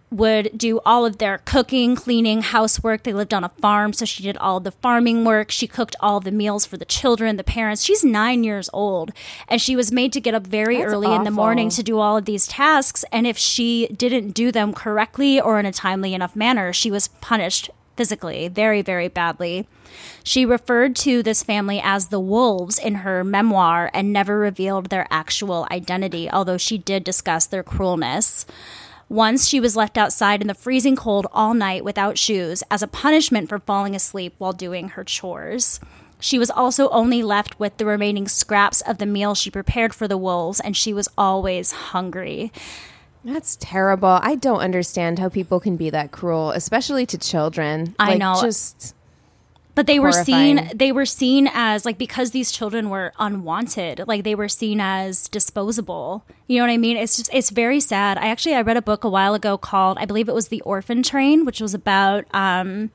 would 0.09 0.57
do 0.57 0.79
all 0.85 1.05
of 1.05 1.17
their 1.17 1.39
cooking, 1.39 1.95
cleaning, 1.95 2.41
housework. 2.41 3.03
They 3.03 3.13
lived 3.13 3.33
on 3.33 3.43
a 3.43 3.49
farm, 3.49 3.91
so 3.91 4.05
she 4.05 4.23
did 4.23 4.37
all 4.37 4.59
the 4.59 4.71
farming 4.71 5.25
work. 5.25 5.51
She 5.51 5.67
cooked 5.67 5.95
all 5.99 6.19
the 6.19 6.31
meals 6.31 6.65
for 6.65 6.77
the 6.77 6.85
children, 6.85 7.35
the 7.35 7.43
parents. 7.43 7.83
She's 7.83 8.03
nine 8.03 8.43
years 8.43 8.69
old, 8.71 9.11
and 9.49 9.61
she 9.61 9.75
was 9.75 9.91
made 9.91 10.13
to 10.13 10.21
get 10.21 10.33
up 10.33 10.47
very 10.47 10.77
That's 10.77 10.93
early 10.93 11.13
in 11.13 11.23
the 11.23 11.31
morning 11.31 11.69
to 11.71 11.83
do 11.83 11.99
all 11.99 12.17
of 12.17 12.25
these 12.25 12.47
tasks. 12.47 13.03
And 13.11 13.27
if 13.27 13.37
she 13.37 13.87
didn't 13.87 14.31
do 14.31 14.51
them 14.51 14.73
correctly 14.73 15.41
or 15.41 15.59
in 15.59 15.65
a 15.65 15.73
timely 15.73 16.13
enough 16.13 16.35
manner, 16.35 16.71
she 16.71 16.89
was 16.89 17.09
punished 17.09 17.69
physically 17.97 18.47
very, 18.47 18.81
very 18.81 19.09
badly. 19.09 19.67
She 20.23 20.45
referred 20.45 20.95
to 20.97 21.23
this 21.23 21.43
family 21.43 21.81
as 21.83 22.07
the 22.07 22.19
Wolves 22.19 22.77
in 22.77 22.95
her 22.95 23.23
memoir 23.23 23.89
and 23.93 24.13
never 24.13 24.37
revealed 24.37 24.89
their 24.89 25.07
actual 25.09 25.67
identity, 25.71 26.29
although 26.29 26.57
she 26.57 26.77
did 26.77 27.03
discuss 27.03 27.45
their 27.47 27.63
cruelness. 27.63 28.45
Once 29.09 29.47
she 29.47 29.59
was 29.59 29.77
left 29.77 29.97
outside 29.97 30.41
in 30.41 30.47
the 30.47 30.53
freezing 30.53 30.95
cold 30.95 31.27
all 31.31 31.53
night 31.53 31.83
without 31.83 32.17
shoes 32.17 32.61
as 32.69 32.81
a 32.81 32.87
punishment 32.87 33.47
for 33.47 33.57
falling 33.59 33.95
asleep 33.95 34.33
while 34.37 34.51
doing 34.51 34.89
her 34.89 35.03
chores. 35.03 35.79
She 36.19 36.37
was 36.37 36.49
also 36.49 36.89
only 36.89 37.23
left 37.23 37.59
with 37.59 37.77
the 37.77 37.85
remaining 37.85 38.27
scraps 38.27 38.81
of 38.81 38.97
the 38.97 39.05
meal 39.05 39.33
she 39.33 39.49
prepared 39.49 39.93
for 39.93 40.07
the 40.07 40.17
wolves, 40.17 40.59
and 40.59 40.75
she 40.75 40.93
was 40.93 41.07
always 41.17 41.71
hungry. 41.71 42.51
That's 43.23 43.55
terrible. 43.57 44.19
I 44.21 44.35
don't 44.35 44.59
understand 44.59 45.19
how 45.19 45.29
people 45.29 45.59
can 45.59 45.77
be 45.77 45.89
that 45.91 46.11
cruel, 46.11 46.51
especially 46.51 47.05
to 47.07 47.17
children. 47.17 47.95
I 47.99 48.11
Like, 48.11 48.19
know. 48.19 48.41
Just 48.41 48.95
but 49.77 49.85
they 49.85 49.99
were 49.99 50.11
seen 50.11 50.71
they 50.73 50.91
were 50.91 51.05
seen 51.05 51.47
as 51.53 51.85
like 51.85 51.99
because 51.99 52.31
these 52.31 52.51
children 52.51 52.89
were 52.89 53.13
unwanted 53.19 54.03
like 54.07 54.23
they 54.23 54.33
were 54.33 54.49
seen 54.49 54.81
as 54.81 55.27
disposable. 55.27 56.25
You 56.47 56.57
know 56.57 56.63
what 56.63 56.73
i 56.73 56.77
mean? 56.77 56.97
It's 56.97 57.17
just 57.17 57.29
it's 57.31 57.51
very 57.51 57.79
sad. 57.79 58.17
I 58.17 58.29
actually 58.29 58.55
i 58.55 58.61
read 58.61 58.75
a 58.75 58.81
book 58.81 59.03
a 59.03 59.09
while 59.09 59.35
ago 59.35 59.55
called 59.55 59.99
i 59.99 60.05
believe 60.05 60.27
it 60.27 60.33
was 60.33 60.47
the 60.47 60.61
orphan 60.61 61.03
train 61.03 61.45
which 61.45 61.61
was 61.61 61.75
about 61.75 62.25
um 62.33 62.89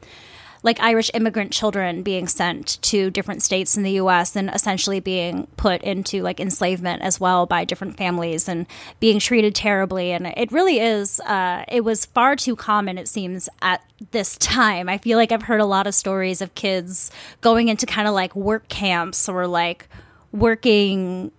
like 0.62 0.78
Irish 0.80 1.10
immigrant 1.12 1.50
children 1.50 2.02
being 2.02 2.28
sent 2.28 2.80
to 2.82 3.10
different 3.10 3.42
states 3.42 3.76
in 3.76 3.82
the 3.82 3.92
US 3.92 4.36
and 4.36 4.48
essentially 4.50 5.00
being 5.00 5.48
put 5.56 5.82
into 5.82 6.22
like 6.22 6.38
enslavement 6.38 7.02
as 7.02 7.18
well 7.18 7.46
by 7.46 7.64
different 7.64 7.96
families 7.96 8.48
and 8.48 8.66
being 9.00 9.18
treated 9.18 9.54
terribly. 9.54 10.12
And 10.12 10.26
it 10.28 10.52
really 10.52 10.78
is, 10.78 11.18
uh, 11.20 11.64
it 11.68 11.84
was 11.84 12.06
far 12.06 12.36
too 12.36 12.54
common, 12.54 12.96
it 12.96 13.08
seems, 13.08 13.48
at 13.60 13.82
this 14.12 14.36
time. 14.36 14.88
I 14.88 14.98
feel 14.98 15.18
like 15.18 15.32
I've 15.32 15.42
heard 15.42 15.60
a 15.60 15.66
lot 15.66 15.86
of 15.86 15.94
stories 15.94 16.40
of 16.40 16.54
kids 16.54 17.10
going 17.40 17.68
into 17.68 17.86
kind 17.86 18.06
of 18.06 18.14
like 18.14 18.36
work 18.36 18.68
camps 18.68 19.28
or 19.28 19.46
like 19.46 19.88
working 20.30 21.32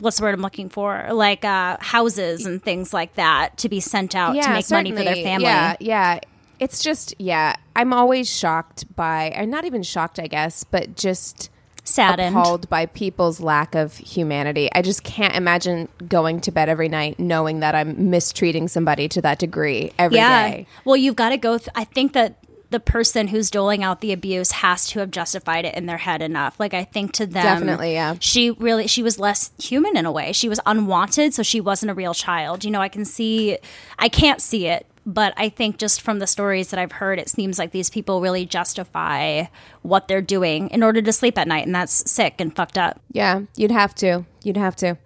what's 0.00 0.18
the 0.18 0.22
word 0.22 0.34
I'm 0.34 0.42
looking 0.42 0.68
for? 0.68 1.08
Like 1.12 1.44
uh, 1.44 1.76
houses 1.80 2.46
and 2.46 2.62
things 2.62 2.94
like 2.94 3.14
that 3.16 3.56
to 3.58 3.68
be 3.68 3.80
sent 3.80 4.14
out 4.14 4.34
to 4.40 4.50
make 4.50 4.70
money 4.70 4.92
for 4.92 5.02
their 5.02 5.16
family. 5.16 5.46
Yeah, 5.46 5.76
yeah. 5.80 6.20
It's 6.58 6.82
just 6.82 7.14
yeah. 7.18 7.56
I'm 7.76 7.92
always 7.92 8.28
shocked 8.28 8.94
by, 8.96 9.32
or 9.36 9.46
not 9.46 9.64
even 9.64 9.82
shocked, 9.82 10.18
I 10.18 10.26
guess, 10.26 10.64
but 10.64 10.96
just 10.96 11.50
Saddened. 11.84 12.36
appalled 12.36 12.68
by 12.68 12.86
people's 12.86 13.40
lack 13.40 13.74
of 13.74 13.96
humanity. 13.96 14.68
I 14.74 14.82
just 14.82 15.04
can't 15.04 15.34
imagine 15.34 15.88
going 16.08 16.40
to 16.42 16.50
bed 16.50 16.68
every 16.68 16.88
night 16.88 17.18
knowing 17.18 17.60
that 17.60 17.74
I'm 17.74 18.10
mistreating 18.10 18.68
somebody 18.68 19.08
to 19.08 19.22
that 19.22 19.38
degree 19.38 19.92
every 19.98 20.18
day. 20.18 20.66
Well, 20.84 20.96
you've 20.96 21.16
got 21.16 21.30
to 21.30 21.36
go. 21.36 21.58
Th- 21.58 21.70
I 21.74 21.84
think 21.84 22.12
that 22.12 22.44
the 22.70 22.80
person 22.80 23.28
who's 23.28 23.50
doling 23.50 23.82
out 23.82 24.00
the 24.00 24.12
abuse 24.12 24.50
has 24.52 24.86
to 24.88 24.98
have 24.98 25.10
justified 25.10 25.64
it 25.64 25.74
in 25.74 25.86
their 25.86 25.96
head 25.96 26.20
enough. 26.20 26.60
Like 26.60 26.74
I 26.74 26.84
think 26.84 27.12
to 27.12 27.26
them, 27.26 27.42
Definitely, 27.42 27.94
yeah. 27.94 28.16
She 28.20 28.50
really, 28.50 28.86
she 28.86 29.02
was 29.02 29.18
less 29.18 29.52
human 29.58 29.96
in 29.96 30.04
a 30.04 30.12
way. 30.12 30.32
She 30.32 30.48
was 30.48 30.60
unwanted, 30.66 31.32
so 31.32 31.42
she 31.42 31.60
wasn't 31.60 31.90
a 31.90 31.94
real 31.94 32.12
child. 32.12 32.64
You 32.64 32.70
know, 32.70 32.80
I 32.80 32.88
can 32.88 33.04
see, 33.04 33.58
I 33.98 34.08
can't 34.08 34.42
see 34.42 34.66
it. 34.66 34.86
But 35.08 35.32
I 35.38 35.48
think 35.48 35.78
just 35.78 36.02
from 36.02 36.18
the 36.18 36.26
stories 36.26 36.68
that 36.68 36.78
I've 36.78 36.92
heard, 36.92 37.18
it 37.18 37.30
seems 37.30 37.58
like 37.58 37.70
these 37.70 37.88
people 37.88 38.20
really 38.20 38.44
justify 38.44 39.44
what 39.80 40.06
they're 40.06 40.20
doing 40.20 40.68
in 40.68 40.82
order 40.82 41.00
to 41.00 41.12
sleep 41.14 41.38
at 41.38 41.48
night. 41.48 41.64
And 41.64 41.74
that's 41.74 42.10
sick 42.10 42.34
and 42.42 42.54
fucked 42.54 42.76
up. 42.76 43.00
Yeah, 43.10 43.40
you'd 43.56 43.70
have 43.70 43.94
to. 43.96 44.26
You'd 44.44 44.58
have 44.58 44.76
to. 44.76 44.98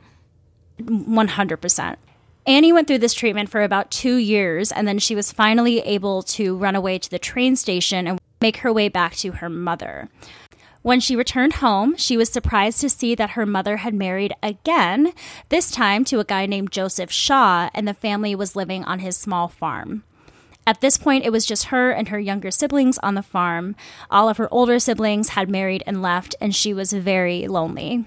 100%. 0.81 1.97
Annie 2.49 2.73
went 2.73 2.89
through 2.89 2.99
this 2.99 3.15
treatment 3.15 3.49
for 3.49 3.63
about 3.63 3.93
two 3.93 4.17
years, 4.17 4.73
and 4.73 4.89
then 4.89 4.99
she 4.99 5.15
was 5.15 5.31
finally 5.31 5.79
able 5.79 6.25
to 6.25 6.57
run 6.57 6.75
away 6.75 6.99
to 6.99 7.09
the 7.09 7.21
train 7.21 7.55
station 7.55 8.09
and 8.09 8.19
make 8.41 8.57
her 8.57 8.73
way 8.73 8.89
back 8.89 9.15
to 9.15 9.31
her 9.31 9.49
mother. 9.49 10.09
When 10.83 10.99
she 10.99 11.15
returned 11.15 11.55
home, 11.55 11.97
she 11.97 12.17
was 12.17 12.29
surprised 12.29 12.81
to 12.81 12.91
see 12.91 13.15
that 13.15 13.31
her 13.31 13.47
mother 13.47 13.79
had 13.79 13.95
married 13.95 14.35
again, 14.43 15.13
this 15.49 15.71
time 15.71 16.05
to 16.07 16.19
a 16.19 16.25
guy 16.25 16.45
named 16.47 16.73
Joseph 16.73 17.13
Shaw, 17.13 17.71
and 17.73 17.87
the 17.87 17.95
family 17.95 18.35
was 18.35 18.57
living 18.57 18.83
on 18.85 18.99
his 18.99 19.17
small 19.17 19.47
farm. 19.47 20.03
At 20.67 20.81
this 20.81 20.97
point, 20.97 21.25
it 21.25 21.31
was 21.31 21.47
just 21.47 21.67
her 21.67 21.93
and 21.93 22.09
her 22.09 22.19
younger 22.19 22.51
siblings 22.51 22.99
on 22.99 23.15
the 23.15 23.23
farm. 23.23 23.77
All 24.11 24.29
of 24.29 24.39
her 24.39 24.53
older 24.53 24.81
siblings 24.81 25.31
had 25.31 25.49
married 25.49 25.85
and 25.87 26.03
left, 26.03 26.35
and 26.41 26.55
she 26.55 26.75
was 26.75 26.93
very 26.93 27.47
lonely. 27.47 28.05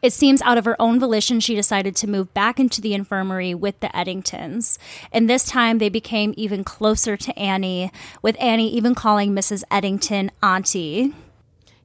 It 0.00 0.12
seems 0.12 0.42
out 0.42 0.58
of 0.58 0.64
her 0.64 0.80
own 0.80 0.98
volition, 0.98 1.38
she 1.38 1.54
decided 1.54 1.94
to 1.96 2.08
move 2.08 2.34
back 2.34 2.58
into 2.58 2.80
the 2.80 2.92
infirmary 2.92 3.54
with 3.54 3.78
the 3.80 3.88
Eddingtons. 3.88 4.78
And 5.12 5.28
this 5.28 5.46
time 5.46 5.78
they 5.78 5.90
became 5.90 6.34
even 6.36 6.64
closer 6.64 7.16
to 7.16 7.38
Annie, 7.38 7.92
with 8.20 8.36
Annie 8.40 8.70
even 8.70 8.94
calling 8.94 9.32
Mrs. 9.32 9.64
Eddington 9.70 10.30
Auntie. 10.42 11.14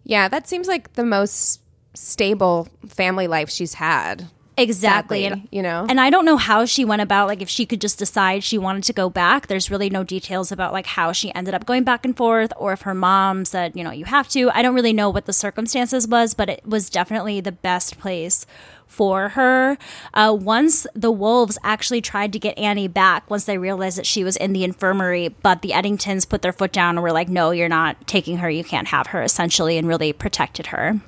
Yeah, 0.07 0.29
that 0.29 0.47
seems 0.47 0.67
like 0.67 0.93
the 0.93 1.05
most 1.05 1.61
stable 1.93 2.69
family 2.87 3.27
life 3.27 3.49
she's 3.49 3.75
had. 3.75 4.27
Exactly. 4.59 5.23
Sadly, 5.23 5.41
and, 5.41 5.47
you 5.51 5.61
know? 5.61 5.85
And 5.87 6.01
I 6.01 6.09
don't 6.09 6.25
know 6.25 6.37
how 6.37 6.65
she 6.65 6.83
went 6.83 7.03
about, 7.03 7.27
like, 7.27 7.43
if 7.43 7.49
she 7.49 7.65
could 7.67 7.79
just 7.79 7.99
decide 7.99 8.43
she 8.43 8.57
wanted 8.57 8.85
to 8.85 8.93
go 8.93 9.07
back. 9.07 9.45
There's 9.45 9.69
really 9.69 9.89
no 9.89 10.03
details 10.03 10.51
about, 10.51 10.73
like, 10.73 10.87
how 10.87 11.11
she 11.11 11.31
ended 11.35 11.53
up 11.53 11.67
going 11.67 11.83
back 11.83 12.05
and 12.05 12.17
forth 12.17 12.51
or 12.57 12.73
if 12.73 12.81
her 12.81 12.95
mom 12.95 13.45
said, 13.45 13.73
you 13.75 13.83
know, 13.83 13.91
you 13.91 14.05
have 14.05 14.27
to. 14.29 14.49
I 14.49 14.63
don't 14.63 14.73
really 14.73 14.93
know 14.93 15.11
what 15.11 15.25
the 15.25 15.33
circumstances 15.33 16.07
was, 16.07 16.33
but 16.33 16.49
it 16.49 16.65
was 16.65 16.89
definitely 16.89 17.39
the 17.39 17.51
best 17.51 17.99
place 17.99 18.47
for 18.87 19.29
her. 19.29 19.77
Uh, 20.13 20.35
once 20.39 20.87
the 20.95 21.11
wolves 21.11 21.57
actually 21.63 22.01
tried 22.01 22.33
to 22.33 22.39
get 22.39 22.57
Annie 22.57 22.87
back, 22.87 23.29
once 23.29 23.45
they 23.45 23.57
realized 23.57 23.97
that 23.97 24.05
she 24.05 24.23
was 24.23 24.35
in 24.37 24.53
the 24.53 24.63
infirmary, 24.63 25.29
but 25.29 25.61
the 25.61 25.69
Eddingtons 25.69 26.27
put 26.27 26.41
their 26.41 26.53
foot 26.53 26.71
down 26.71 26.95
and 26.95 27.03
were 27.03 27.11
like, 27.11 27.29
no, 27.29 27.51
you're 27.51 27.69
not 27.69 28.07
taking 28.07 28.37
her. 28.37 28.49
You 28.49 28.63
can't 28.63 28.87
have 28.87 29.07
her, 29.07 29.21
essentially, 29.21 29.77
and 29.77 29.87
really 29.87 30.13
protected 30.13 30.67
her. 30.67 30.99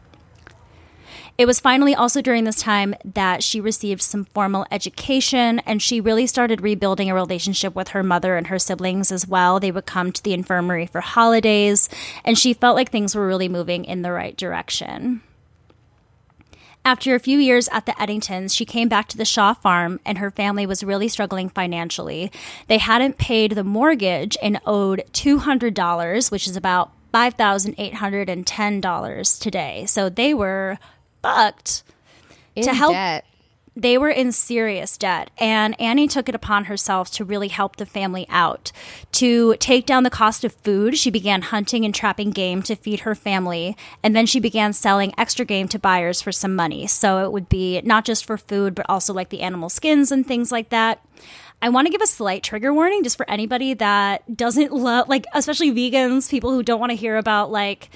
It 1.39 1.47
was 1.47 1.61
finally 1.61 1.95
also 1.95 2.21
during 2.21 2.43
this 2.43 2.59
time 2.59 2.95
that 3.05 3.43
she 3.43 3.61
received 3.61 4.01
some 4.01 4.25
formal 4.25 4.65
education 4.71 5.59
and 5.59 5.81
she 5.81 6.01
really 6.01 6.27
started 6.27 6.59
rebuilding 6.59 7.09
a 7.09 7.15
relationship 7.15 7.75
with 7.75 7.87
her 7.89 8.03
mother 8.03 8.35
and 8.35 8.47
her 8.47 8.59
siblings 8.59 9.09
as 9.09 9.25
well. 9.25 9.57
They 9.57 9.71
would 9.71 9.85
come 9.85 10.11
to 10.11 10.21
the 10.21 10.33
infirmary 10.33 10.85
for 10.85 10.99
holidays 10.99 11.87
and 12.25 12.37
she 12.37 12.53
felt 12.53 12.75
like 12.75 12.91
things 12.91 13.15
were 13.15 13.25
really 13.25 13.47
moving 13.47 13.85
in 13.85 14.01
the 14.01 14.11
right 14.11 14.35
direction. 14.35 15.21
After 16.85 17.13
a 17.13 17.19
few 17.19 17.39
years 17.39 17.67
at 17.71 17.85
the 17.85 17.91
Eddingtons, 17.93 18.55
she 18.55 18.65
came 18.65 18.89
back 18.89 19.07
to 19.09 19.17
the 19.17 19.25
Shaw 19.25 19.53
farm 19.53 19.99
and 20.05 20.17
her 20.17 20.31
family 20.31 20.65
was 20.65 20.83
really 20.83 21.07
struggling 21.07 21.49
financially. 21.49 22.31
They 22.67 22.79
hadn't 22.79 23.17
paid 23.17 23.51
the 23.51 23.63
mortgage 23.63 24.35
and 24.41 24.59
owed 24.65 25.03
$200, 25.13 26.31
which 26.31 26.47
is 26.47 26.55
about 26.55 26.91
$5,810 27.13 29.39
today. 29.39 29.85
So 29.85 30.09
they 30.09 30.33
were 30.33 30.79
fucked 31.21 31.83
In 32.55 32.63
to 32.63 32.73
help 32.73 32.93
debt. 32.93 33.25
They 33.75 33.97
were 33.97 34.09
in 34.09 34.31
serious 34.31 34.97
debt 34.97 35.29
and 35.37 35.79
annie 35.79 36.07
took 36.07 36.27
it 36.27 36.35
upon 36.35 36.65
herself 36.65 37.09
to 37.11 37.23
really 37.23 37.47
help 37.47 37.75
the 37.75 37.85
family 37.85 38.25
out. 38.29 38.71
To 39.13 39.55
take 39.55 39.85
down 39.85 40.03
the 40.03 40.09
cost 40.09 40.43
of 40.43 40.53
food 40.53 40.97
she 40.97 41.09
began 41.09 41.41
hunting 41.43 41.85
and 41.85 41.93
trapping 41.93 42.31
game 42.31 42.61
to 42.63 42.75
feed 42.75 43.01
her 43.01 43.15
family 43.15 43.77
and 44.03 44.15
then 44.15 44.25
she 44.25 44.39
began 44.39 44.73
selling 44.73 45.13
extra 45.17 45.45
game 45.45 45.67
to 45.69 45.79
buyers 45.79 46.21
for 46.21 46.31
some 46.31 46.55
money. 46.55 46.87
So 46.87 47.23
it 47.23 47.31
would 47.31 47.49
be 47.49 47.81
not 47.81 48.05
just 48.05 48.25
for 48.25 48.37
food 48.37 48.75
but 48.75 48.85
also 48.89 49.13
like 49.13 49.29
the 49.29 49.41
animal 49.41 49.69
skins 49.69 50.11
and 50.11 50.25
things 50.25 50.51
like 50.51 50.69
that. 50.69 51.03
I 51.61 51.69
want 51.69 51.87
to 51.87 51.91
give 51.91 52.01
a 52.01 52.07
slight 52.07 52.43
trigger 52.43 52.73
warning 52.73 53.03
just 53.03 53.17
for 53.17 53.29
anybody 53.29 53.73
that 53.73 54.37
doesn't 54.37 54.71
love, 54.71 55.09
like, 55.09 55.25
especially 55.33 55.71
vegans, 55.71 56.29
people 56.29 56.51
who 56.51 56.63
don't 56.63 56.79
want 56.79 56.91
to 56.91 56.95
hear 56.95 57.17
about, 57.17 57.51
like, 57.51 57.89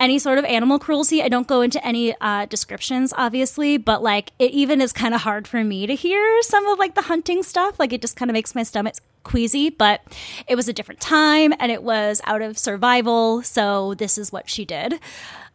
any 0.00 0.18
sort 0.18 0.38
of 0.38 0.44
animal 0.46 0.78
cruelty. 0.78 1.22
I 1.22 1.28
don't 1.28 1.46
go 1.46 1.60
into 1.60 1.84
any 1.86 2.14
uh, 2.20 2.46
descriptions, 2.46 3.12
obviously, 3.16 3.76
but 3.76 4.02
like 4.02 4.32
it 4.38 4.50
even 4.52 4.80
is 4.80 4.92
kind 4.92 5.14
of 5.14 5.20
hard 5.20 5.46
for 5.46 5.62
me 5.62 5.86
to 5.86 5.94
hear 5.94 6.42
some 6.42 6.66
of 6.66 6.78
like 6.78 6.94
the 6.94 7.02
hunting 7.02 7.42
stuff. 7.42 7.78
Like 7.78 7.92
it 7.92 8.00
just 8.00 8.16
kind 8.16 8.30
of 8.30 8.32
makes 8.32 8.54
my 8.54 8.62
stomach 8.62 8.94
queasy, 9.22 9.68
but 9.68 10.00
it 10.48 10.56
was 10.56 10.68
a 10.68 10.72
different 10.72 11.00
time 11.00 11.52
and 11.60 11.70
it 11.70 11.82
was 11.82 12.22
out 12.24 12.40
of 12.40 12.58
survival. 12.58 13.42
So 13.42 13.94
this 13.94 14.16
is 14.16 14.32
what 14.32 14.48
she 14.48 14.64
did. 14.64 14.98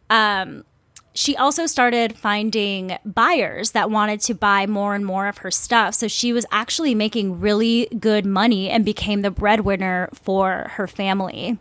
Um, 0.08 0.64
she 1.12 1.34
also 1.34 1.66
started 1.66 2.16
finding 2.16 2.98
buyers 3.04 3.72
that 3.72 3.90
wanted 3.90 4.20
to 4.20 4.34
buy 4.34 4.66
more 4.66 4.94
and 4.94 5.04
more 5.04 5.26
of 5.28 5.38
her 5.38 5.50
stuff. 5.50 5.94
So 5.94 6.08
she 6.08 6.32
was 6.32 6.44
actually 6.52 6.94
making 6.94 7.40
really 7.40 7.88
good 7.98 8.26
money 8.26 8.68
and 8.68 8.84
became 8.84 9.22
the 9.22 9.30
breadwinner 9.30 10.10
for 10.12 10.70
her 10.74 10.86
family. 10.86 11.58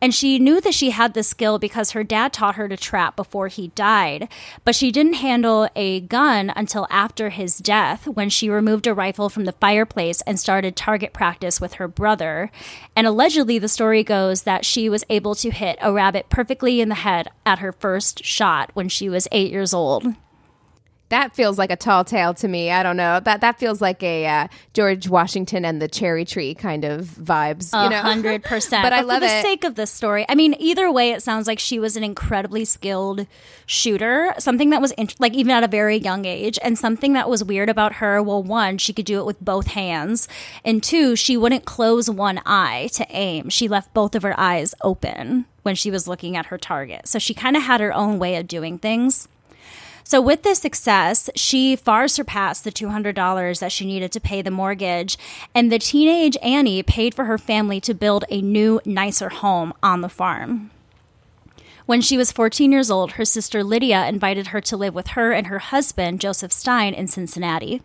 And 0.00 0.14
she 0.14 0.38
knew 0.38 0.60
that 0.60 0.74
she 0.74 0.90
had 0.90 1.14
the 1.14 1.22
skill 1.22 1.58
because 1.58 1.92
her 1.92 2.04
dad 2.04 2.32
taught 2.32 2.56
her 2.56 2.68
to 2.68 2.76
trap 2.76 3.16
before 3.16 3.48
he 3.48 3.68
died. 3.68 4.28
But 4.64 4.74
she 4.74 4.92
didn't 4.92 5.14
handle 5.14 5.68
a 5.74 6.00
gun 6.00 6.52
until 6.54 6.86
after 6.90 7.30
his 7.30 7.58
death 7.58 8.06
when 8.06 8.28
she 8.28 8.50
removed 8.50 8.86
a 8.86 8.94
rifle 8.94 9.28
from 9.28 9.44
the 9.46 9.52
fireplace 9.52 10.20
and 10.22 10.38
started 10.38 10.76
target 10.76 11.12
practice 11.12 11.60
with 11.60 11.74
her 11.74 11.88
brother. 11.88 12.50
And 12.94 13.06
allegedly, 13.06 13.58
the 13.58 13.68
story 13.68 14.02
goes 14.02 14.42
that 14.42 14.64
she 14.64 14.88
was 14.88 15.04
able 15.08 15.34
to 15.36 15.50
hit 15.50 15.78
a 15.80 15.92
rabbit 15.92 16.28
perfectly 16.28 16.80
in 16.80 16.88
the 16.88 16.96
head 16.96 17.28
at 17.46 17.60
her 17.60 17.72
first 17.72 18.24
shot 18.24 18.70
when 18.74 18.88
she 18.88 19.08
was 19.08 19.28
eight 19.32 19.50
years 19.50 19.72
old 19.72 20.14
that 21.08 21.34
feels 21.34 21.58
like 21.58 21.70
a 21.70 21.76
tall 21.76 22.04
tale 22.04 22.34
to 22.34 22.48
me. 22.48 22.70
I 22.70 22.82
don't 22.82 22.96
know. 22.96 23.20
That 23.20 23.40
that 23.40 23.58
feels 23.58 23.80
like 23.80 24.02
a 24.02 24.26
uh, 24.26 24.48
George 24.74 25.08
Washington 25.08 25.64
and 25.64 25.80
the 25.80 25.88
cherry 25.88 26.24
tree 26.24 26.54
kind 26.54 26.84
of 26.84 27.06
vibes. 27.06 27.72
A 27.76 28.00
hundred 28.00 28.42
percent. 28.42 28.82
But 28.82 28.92
I 28.92 29.02
love 29.02 29.22
for 29.22 29.28
the 29.28 29.38
it. 29.38 29.42
sake 29.42 29.64
of 29.64 29.76
the 29.76 29.86
story. 29.86 30.26
I 30.28 30.34
mean, 30.34 30.56
either 30.58 30.90
way, 30.90 31.10
it 31.12 31.22
sounds 31.22 31.46
like 31.46 31.58
she 31.58 31.78
was 31.78 31.96
an 31.96 32.02
incredibly 32.02 32.64
skilled 32.64 33.26
shooter. 33.66 34.34
Something 34.38 34.70
that 34.70 34.80
was 34.80 34.90
int- 34.92 35.20
like 35.20 35.34
even 35.34 35.52
at 35.52 35.62
a 35.62 35.68
very 35.68 35.96
young 35.96 36.24
age, 36.24 36.58
and 36.62 36.78
something 36.78 37.12
that 37.12 37.28
was 37.28 37.44
weird 37.44 37.68
about 37.68 37.94
her. 37.94 38.22
Well, 38.22 38.42
one, 38.42 38.78
she 38.78 38.92
could 38.92 39.06
do 39.06 39.20
it 39.20 39.26
with 39.26 39.40
both 39.40 39.68
hands, 39.68 40.26
and 40.64 40.82
two, 40.82 41.14
she 41.14 41.36
wouldn't 41.36 41.64
close 41.64 42.10
one 42.10 42.40
eye 42.44 42.88
to 42.94 43.06
aim. 43.10 43.48
She 43.48 43.68
left 43.68 43.94
both 43.94 44.14
of 44.14 44.22
her 44.22 44.38
eyes 44.38 44.74
open 44.82 45.46
when 45.62 45.74
she 45.74 45.90
was 45.90 46.08
looking 46.08 46.36
at 46.36 46.46
her 46.46 46.58
target. 46.58 47.08
So 47.08 47.18
she 47.18 47.34
kind 47.34 47.56
of 47.56 47.62
had 47.62 47.80
her 47.80 47.92
own 47.92 48.18
way 48.18 48.36
of 48.36 48.46
doing 48.46 48.78
things. 48.78 49.28
So, 50.08 50.20
with 50.20 50.44
this 50.44 50.60
success, 50.60 51.28
she 51.34 51.74
far 51.74 52.06
surpassed 52.06 52.62
the 52.62 52.70
$200 52.70 53.58
that 53.58 53.72
she 53.72 53.84
needed 53.84 54.12
to 54.12 54.20
pay 54.20 54.40
the 54.40 54.52
mortgage, 54.52 55.18
and 55.52 55.72
the 55.72 55.80
teenage 55.80 56.36
Annie 56.44 56.84
paid 56.84 57.12
for 57.12 57.24
her 57.24 57.36
family 57.36 57.80
to 57.80 57.92
build 57.92 58.24
a 58.30 58.40
new, 58.40 58.80
nicer 58.84 59.30
home 59.30 59.74
on 59.82 60.02
the 60.02 60.08
farm. 60.08 60.70
When 61.86 62.00
she 62.00 62.16
was 62.16 62.30
14 62.30 62.70
years 62.70 62.88
old, 62.88 63.12
her 63.12 63.24
sister 63.24 63.64
Lydia 63.64 64.06
invited 64.06 64.48
her 64.48 64.60
to 64.60 64.76
live 64.76 64.94
with 64.94 65.08
her 65.08 65.32
and 65.32 65.48
her 65.48 65.58
husband, 65.58 66.20
Joseph 66.20 66.52
Stein, 66.52 66.94
in 66.94 67.08
Cincinnati. 67.08 67.82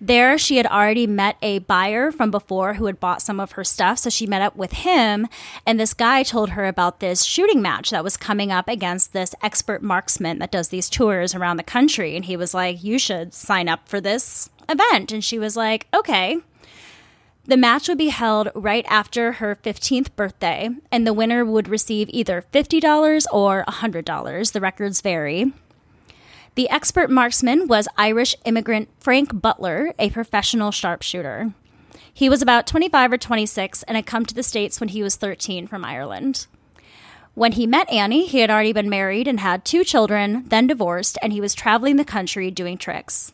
There, 0.00 0.38
she 0.38 0.56
had 0.58 0.66
already 0.66 1.06
met 1.06 1.36
a 1.42 1.58
buyer 1.60 2.12
from 2.12 2.30
before 2.30 2.74
who 2.74 2.86
had 2.86 3.00
bought 3.00 3.20
some 3.20 3.40
of 3.40 3.52
her 3.52 3.64
stuff. 3.64 3.98
So 3.98 4.10
she 4.10 4.26
met 4.26 4.42
up 4.42 4.54
with 4.54 4.72
him, 4.72 5.26
and 5.66 5.78
this 5.78 5.94
guy 5.94 6.22
told 6.22 6.50
her 6.50 6.66
about 6.66 7.00
this 7.00 7.24
shooting 7.24 7.60
match 7.60 7.90
that 7.90 8.04
was 8.04 8.16
coming 8.16 8.52
up 8.52 8.68
against 8.68 9.12
this 9.12 9.34
expert 9.42 9.82
marksman 9.82 10.38
that 10.38 10.52
does 10.52 10.68
these 10.68 10.88
tours 10.88 11.34
around 11.34 11.56
the 11.56 11.64
country. 11.64 12.14
And 12.14 12.26
he 12.26 12.36
was 12.36 12.54
like, 12.54 12.82
You 12.84 12.98
should 12.98 13.34
sign 13.34 13.68
up 13.68 13.88
for 13.88 14.00
this 14.00 14.50
event. 14.68 15.10
And 15.10 15.24
she 15.24 15.38
was 15.38 15.56
like, 15.56 15.88
Okay. 15.92 16.38
The 17.46 17.56
match 17.56 17.88
would 17.88 17.96
be 17.96 18.10
held 18.10 18.50
right 18.54 18.84
after 18.90 19.32
her 19.32 19.56
15th 19.56 20.14
birthday, 20.14 20.68
and 20.92 21.06
the 21.06 21.14
winner 21.14 21.46
would 21.46 21.66
receive 21.66 22.10
either 22.10 22.44
$50 22.52 23.24
or 23.32 23.64
$100. 23.66 24.52
The 24.52 24.60
records 24.60 25.00
vary. 25.00 25.54
The 26.58 26.70
expert 26.70 27.08
marksman 27.08 27.68
was 27.68 27.86
Irish 27.96 28.34
immigrant 28.44 28.88
Frank 28.98 29.40
Butler, 29.40 29.94
a 29.96 30.10
professional 30.10 30.72
sharpshooter. 30.72 31.54
He 32.12 32.28
was 32.28 32.42
about 32.42 32.66
25 32.66 33.12
or 33.12 33.16
26 33.16 33.84
and 33.84 33.94
had 33.96 34.06
come 34.06 34.26
to 34.26 34.34
the 34.34 34.42
States 34.42 34.80
when 34.80 34.88
he 34.88 35.00
was 35.00 35.14
13 35.14 35.68
from 35.68 35.84
Ireland. 35.84 36.48
When 37.34 37.52
he 37.52 37.64
met 37.64 37.88
Annie, 37.88 38.26
he 38.26 38.40
had 38.40 38.50
already 38.50 38.72
been 38.72 38.90
married 38.90 39.28
and 39.28 39.38
had 39.38 39.64
two 39.64 39.84
children, 39.84 40.46
then 40.48 40.66
divorced, 40.66 41.16
and 41.22 41.32
he 41.32 41.40
was 41.40 41.54
traveling 41.54 41.94
the 41.94 42.04
country 42.04 42.50
doing 42.50 42.76
tricks. 42.76 43.30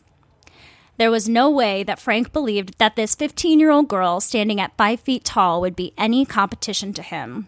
There 0.97 1.09
was 1.09 1.27
no 1.27 1.49
way 1.49 1.81
that 1.81 1.97
Frank 1.97 2.31
believed 2.31 2.77
that 2.77 2.95
this 2.95 3.15
15 3.15 3.59
year 3.59 3.71
old 3.71 3.87
girl 3.87 4.19
standing 4.19 4.61
at 4.61 4.77
five 4.77 4.99
feet 4.99 5.23
tall 5.23 5.61
would 5.61 5.75
be 5.75 5.95
any 5.97 6.27
competition 6.27 6.93
to 6.93 7.01
him 7.01 7.47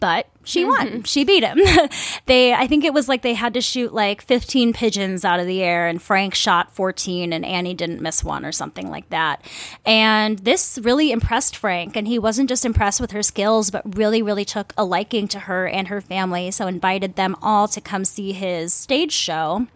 but 0.00 0.26
she 0.44 0.64
won. 0.64 0.88
Mm-hmm. 0.88 1.02
She 1.02 1.24
beat 1.24 1.44
him. 1.44 1.58
they, 2.26 2.52
I 2.52 2.66
think 2.66 2.84
it 2.84 2.92
was 2.92 3.08
like 3.08 3.22
they 3.22 3.34
had 3.34 3.54
to 3.54 3.60
shoot 3.60 3.94
like 3.94 4.22
15 4.22 4.72
pigeons 4.72 5.24
out 5.24 5.40
of 5.40 5.46
the 5.46 5.62
air, 5.62 5.86
and 5.86 6.02
Frank 6.02 6.34
shot 6.34 6.74
14, 6.74 7.32
and 7.32 7.44
Annie 7.44 7.74
didn't 7.74 8.00
miss 8.00 8.24
one 8.24 8.44
or 8.44 8.52
something 8.52 8.90
like 8.90 9.08
that. 9.10 9.44
And 9.86 10.38
this 10.40 10.78
really 10.82 11.12
impressed 11.12 11.56
Frank, 11.56 11.96
and 11.96 12.08
he 12.08 12.18
wasn't 12.18 12.48
just 12.48 12.64
impressed 12.64 13.00
with 13.00 13.12
her 13.12 13.22
skills, 13.22 13.70
but 13.70 13.96
really, 13.96 14.22
really 14.22 14.44
took 14.44 14.72
a 14.76 14.84
liking 14.84 15.28
to 15.28 15.40
her 15.40 15.68
and 15.68 15.88
her 15.88 16.00
family. 16.00 16.50
So 16.50 16.66
invited 16.66 17.16
them 17.16 17.36
all 17.40 17.68
to 17.68 17.80
come 17.80 18.04
see 18.04 18.32
his 18.32 18.74
stage 18.74 19.12
show. 19.12 19.66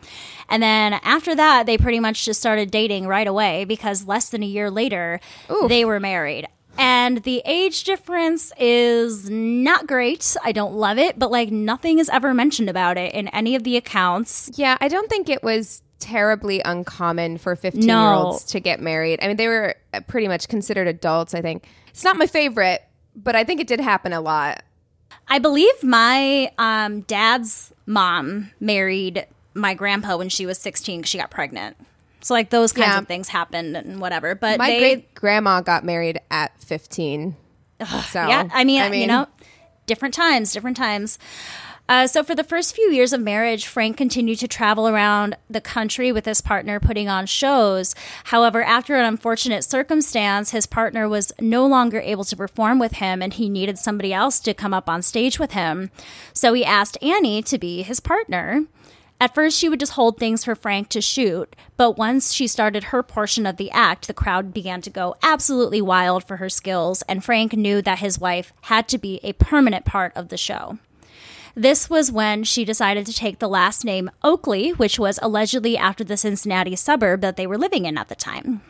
And 0.49 0.63
then 0.63 0.95
after 0.95 1.35
that, 1.35 1.67
they 1.67 1.77
pretty 1.77 2.01
much 2.01 2.25
just 2.25 2.41
started 2.41 2.71
dating 2.71 3.07
right 3.07 3.27
away 3.27 3.65
because 3.65 4.07
less 4.07 4.31
than 4.31 4.43
a 4.43 4.47
year 4.47 4.71
later, 4.71 5.21
Oof. 5.51 5.69
they 5.69 5.85
were 5.85 6.01
married 6.01 6.47
and 6.79 7.19
the 7.23 7.43
age 7.45 7.85
difference 7.85 8.53
is 8.59 9.31
not 9.31 9.87
great. 9.87 10.37
I 10.45 10.53
don't 10.53 10.75
love 10.75 10.99
it, 10.99 11.19
but 11.19 11.31
like 11.31 11.51
nothing 11.51 11.99
is 11.99 12.09
ever 12.09 12.35
mentioned 12.35 12.71
about 12.71 12.97
it 12.97 13.15
in 13.15 13.29
any 13.29 13.55
of 13.55 13.65
the 13.65 13.77
accounts. 13.77 14.51
Yeah, 14.55 14.77
I 14.81 14.89
don't 14.89 15.09
think 15.09 15.29
it 15.29 15.43
was 15.43 15.83
terribly 15.99 16.61
uncommon 16.65 17.39
for 17.39 17.57
15 17.57 17.83
year 17.83 17.97
olds 17.97 18.45
to 18.45 18.61
get 18.61 18.81
married. 18.81 19.19
I 19.23 19.29
mean, 19.29 19.37
they 19.37 19.49
were 19.49 19.75
pretty 20.07 20.29
much 20.29 20.49
considered 20.49 20.87
adults, 20.89 21.35
I 21.35 21.43
think. 21.43 21.67
It's 21.89 22.05
not 22.05 22.17
my 22.17 22.27
favorite, 22.27 22.83
but 23.15 23.35
I 23.35 23.45
think 23.45 23.61
it 23.61 23.67
did 23.67 23.81
happen 23.81 24.13
a 24.13 24.21
lot. 24.21 24.63
I 25.29 25.39
believe 25.39 25.83
my 25.83 26.53
um, 26.59 27.01
dad's 27.03 27.73
mom 27.87 28.51
married 28.61 29.27
my 29.55 29.75
grandpa 29.75 30.17
when 30.17 30.29
she 30.29 30.47
was 30.47 30.59
16 30.59 31.01
because 31.01 31.11
she 31.11 31.19
got 31.19 31.31
pregnant. 31.31 31.77
So 32.27 32.35
like 32.35 32.51
those 32.51 32.73
kinds 32.73 32.89
yeah. 32.89 32.99
of 32.99 33.07
things 33.07 33.29
happened 33.29 33.77
and 33.77 34.01
whatever. 34.01 34.35
But 34.35 34.59
my 34.59 34.79
great 34.79 35.15
grandma 35.15 35.61
got 35.61 35.85
married 35.85 36.21
at 36.29 36.61
fifteen. 36.61 37.37
Ugh, 37.79 38.05
so 38.07 38.27
yeah, 38.27 38.49
I 38.53 38.65
mean, 38.65 38.83
I 38.83 38.91
mean, 38.91 39.03
you 39.03 39.07
know, 39.07 39.29
different 39.87 40.13
times, 40.13 40.53
different 40.53 40.77
times. 40.77 41.21
Uh, 41.89 42.09
so, 42.09 42.25
for 42.25 42.35
the 42.35 42.43
first 42.43 42.75
few 42.75 42.91
years 42.91 43.13
of 43.13 43.21
marriage, 43.21 43.69
Frank 43.69 43.97
continued 43.97 44.41
to 44.41 44.49
travel 44.49 44.89
around 44.89 45.37
the 45.49 45.61
country 45.61 46.11
with 46.11 46.25
his 46.25 46.41
partner 46.41 46.81
putting 46.81 47.09
on 47.09 47.27
shows. 47.27 47.95
However, 48.25 48.61
after 48.61 48.97
an 48.97 49.05
unfortunate 49.05 49.63
circumstance, 49.63 50.51
his 50.51 50.67
partner 50.67 51.09
was 51.09 51.33
no 51.41 51.65
longer 51.65 52.01
able 52.01 52.25
to 52.25 52.37
perform 52.37 52.81
with 52.81 52.95
him 52.95 53.23
and 53.23 53.35
he 53.35 53.49
needed 53.49 53.79
somebody 53.79 54.13
else 54.13 54.41
to 54.41 54.53
come 54.53 54.75
up 54.75 54.89
on 54.89 55.01
stage 55.01 55.39
with 55.39 55.53
him. 55.53 55.93
So, 56.33 56.55
he 56.55 56.65
asked 56.65 56.99
Annie 57.01 57.41
to 57.43 57.57
be 57.57 57.83
his 57.83 58.01
partner. 58.01 58.65
At 59.19 59.35
first, 59.35 59.59
she 59.59 59.69
would 59.69 59.81
just 59.81 59.93
hold 59.93 60.19
things 60.19 60.45
for 60.45 60.55
Frank 60.55 60.91
to 60.91 61.01
shoot, 61.01 61.57
but 61.79 61.97
once 61.97 62.33
she 62.35 62.47
started 62.47 62.85
her 62.85 63.03
portion 63.03 63.47
of 63.47 63.57
the 63.57 63.71
act, 63.71 64.07
the 64.07 64.15
crowd 64.15 64.53
began 64.53 64.83
to 64.83 64.91
go 64.91 65.17
absolutely 65.23 65.81
wild 65.81 66.25
for 66.25 66.37
her 66.37 66.51
skills, 66.51 67.03
and 67.03 67.25
Frank 67.25 67.55
knew 67.55 67.81
that 67.81 68.01
his 68.01 68.19
wife 68.19 68.53
had 68.63 68.89
to 68.89 68.99
be 68.99 69.19
a 69.23 69.33
permanent 69.33 69.87
part 69.87 70.13
of 70.15 70.29
the 70.29 70.37
show. 70.37 70.79
This 71.55 71.89
was 71.89 72.13
when 72.13 72.45
she 72.45 72.67
decided 72.67 73.07
to 73.07 73.15
take 73.15 73.39
the 73.39 73.49
last 73.49 73.83
name 73.83 74.11
Oakley, 74.23 74.73
which 74.73 74.99
was 74.99 75.19
allegedly 75.23 75.79
after 75.79 76.05
the 76.05 76.19
Cincinnati 76.19 76.77
suburb 76.77 77.23
that 77.23 77.37
they 77.37 77.47
were 77.47 77.57
living 77.57 77.87
in 77.87 77.97
at 77.97 78.09
the 78.09 78.15
time. 78.15 78.61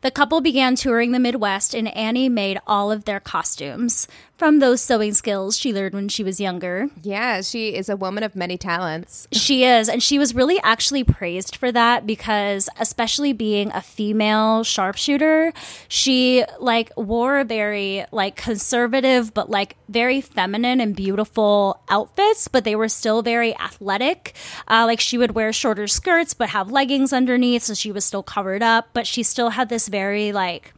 The 0.00 0.10
couple 0.10 0.40
began 0.40 0.74
touring 0.74 1.12
the 1.12 1.20
Midwest, 1.20 1.72
and 1.72 1.88
Annie 1.96 2.28
made 2.28 2.58
all 2.66 2.90
of 2.90 3.04
their 3.04 3.20
costumes 3.20 4.08
from 4.36 4.58
those 4.58 4.80
sewing 4.80 5.14
skills 5.14 5.56
she 5.56 5.72
learned 5.72 5.94
when 5.94 6.08
she 6.08 6.24
was 6.24 6.40
younger. 6.40 6.88
Yeah, 7.02 7.40
she 7.40 7.74
is 7.74 7.88
a 7.88 7.96
woman 7.96 8.24
of 8.24 8.34
many 8.34 8.58
talents. 8.58 9.28
She 9.32 9.64
is, 9.64 9.88
and 9.88 10.02
she 10.02 10.18
was 10.18 10.34
really 10.34 10.60
actually 10.62 11.04
praised 11.04 11.56
for 11.56 11.70
that 11.72 12.06
because 12.06 12.68
especially 12.78 13.32
being 13.32 13.70
a 13.72 13.80
female 13.80 14.64
sharpshooter, 14.64 15.52
she 15.88 16.44
like 16.60 16.90
wore 16.96 17.38
a 17.38 17.44
very 17.44 18.04
like 18.10 18.36
conservative 18.36 19.32
but 19.32 19.50
like 19.50 19.76
very 19.88 20.20
feminine 20.20 20.80
and 20.80 20.96
beautiful 20.96 21.80
outfits, 21.88 22.48
but 22.48 22.64
they 22.64 22.76
were 22.76 22.88
still 22.88 23.22
very 23.22 23.56
athletic. 23.58 24.34
Uh, 24.68 24.84
like 24.84 25.00
she 25.00 25.16
would 25.16 25.34
wear 25.34 25.52
shorter 25.52 25.86
skirts 25.86 26.34
but 26.34 26.50
have 26.50 26.70
leggings 26.70 27.12
underneath, 27.12 27.62
so 27.62 27.74
she 27.74 27.92
was 27.92 28.04
still 28.04 28.22
covered 28.22 28.62
up, 28.62 28.88
but 28.92 29.06
she 29.06 29.22
still 29.22 29.50
had 29.50 29.68
this 29.68 29.88
very 29.88 30.32
like 30.32 30.73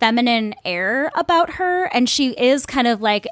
feminine 0.00 0.54
air 0.64 1.10
about 1.14 1.54
her 1.54 1.84
and 1.86 2.08
she 2.08 2.30
is 2.30 2.64
kind 2.66 2.86
of 2.86 3.00
like 3.00 3.26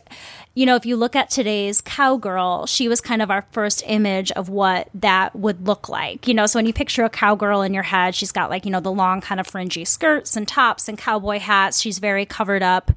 you 0.56 0.64
know, 0.64 0.74
if 0.74 0.86
you 0.86 0.96
look 0.96 1.14
at 1.14 1.28
today's 1.28 1.82
cowgirl, 1.82 2.64
she 2.64 2.88
was 2.88 3.02
kind 3.02 3.20
of 3.20 3.30
our 3.30 3.42
first 3.52 3.82
image 3.86 4.32
of 4.32 4.48
what 4.48 4.88
that 4.94 5.36
would 5.36 5.66
look 5.66 5.90
like. 5.90 6.26
You 6.26 6.32
know, 6.32 6.46
so 6.46 6.58
when 6.58 6.64
you 6.64 6.72
picture 6.72 7.04
a 7.04 7.10
cowgirl 7.10 7.60
in 7.60 7.74
your 7.74 7.82
head, 7.82 8.14
she's 8.14 8.32
got 8.32 8.48
like, 8.48 8.64
you 8.64 8.70
know, 8.70 8.80
the 8.80 8.90
long 8.90 9.20
kind 9.20 9.38
of 9.38 9.46
fringy 9.46 9.84
skirts 9.84 10.34
and 10.34 10.48
tops 10.48 10.88
and 10.88 10.96
cowboy 10.96 11.40
hats. 11.40 11.78
She's 11.78 11.98
very 11.98 12.24
covered 12.24 12.62
up. 12.62 12.90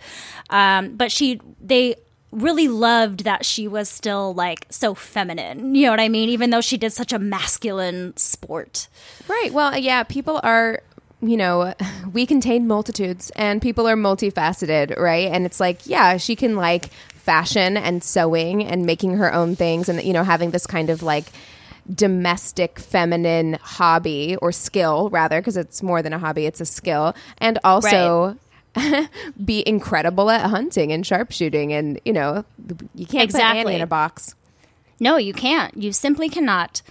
Um, 0.49 0.95
but 0.95 1.11
she, 1.11 1.41
they, 1.61 1.97
really 2.31 2.67
loved 2.67 3.23
that 3.23 3.43
she 3.43 3.67
was 3.67 3.89
still 3.89 4.33
like 4.35 4.67
so 4.69 4.93
feminine. 4.93 5.73
You 5.73 5.85
know 5.85 5.91
what 5.91 5.99
I 5.99 6.09
mean? 6.09 6.29
Even 6.29 6.51
though 6.51 6.61
she 6.61 6.77
did 6.77 6.93
such 6.93 7.11
a 7.11 7.17
masculine 7.17 8.15
sport. 8.17 8.87
Right. 9.27 9.51
Well, 9.51 9.75
yeah, 9.77 10.03
people 10.03 10.39
are 10.43 10.81
you 11.21 11.37
know, 11.37 11.73
we 12.13 12.25
contain 12.25 12.67
multitudes 12.67 13.31
and 13.35 13.61
people 13.61 13.87
are 13.87 13.95
multifaceted, 13.95 14.97
right? 14.97 15.27
And 15.27 15.45
it's 15.45 15.59
like, 15.59 15.85
yeah, 15.85 16.17
she 16.17 16.35
can 16.35 16.55
like 16.55 16.89
fashion 17.13 17.77
and 17.77 18.03
sewing 18.03 18.63
and 18.63 18.85
making 18.85 19.17
her 19.17 19.33
own 19.33 19.55
things 19.55 19.89
and, 19.89 20.01
you 20.03 20.13
know, 20.13 20.23
having 20.23 20.51
this 20.51 20.65
kind 20.65 20.89
of 20.89 21.03
like 21.03 21.25
domestic 21.93 22.79
feminine 22.79 23.57
hobby 23.61 24.35
or 24.41 24.51
skill, 24.51 25.09
rather, 25.09 25.39
because 25.39 25.57
it's 25.57 25.83
more 25.83 26.01
than 26.01 26.13
a 26.13 26.19
hobby, 26.19 26.45
it's 26.45 26.61
a 26.61 26.65
skill. 26.65 27.15
And 27.37 27.59
also. 27.63 28.27
Right. 28.27 28.37
be 29.43 29.67
incredible 29.67 30.29
at 30.29 30.47
hunting 30.47 30.91
and 30.91 31.03
sharpshooting 31.03 31.73
and 31.73 31.99
you 32.05 32.13
know 32.13 32.45
you 32.93 33.07
can't 33.07 33.23
exactly. 33.23 33.63
put 33.63 33.67
Annie 33.69 33.75
in 33.77 33.81
a 33.81 33.87
box. 33.87 34.35
No, 34.99 35.17
you 35.17 35.33
can't. 35.33 35.75
You 35.75 35.91
simply 35.91 36.29
cannot. 36.29 36.83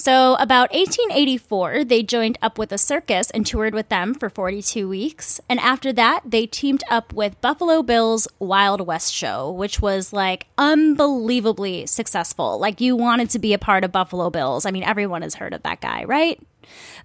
So, 0.00 0.34
about 0.36 0.72
1884, 0.72 1.84
they 1.84 2.02
joined 2.02 2.38
up 2.40 2.56
with 2.56 2.72
a 2.72 2.78
circus 2.78 3.30
and 3.32 3.44
toured 3.44 3.74
with 3.74 3.90
them 3.90 4.14
for 4.14 4.30
42 4.30 4.88
weeks. 4.88 5.42
And 5.46 5.60
after 5.60 5.92
that, 5.92 6.22
they 6.24 6.46
teamed 6.46 6.82
up 6.88 7.12
with 7.12 7.38
Buffalo 7.42 7.82
Bill's 7.82 8.26
Wild 8.38 8.86
West 8.86 9.12
show, 9.12 9.50
which 9.50 9.82
was 9.82 10.14
like 10.14 10.46
unbelievably 10.56 11.84
successful. 11.84 12.58
Like, 12.58 12.80
you 12.80 12.96
wanted 12.96 13.28
to 13.30 13.38
be 13.38 13.52
a 13.52 13.58
part 13.58 13.84
of 13.84 13.92
Buffalo 13.92 14.30
Bills. 14.30 14.64
I 14.64 14.70
mean, 14.70 14.84
everyone 14.84 15.20
has 15.20 15.34
heard 15.34 15.52
of 15.52 15.64
that 15.64 15.82
guy, 15.82 16.04
right? 16.04 16.40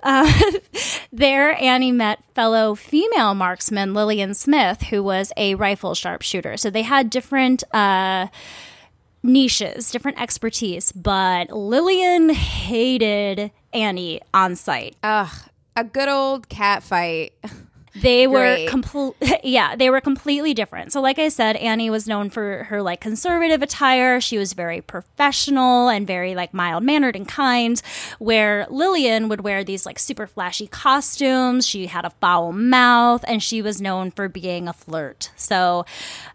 Uh, 0.01 0.31
there, 1.11 1.61
Annie 1.61 1.91
met 1.91 2.23
fellow 2.33 2.75
female 2.75 3.35
marksman 3.35 3.93
Lillian 3.93 4.33
Smith, 4.33 4.83
who 4.83 5.03
was 5.03 5.33
a 5.35 5.55
rifle 5.55 5.95
sharpshooter. 5.95 6.55
So 6.55 6.69
they 6.69 6.83
had 6.83 7.09
different. 7.09 7.65
Uh, 7.73 8.27
niches, 9.26 9.91
different 9.91 10.21
expertise, 10.21 10.91
but 10.91 11.49
Lillian 11.49 12.30
hated 12.30 13.51
Annie 13.73 14.21
on 14.34 14.55
site. 14.55 14.95
Ugh, 15.03 15.34
a 15.76 15.84
good 15.84 16.07
old 16.07 16.47
cat 16.47 16.84
fight. 16.84 17.34
They 17.95 18.27
were 18.27 18.67
complete 18.67 19.15
yeah, 19.43 19.75
they 19.75 19.89
were 19.89 20.01
completely 20.01 20.53
different. 20.53 20.91
So 20.91 21.01
like 21.01 21.17
I 21.17 21.29
said, 21.29 21.55
Annie 21.55 21.89
was 21.89 22.07
known 22.07 22.29
for 22.29 22.65
her 22.65 22.81
like 22.81 22.99
conservative 22.99 23.61
attire. 23.61 24.19
She 24.19 24.37
was 24.37 24.53
very 24.53 24.81
professional 24.81 25.87
and 25.89 26.05
very 26.05 26.35
like 26.35 26.53
mild-mannered 26.53 27.15
and 27.15 27.27
kind, 27.27 27.81
where 28.19 28.67
Lillian 28.69 29.29
would 29.29 29.41
wear 29.41 29.63
these 29.63 29.85
like 29.85 29.97
super 29.99 30.27
flashy 30.27 30.67
costumes. 30.67 31.67
She 31.67 31.87
had 31.87 32.05
a 32.05 32.09
foul 32.09 32.51
mouth 32.51 33.23
and 33.27 33.41
she 33.41 33.61
was 33.61 33.81
known 33.81 34.11
for 34.11 34.27
being 34.27 34.67
a 34.67 34.73
flirt. 34.73 35.31
So 35.35 35.85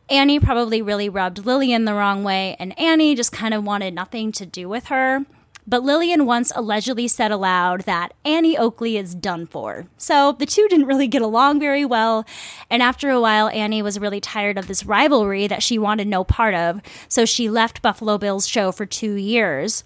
Annie 0.09 0.41
probably 0.41 0.83
really 0.83 1.09
rubbed 1.09 1.45
Lillian 1.45 1.85
the 1.85 1.95
wrong 1.95 2.25
way, 2.25 2.57
and 2.59 2.79
Annie 2.79 3.15
just 3.15 3.33
kind 3.33 3.55
of 3.55 3.65
wanted 3.65 3.95
nothing 3.95 4.33
to 4.33 4.47
do 4.47 4.69
with 4.69 4.87
her. 4.87 5.25
But 5.67 5.83
Lillian 5.83 6.27
once 6.27 6.53
allegedly 6.55 7.09
said 7.09 7.31
aloud 7.31 7.83
that 7.83 8.13
Annie 8.25 8.59
Oakley 8.59 8.97
is 8.97 9.15
done 9.15 9.47
for. 9.47 9.87
So 9.97 10.33
the 10.33 10.47
two 10.47 10.67
didn't 10.69 10.87
really 10.87 11.09
get 11.09 11.23
along 11.23 11.61
very 11.61 11.85
well. 11.85 12.25
And 12.69 12.83
after 12.83 13.11
a 13.11 13.21
while, 13.21 13.49
Annie 13.49 13.83
was 13.83 14.01
really 14.01 14.21
tired 14.21 14.59
of 14.59 14.67
this 14.67 14.85
rivalry 14.85 15.47
that 15.47 15.63
she 15.63 15.79
wanted 15.79 16.09
no 16.09 16.25
part 16.25 16.55
of. 16.55 16.81
So 17.09 17.25
she 17.25 17.49
left 17.49 17.83
Buffalo 17.83 18.19
Bill's 18.19 18.49
show 18.49 18.73
for 18.73 18.87
two 18.87 19.15
years. 19.15 19.85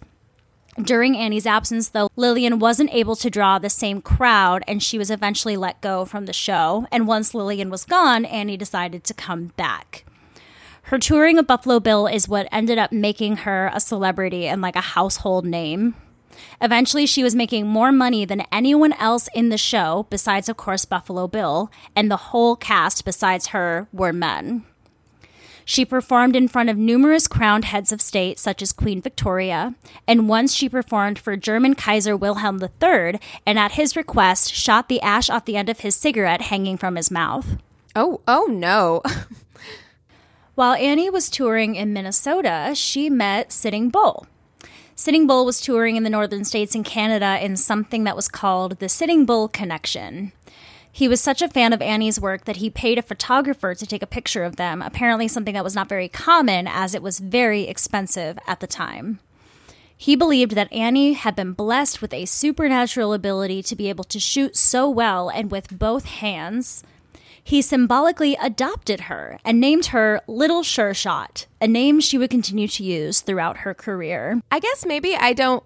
During 0.82 1.16
Annie's 1.16 1.46
absence, 1.46 1.90
though, 1.90 2.08
Lillian 2.16 2.58
wasn't 2.58 2.92
able 2.92 3.14
to 3.16 3.30
draw 3.30 3.58
the 3.58 3.70
same 3.70 4.02
crowd 4.02 4.64
and 4.66 4.82
she 4.82 4.98
was 4.98 5.10
eventually 5.10 5.56
let 5.56 5.80
go 5.80 6.04
from 6.04 6.26
the 6.26 6.32
show. 6.32 6.86
And 6.90 7.06
once 7.06 7.34
Lillian 7.34 7.70
was 7.70 7.84
gone, 7.84 8.24
Annie 8.24 8.56
decided 8.56 9.04
to 9.04 9.14
come 9.14 9.52
back. 9.56 10.04
Her 10.88 10.98
touring 10.98 11.38
of 11.38 11.46
Buffalo 11.46 11.80
Bill 11.80 12.06
is 12.06 12.28
what 12.28 12.46
ended 12.52 12.76
up 12.76 12.92
making 12.92 13.38
her 13.38 13.70
a 13.72 13.80
celebrity 13.80 14.46
and 14.46 14.60
like 14.60 14.76
a 14.76 14.82
household 14.82 15.46
name. 15.46 15.94
Eventually, 16.60 17.06
she 17.06 17.22
was 17.22 17.34
making 17.34 17.66
more 17.66 17.90
money 17.90 18.26
than 18.26 18.44
anyone 18.52 18.92
else 18.94 19.28
in 19.34 19.48
the 19.48 19.56
show, 19.56 20.06
besides, 20.10 20.48
of 20.48 20.58
course, 20.58 20.84
Buffalo 20.84 21.26
Bill, 21.26 21.70
and 21.96 22.10
the 22.10 22.16
whole 22.16 22.54
cast 22.54 23.04
besides 23.06 23.48
her 23.48 23.88
were 23.92 24.12
men. 24.12 24.64
She 25.64 25.86
performed 25.86 26.36
in 26.36 26.48
front 26.48 26.68
of 26.68 26.76
numerous 26.76 27.26
crowned 27.28 27.64
heads 27.64 27.90
of 27.90 28.02
state, 28.02 28.38
such 28.38 28.60
as 28.60 28.72
Queen 28.72 29.00
Victoria, 29.00 29.74
and 30.06 30.28
once 30.28 30.54
she 30.54 30.68
performed 30.68 31.18
for 31.18 31.34
German 31.34 31.74
Kaiser 31.74 32.14
Wilhelm 32.14 32.62
III, 32.62 33.18
and 33.46 33.58
at 33.58 33.72
his 33.72 33.96
request, 33.96 34.52
shot 34.52 34.90
the 34.90 35.00
ash 35.00 35.30
off 35.30 35.46
the 35.46 35.56
end 35.56 35.70
of 35.70 35.80
his 35.80 35.96
cigarette 35.96 36.42
hanging 36.42 36.76
from 36.76 36.96
his 36.96 37.10
mouth. 37.10 37.56
Oh, 37.96 38.20
oh 38.28 38.46
no. 38.50 39.00
While 40.54 40.74
Annie 40.74 41.10
was 41.10 41.28
touring 41.28 41.74
in 41.74 41.92
Minnesota, 41.92 42.74
she 42.76 43.10
met 43.10 43.50
Sitting 43.50 43.88
Bull. 43.88 44.28
Sitting 44.94 45.26
Bull 45.26 45.44
was 45.44 45.60
touring 45.60 45.96
in 45.96 46.04
the 46.04 46.10
northern 46.10 46.44
states 46.44 46.76
and 46.76 46.84
Canada 46.84 47.44
in 47.44 47.56
something 47.56 48.04
that 48.04 48.14
was 48.14 48.28
called 48.28 48.78
the 48.78 48.88
Sitting 48.88 49.26
Bull 49.26 49.48
Connection. 49.48 50.30
He 50.92 51.08
was 51.08 51.20
such 51.20 51.42
a 51.42 51.48
fan 51.48 51.72
of 51.72 51.82
Annie's 51.82 52.20
work 52.20 52.44
that 52.44 52.58
he 52.58 52.70
paid 52.70 52.98
a 52.98 53.02
photographer 53.02 53.74
to 53.74 53.84
take 53.84 54.02
a 54.02 54.06
picture 54.06 54.44
of 54.44 54.54
them, 54.54 54.80
apparently, 54.80 55.26
something 55.26 55.54
that 55.54 55.64
was 55.64 55.74
not 55.74 55.88
very 55.88 56.08
common 56.08 56.68
as 56.68 56.94
it 56.94 57.02
was 57.02 57.18
very 57.18 57.62
expensive 57.62 58.38
at 58.46 58.60
the 58.60 58.68
time. 58.68 59.18
He 59.96 60.14
believed 60.14 60.52
that 60.52 60.72
Annie 60.72 61.14
had 61.14 61.34
been 61.34 61.52
blessed 61.52 62.00
with 62.00 62.14
a 62.14 62.26
supernatural 62.26 63.12
ability 63.12 63.64
to 63.64 63.74
be 63.74 63.88
able 63.88 64.04
to 64.04 64.20
shoot 64.20 64.56
so 64.56 64.88
well 64.88 65.28
and 65.30 65.50
with 65.50 65.76
both 65.76 66.04
hands 66.04 66.84
he 67.44 67.60
symbolically 67.60 68.36
adopted 68.40 69.02
her 69.02 69.38
and 69.44 69.60
named 69.60 69.86
her 69.86 70.22
Little 70.26 70.62
Sure 70.62 70.94
Shot, 70.94 71.46
a 71.60 71.68
name 71.68 72.00
she 72.00 72.16
would 72.16 72.30
continue 72.30 72.66
to 72.68 72.82
use 72.82 73.20
throughout 73.20 73.58
her 73.58 73.74
career. 73.74 74.40
I 74.50 74.58
guess 74.58 74.86
maybe 74.86 75.14
I 75.14 75.34
don't. 75.34 75.62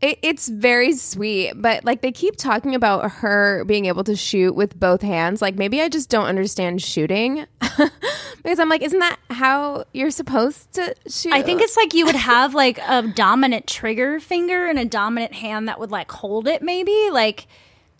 It, 0.00 0.18
it's 0.22 0.48
very 0.48 0.92
sweet, 0.94 1.52
but 1.56 1.84
like 1.84 2.02
they 2.02 2.12
keep 2.12 2.36
talking 2.36 2.74
about 2.74 3.10
her 3.10 3.64
being 3.64 3.86
able 3.86 4.04
to 4.04 4.16
shoot 4.16 4.54
with 4.54 4.78
both 4.78 5.02
hands. 5.02 5.40
Like 5.40 5.54
maybe 5.54 5.80
I 5.80 5.88
just 5.88 6.08
don't 6.08 6.26
understand 6.26 6.82
shooting 6.82 7.46
because 7.60 8.58
I'm 8.58 8.68
like, 8.68 8.82
isn't 8.82 8.98
that 8.98 9.18
how 9.30 9.84
you're 9.92 10.10
supposed 10.10 10.72
to 10.74 10.94
shoot? 11.08 11.32
I 11.32 11.42
think 11.42 11.62
it's 11.62 11.76
like 11.76 11.94
you 11.94 12.06
would 12.06 12.16
have 12.16 12.54
like 12.54 12.78
a 12.78 13.02
dominant 13.02 13.68
trigger 13.68 14.18
finger 14.18 14.66
and 14.66 14.78
a 14.80 14.84
dominant 14.84 15.34
hand 15.34 15.68
that 15.68 15.78
would 15.78 15.92
like 15.92 16.10
hold 16.10 16.48
it, 16.48 16.60
maybe 16.62 17.10
like 17.10 17.46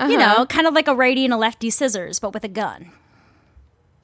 uh-huh. 0.01 0.13
You 0.13 0.19
know, 0.19 0.47
kind 0.47 0.67
of 0.67 0.75
like 0.75 0.87
a 0.87 0.95
righty 0.95 1.25
and 1.25 1.35
a 1.35 1.37
lefty 1.37 1.71
scissors, 1.71 2.21
but 2.21 2.33
with 2.33 2.45
a 2.45 2.49
gun. 2.49 2.93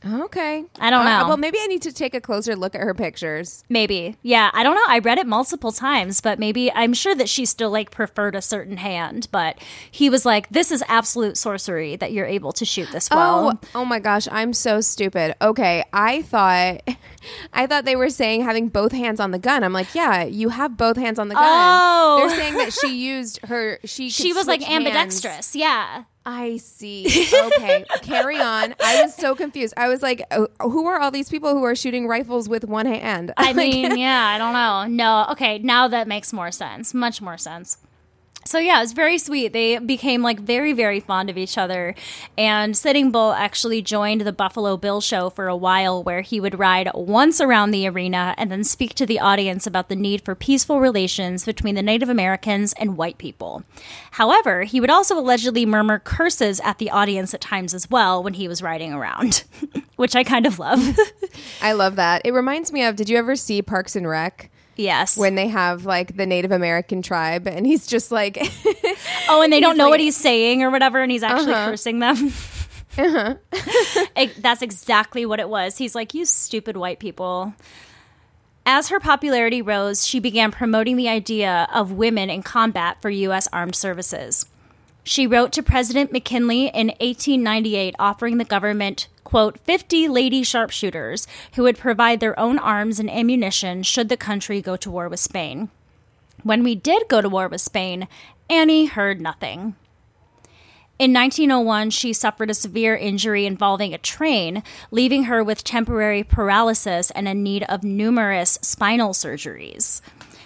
Okay. 0.06 0.64
I 0.78 0.90
don't 0.90 1.06
uh, 1.06 1.22
know. 1.22 1.28
well, 1.28 1.36
maybe 1.36 1.58
I 1.60 1.66
need 1.66 1.82
to 1.82 1.92
take 1.92 2.14
a 2.14 2.20
closer 2.20 2.54
look 2.54 2.74
at 2.74 2.82
her 2.82 2.94
pictures. 2.94 3.64
Maybe. 3.68 4.16
Yeah, 4.22 4.50
I 4.52 4.62
don't 4.62 4.74
know. 4.74 4.84
I 4.86 4.98
read 4.98 5.18
it 5.18 5.26
multiple 5.26 5.72
times, 5.72 6.20
but 6.20 6.38
maybe 6.38 6.70
I'm 6.72 6.92
sure 6.92 7.14
that 7.14 7.28
she 7.28 7.46
still 7.46 7.70
like 7.70 7.90
preferred 7.90 8.34
a 8.34 8.42
certain 8.42 8.76
hand, 8.76 9.28
but 9.30 9.58
he 9.90 10.10
was 10.10 10.26
like, 10.26 10.48
"This 10.50 10.70
is 10.70 10.84
absolute 10.88 11.38
sorcery 11.38 11.96
that 11.96 12.12
you're 12.12 12.26
able 12.26 12.52
to 12.52 12.64
shoot 12.64 12.90
this 12.92 13.08
well." 13.10 13.58
Oh, 13.74 13.80
oh 13.80 13.84
my 13.84 13.98
gosh, 13.98 14.28
I'm 14.30 14.52
so 14.52 14.80
stupid. 14.82 15.34
Okay, 15.40 15.84
I 15.92 16.22
thought 16.22 16.82
I 17.52 17.66
thought 17.66 17.84
they 17.84 17.96
were 17.96 18.10
saying 18.10 18.42
having 18.42 18.68
both 18.68 18.92
hands 18.92 19.20
on 19.20 19.30
the 19.30 19.38
gun. 19.38 19.64
I'm 19.64 19.72
like, 19.72 19.94
"Yeah, 19.94 20.24
you 20.24 20.50
have 20.50 20.76
both 20.76 20.96
hands 20.96 21.18
on 21.18 21.28
the 21.28 21.34
gun." 21.34 21.44
Oh. 21.44 22.16
They're 22.18 22.36
saying 22.36 22.54
that 22.54 22.72
she 22.72 22.96
used 22.96 23.44
her 23.46 23.78
she 23.84 24.10
She 24.24 24.32
was 24.32 24.46
like 24.46 24.68
ambidextrous. 24.68 25.54
Hands. 25.54 25.56
Yeah. 25.56 26.04
I 26.26 26.56
see. 26.56 27.04
Okay, 27.06 27.84
carry 28.02 28.38
on. 28.38 28.74
I 28.82 29.02
was 29.02 29.14
so 29.14 29.34
confused. 29.34 29.74
I 29.76 29.88
was 29.88 30.02
like, 30.02 30.22
oh, 30.30 30.48
who 30.58 30.86
are 30.86 30.98
all 30.98 31.10
these 31.10 31.28
people 31.28 31.52
who 31.52 31.62
are 31.64 31.76
shooting 31.76 32.08
rifles 32.08 32.48
with 32.48 32.64
one 32.64 32.86
hand? 32.86 33.34
I 33.36 33.52
mean, 33.52 33.98
yeah, 33.98 34.28
I 34.28 34.38
don't 34.38 34.54
know. 34.54 34.86
No, 34.86 35.26
okay, 35.32 35.58
now 35.58 35.86
that 35.88 36.08
makes 36.08 36.32
more 36.32 36.50
sense. 36.50 36.94
Much 36.94 37.20
more 37.20 37.36
sense 37.36 37.76
so 38.46 38.58
yeah, 38.58 38.82
it's 38.82 38.92
very 38.92 39.18
sweet. 39.18 39.52
They 39.52 39.78
became 39.78 40.22
like 40.22 40.40
very, 40.40 40.72
very 40.72 41.00
fond 41.00 41.30
of 41.30 41.38
each 41.38 41.56
other. 41.56 41.94
And 42.36 42.76
Sitting 42.76 43.10
Bull 43.10 43.32
actually 43.32 43.82
joined 43.82 44.22
the 44.22 44.32
Buffalo 44.32 44.76
Bill 44.76 45.00
show 45.00 45.30
for 45.30 45.48
a 45.48 45.56
while, 45.56 46.02
where 46.02 46.20
he 46.20 46.40
would 46.40 46.58
ride 46.58 46.90
once 46.94 47.40
around 47.40 47.70
the 47.70 47.88
arena 47.88 48.34
and 48.38 48.50
then 48.50 48.64
speak 48.64 48.94
to 48.94 49.06
the 49.06 49.20
audience 49.20 49.66
about 49.66 49.88
the 49.88 49.96
need 49.96 50.22
for 50.22 50.34
peaceful 50.34 50.80
relations 50.80 51.44
between 51.44 51.74
the 51.74 51.82
Native 51.82 52.08
Americans 52.08 52.74
and 52.78 52.96
white 52.96 53.18
people. 53.18 53.64
However, 54.12 54.64
he 54.64 54.80
would 54.80 54.90
also 54.90 55.18
allegedly 55.18 55.66
murmur 55.66 55.98
curses 55.98 56.60
at 56.60 56.78
the 56.78 56.90
audience 56.90 57.34
at 57.34 57.40
times 57.40 57.74
as 57.74 57.90
well 57.90 58.22
when 58.22 58.34
he 58.34 58.48
was 58.48 58.62
riding 58.62 58.92
around, 58.92 59.44
which 59.96 60.14
I 60.14 60.24
kind 60.24 60.46
of 60.46 60.58
love. 60.58 60.98
I 61.62 61.72
love 61.72 61.96
that. 61.96 62.22
It 62.24 62.32
reminds 62.32 62.72
me 62.72 62.84
of. 62.84 62.96
Did 62.96 63.08
you 63.08 63.16
ever 63.16 63.36
see 63.36 63.62
Parks 63.62 63.96
and 63.96 64.08
Rec? 64.08 64.50
Yes. 64.76 65.16
When 65.16 65.34
they 65.34 65.48
have 65.48 65.84
like 65.84 66.16
the 66.16 66.26
Native 66.26 66.52
American 66.52 67.02
tribe 67.02 67.46
and 67.46 67.66
he's 67.66 67.86
just 67.86 68.10
like 68.10 68.38
Oh, 69.28 69.42
and 69.42 69.52
they 69.52 69.60
don't 69.60 69.76
know 69.76 69.84
like, 69.84 69.92
what 69.92 70.00
he's 70.00 70.16
saying 70.16 70.62
or 70.62 70.70
whatever 70.70 71.00
and 71.00 71.10
he's 71.10 71.22
actually 71.22 71.52
uh-huh. 71.52 71.70
cursing 71.70 71.98
them. 72.00 72.32
Uh-huh. 72.96 73.34
that's 74.38 74.62
exactly 74.62 75.26
what 75.26 75.40
it 75.40 75.48
was. 75.48 75.76
He's 75.76 75.96
like, 75.96 76.14
you 76.14 76.24
stupid 76.24 76.76
white 76.76 77.00
people. 77.00 77.52
As 78.64 78.88
her 78.90 79.00
popularity 79.00 79.62
rose, 79.62 80.06
she 80.06 80.20
began 80.20 80.52
promoting 80.52 80.94
the 80.96 81.08
idea 81.08 81.66
of 81.74 81.90
women 81.90 82.30
in 82.30 82.44
combat 82.44 83.02
for 83.02 83.10
U.S. 83.10 83.48
armed 83.52 83.74
services. 83.74 84.46
She 85.04 85.26
wrote 85.26 85.52
to 85.52 85.62
President 85.62 86.12
McKinley 86.12 86.68
in 86.68 86.88
1898 86.88 87.94
offering 87.98 88.38
the 88.38 88.44
government, 88.44 89.08
quote, 89.22 89.58
50 89.60 90.08
lady 90.08 90.42
sharpshooters 90.42 91.26
who 91.54 91.62
would 91.64 91.76
provide 91.76 92.20
their 92.20 92.38
own 92.40 92.58
arms 92.58 92.98
and 92.98 93.10
ammunition 93.10 93.82
should 93.82 94.08
the 94.08 94.16
country 94.16 94.62
go 94.62 94.76
to 94.76 94.90
war 94.90 95.08
with 95.10 95.20
Spain. 95.20 95.68
When 96.42 96.62
we 96.64 96.74
did 96.74 97.06
go 97.08 97.20
to 97.20 97.28
war 97.28 97.48
with 97.48 97.60
Spain, 97.60 98.08
Annie 98.48 98.86
heard 98.86 99.20
nothing. 99.20 99.76
In 100.98 101.12
1901, 101.12 101.90
she 101.90 102.12
suffered 102.12 102.50
a 102.50 102.54
severe 102.54 102.96
injury 102.96 103.46
involving 103.46 103.92
a 103.92 103.98
train, 103.98 104.62
leaving 104.90 105.24
her 105.24 105.42
with 105.42 105.64
temporary 105.64 106.22
paralysis 106.22 107.10
and 107.10 107.26
in 107.28 107.42
need 107.42 107.64
of 107.64 107.82
numerous 107.82 108.58
spinal 108.62 109.10
surgeries. 109.12 110.00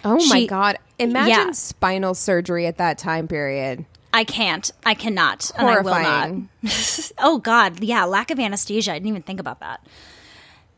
Oh 0.05 0.25
my 0.29 0.47
god. 0.47 0.79
Imagine 0.99 1.49
Yeah. 1.49 1.53
spinal 1.53 2.15
surgery 2.15 2.67
at 2.67 2.79
that 2.79 2.99
time 2.99 3.29
period. 3.29 3.85
I 4.13 4.25
can't. 4.25 4.71
I 4.85 4.95
cannot. 4.95 5.51
And 5.57 5.69
I 5.69 5.81
will 5.81 5.93
Horrifying. 5.93 6.49
not. 6.63 7.13
oh, 7.19 7.39
God. 7.39 7.83
Yeah, 7.83 8.05
lack 8.05 8.31
of 8.31 8.39
anesthesia. 8.39 8.93
I 8.93 8.95
didn't 8.95 9.09
even 9.09 9.23
think 9.23 9.41
about 9.41 9.61
that. 9.61 9.85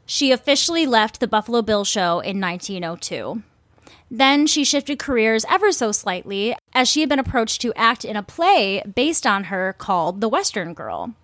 She 0.07 0.33
officially 0.33 0.87
left 0.87 1.20
the 1.20 1.28
Buffalo 1.28 1.62
Bill 1.62 1.85
show 1.85 2.20
in 2.20 2.41
1902. 2.41 3.43
Then 4.11 4.49
she 4.49 4.64
shifted 4.64 4.99
careers 4.99 5.45
ever 5.49 5.70
so 5.70 5.93
slightly 5.93 6.57
as 6.72 6.89
she 6.89 7.01
had 7.01 7.09
been 7.09 7.20
approached 7.20 7.61
to 7.62 7.72
act 7.74 8.05
in 8.05 8.16
a 8.16 8.22
play 8.22 8.83
based 8.93 9.24
on 9.24 9.45
her 9.45 9.74
called 9.78 10.20
The 10.20 10.28
Western 10.28 10.74
Girl. 10.74 11.14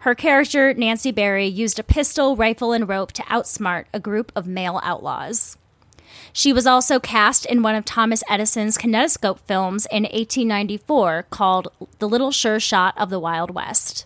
Her 0.00 0.14
character, 0.14 0.74
Nancy 0.74 1.10
Berry, 1.10 1.46
used 1.46 1.78
a 1.78 1.82
pistol, 1.82 2.36
rifle, 2.36 2.72
and 2.72 2.86
rope 2.86 3.12
to 3.12 3.22
outsmart 3.22 3.86
a 3.94 3.98
group 3.98 4.30
of 4.36 4.46
male 4.46 4.80
outlaws. 4.82 5.56
She 6.36 6.52
was 6.52 6.66
also 6.66 7.00
cast 7.00 7.46
in 7.46 7.62
one 7.62 7.76
of 7.76 7.86
Thomas 7.86 8.22
Edison's 8.28 8.76
kinetoscope 8.76 9.38
films 9.46 9.86
in 9.90 10.02
1894 10.02 11.28
called 11.30 11.68
The 11.98 12.06
Little 12.06 12.30
Sure 12.30 12.60
Shot 12.60 12.92
of 12.98 13.08
the 13.08 13.18
Wild 13.18 13.52
West. 13.54 14.04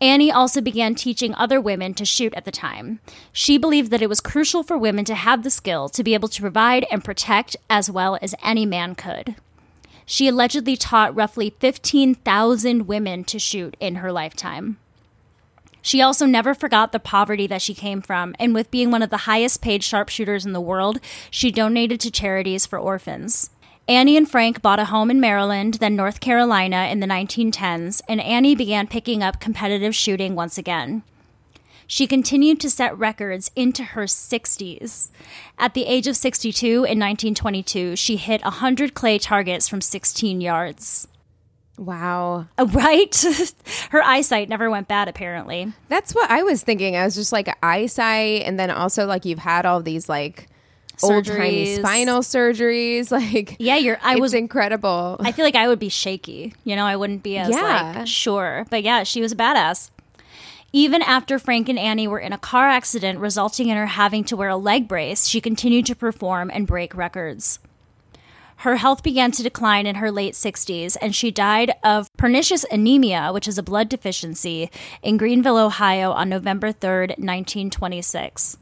Annie 0.00 0.30
also 0.30 0.60
began 0.60 0.94
teaching 0.94 1.34
other 1.34 1.60
women 1.60 1.94
to 1.94 2.04
shoot 2.04 2.32
at 2.34 2.44
the 2.44 2.52
time. 2.52 3.00
She 3.32 3.58
believed 3.58 3.90
that 3.90 4.02
it 4.02 4.08
was 4.08 4.20
crucial 4.20 4.62
for 4.62 4.78
women 4.78 5.04
to 5.06 5.16
have 5.16 5.42
the 5.42 5.50
skill 5.50 5.88
to 5.88 6.04
be 6.04 6.14
able 6.14 6.28
to 6.28 6.40
provide 6.40 6.86
and 6.92 7.02
protect 7.02 7.56
as 7.68 7.90
well 7.90 8.16
as 8.22 8.36
any 8.40 8.64
man 8.64 8.94
could. 8.94 9.34
She 10.06 10.28
allegedly 10.28 10.76
taught 10.76 11.16
roughly 11.16 11.56
15,000 11.58 12.86
women 12.86 13.24
to 13.24 13.40
shoot 13.40 13.76
in 13.80 13.96
her 13.96 14.12
lifetime. 14.12 14.78
She 15.82 16.02
also 16.02 16.26
never 16.26 16.54
forgot 16.54 16.92
the 16.92 17.00
poverty 17.00 17.46
that 17.46 17.62
she 17.62 17.74
came 17.74 18.02
from, 18.02 18.34
and 18.38 18.54
with 18.54 18.70
being 18.70 18.90
one 18.90 19.02
of 19.02 19.10
the 19.10 19.18
highest 19.18 19.62
paid 19.62 19.82
sharpshooters 19.82 20.44
in 20.44 20.52
the 20.52 20.60
world, 20.60 21.00
she 21.30 21.50
donated 21.50 22.00
to 22.00 22.10
charities 22.10 22.66
for 22.66 22.78
orphans. 22.78 23.50
Annie 23.88 24.16
and 24.16 24.30
Frank 24.30 24.62
bought 24.62 24.78
a 24.78 24.84
home 24.84 25.10
in 25.10 25.20
Maryland, 25.20 25.74
then 25.74 25.96
North 25.96 26.20
Carolina 26.20 26.88
in 26.90 27.00
the 27.00 27.06
1910s, 27.06 28.00
and 28.08 28.20
Annie 28.20 28.54
began 28.54 28.86
picking 28.86 29.22
up 29.22 29.40
competitive 29.40 29.94
shooting 29.94 30.34
once 30.34 30.56
again. 30.56 31.02
She 31.88 32.06
continued 32.06 32.60
to 32.60 32.70
set 32.70 32.96
records 32.96 33.50
into 33.56 33.82
her 33.82 34.04
60s. 34.04 35.10
At 35.58 35.74
the 35.74 35.86
age 35.86 36.06
of 36.06 36.16
62 36.16 36.66
in 36.66 37.00
1922, 37.00 37.96
she 37.96 38.14
hit 38.14 38.44
100 38.44 38.94
clay 38.94 39.18
targets 39.18 39.68
from 39.68 39.80
16 39.80 40.40
yards. 40.40 41.08
Wow. 41.80 42.46
Uh, 42.58 42.66
Right? 42.66 43.24
her 43.90 44.02
eyesight 44.02 44.48
never 44.50 44.70
went 44.70 44.86
bad, 44.86 45.08
apparently. 45.08 45.72
That's 45.88 46.14
what 46.14 46.30
I 46.30 46.42
was 46.42 46.62
thinking. 46.62 46.94
I 46.94 47.04
was 47.04 47.14
just 47.14 47.32
like 47.32 47.48
eyesight, 47.62 48.42
and 48.42 48.60
then 48.60 48.70
also 48.70 49.06
like 49.06 49.24
you've 49.24 49.38
had 49.38 49.64
all 49.64 49.80
these 49.80 50.06
like 50.08 50.46
old 51.02 51.24
timey 51.24 51.76
spinal 51.76 52.20
surgeries. 52.20 53.10
Like, 53.32 53.56
Yeah, 53.58 53.76
you're. 53.76 53.98
I 54.02 54.16
was. 54.16 54.34
incredible. 54.34 55.16
I 55.20 55.32
feel 55.32 55.44
like 55.46 55.54
I 55.54 55.66
would 55.68 55.78
be 55.78 55.88
shaky. 55.88 56.52
You 56.64 56.76
know, 56.76 56.84
I 56.84 56.96
wouldn't 56.96 57.22
be 57.22 57.38
as 57.38 57.48
Yeah. 57.48 57.94
like 57.96 58.06
sure. 58.06 58.66
But 58.70 58.82
yeah, 58.82 59.02
she 59.04 59.22
was 59.22 59.32
a 59.32 59.36
badass. 59.36 59.90
Even 60.72 61.02
after 61.02 61.38
Frank 61.38 61.68
and 61.68 61.78
Annie 61.78 62.06
were 62.06 62.20
in 62.20 62.32
a 62.32 62.38
car 62.38 62.68
accident 62.68 63.18
resulting 63.18 63.68
in 63.68 63.76
her 63.76 63.86
having 63.86 64.22
to 64.24 64.36
wear 64.36 64.50
a 64.50 64.56
leg 64.56 64.86
brace, 64.86 65.26
she 65.26 65.40
continued 65.40 65.86
to 65.86 65.96
perform 65.96 66.50
and 66.52 66.66
break 66.66 66.94
records. 66.94 67.58
Her 68.60 68.76
health 68.76 69.02
began 69.02 69.30
to 69.32 69.42
decline 69.42 69.86
in 69.86 69.94
her 69.94 70.10
late 70.10 70.34
60s, 70.34 70.94
and 71.00 71.16
she 71.16 71.30
died 71.30 71.72
of 71.82 72.14
pernicious 72.18 72.66
anemia, 72.70 73.30
which 73.32 73.48
is 73.48 73.56
a 73.56 73.62
blood 73.62 73.88
deficiency, 73.88 74.70
in 75.02 75.16
Greenville, 75.16 75.56
Ohio 75.56 76.10
on 76.10 76.28
November 76.28 76.70
3rd, 76.70 77.16
1926. 77.16 78.58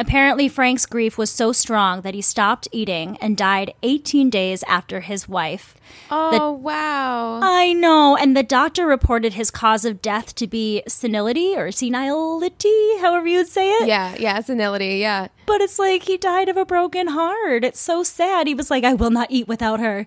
Apparently, 0.00 0.48
Frank's 0.48 0.86
grief 0.86 1.18
was 1.18 1.28
so 1.28 1.50
strong 1.52 2.02
that 2.02 2.14
he 2.14 2.22
stopped 2.22 2.68
eating 2.70 3.16
and 3.20 3.36
died 3.36 3.74
18 3.82 4.30
days 4.30 4.62
after 4.68 5.00
his 5.00 5.28
wife. 5.28 5.74
oh 6.10 6.52
wow. 6.52 7.40
I 7.42 7.72
know. 7.72 8.16
And 8.16 8.36
the 8.36 8.44
doctor 8.44 8.86
reported 8.86 9.32
his 9.32 9.50
cause 9.50 9.84
of 9.84 10.00
death 10.00 10.34
to 10.36 10.46
be 10.46 10.82
senility 10.86 11.56
or 11.56 11.72
senility, 11.72 12.98
however 13.00 13.26
you 13.26 13.38
would 13.38 13.48
say 13.48 13.68
it. 13.70 13.88
yeah, 13.88 14.14
yeah, 14.18 14.40
senility. 14.40 14.98
Yeah. 14.98 15.28
But 15.46 15.60
it's 15.62 15.78
like 15.80 16.04
he 16.04 16.16
died 16.16 16.48
of 16.48 16.56
a 16.56 16.64
broken 16.64 17.08
heart. 17.08 17.64
It's 17.64 17.80
so 17.80 18.02
sad. 18.04 18.46
He 18.46 18.54
was 18.54 18.70
like, 18.70 18.84
I 18.84 18.94
will 18.94 19.10
not 19.10 19.30
eat 19.30 19.48
without 19.48 19.80
her. 19.80 20.06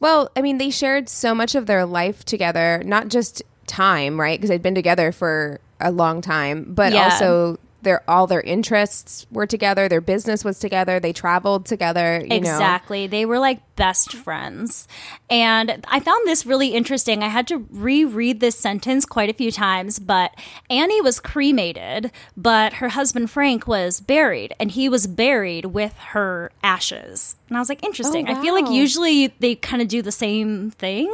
Well, 0.00 0.30
I 0.36 0.42
mean, 0.42 0.58
they 0.58 0.70
shared 0.70 1.08
so 1.08 1.34
much 1.34 1.54
of 1.54 1.64
their 1.66 1.86
life 1.86 2.24
together, 2.24 2.82
not 2.84 3.08
just 3.08 3.42
time, 3.66 4.20
right? 4.20 4.38
Because 4.38 4.50
they'd 4.50 4.62
been 4.62 4.74
together 4.74 5.12
for 5.12 5.60
a 5.80 5.90
long 5.90 6.20
time, 6.20 6.66
but 6.74 6.92
Yeah. 6.92 7.04
also 7.04 7.58
their 7.82 8.02
all 8.08 8.26
their 8.26 8.40
interests 8.40 9.26
were 9.30 9.46
together. 9.46 9.88
Their 9.88 10.00
business 10.00 10.44
was 10.44 10.58
together. 10.58 11.00
They 11.00 11.12
traveled 11.12 11.66
together. 11.66 12.20
You 12.20 12.28
know. 12.28 12.36
exactly. 12.36 13.06
They 13.06 13.24
were 13.24 13.38
like 13.38 13.60
best 13.76 14.12
friends. 14.12 14.86
And 15.28 15.84
I 15.88 16.00
found 16.00 16.26
this 16.26 16.44
really 16.44 16.68
interesting. 16.68 17.22
I 17.22 17.28
had 17.28 17.46
to 17.48 17.66
reread 17.70 18.40
this 18.40 18.58
sentence 18.58 19.04
quite 19.04 19.30
a 19.30 19.34
few 19.34 19.50
times, 19.50 19.98
but 19.98 20.32
Annie 20.68 21.00
was 21.00 21.20
cremated, 21.20 22.12
but 22.36 22.74
her 22.74 22.90
husband 22.90 23.30
Frank 23.30 23.66
was 23.66 24.00
buried, 24.00 24.54
and 24.60 24.70
he 24.70 24.88
was 24.88 25.06
buried 25.06 25.66
with 25.66 25.96
her 25.98 26.52
ashes. 26.62 27.36
And 27.48 27.56
I 27.56 27.60
was 27.60 27.68
like, 27.68 27.84
interesting. 27.84 28.28
Oh, 28.28 28.32
I 28.32 28.42
feel 28.42 28.54
like 28.54 28.70
usually 28.70 29.28
they 29.38 29.54
kind 29.54 29.82
of 29.82 29.88
do 29.88 30.02
the 30.02 30.12
same 30.12 30.70
thing, 30.72 31.12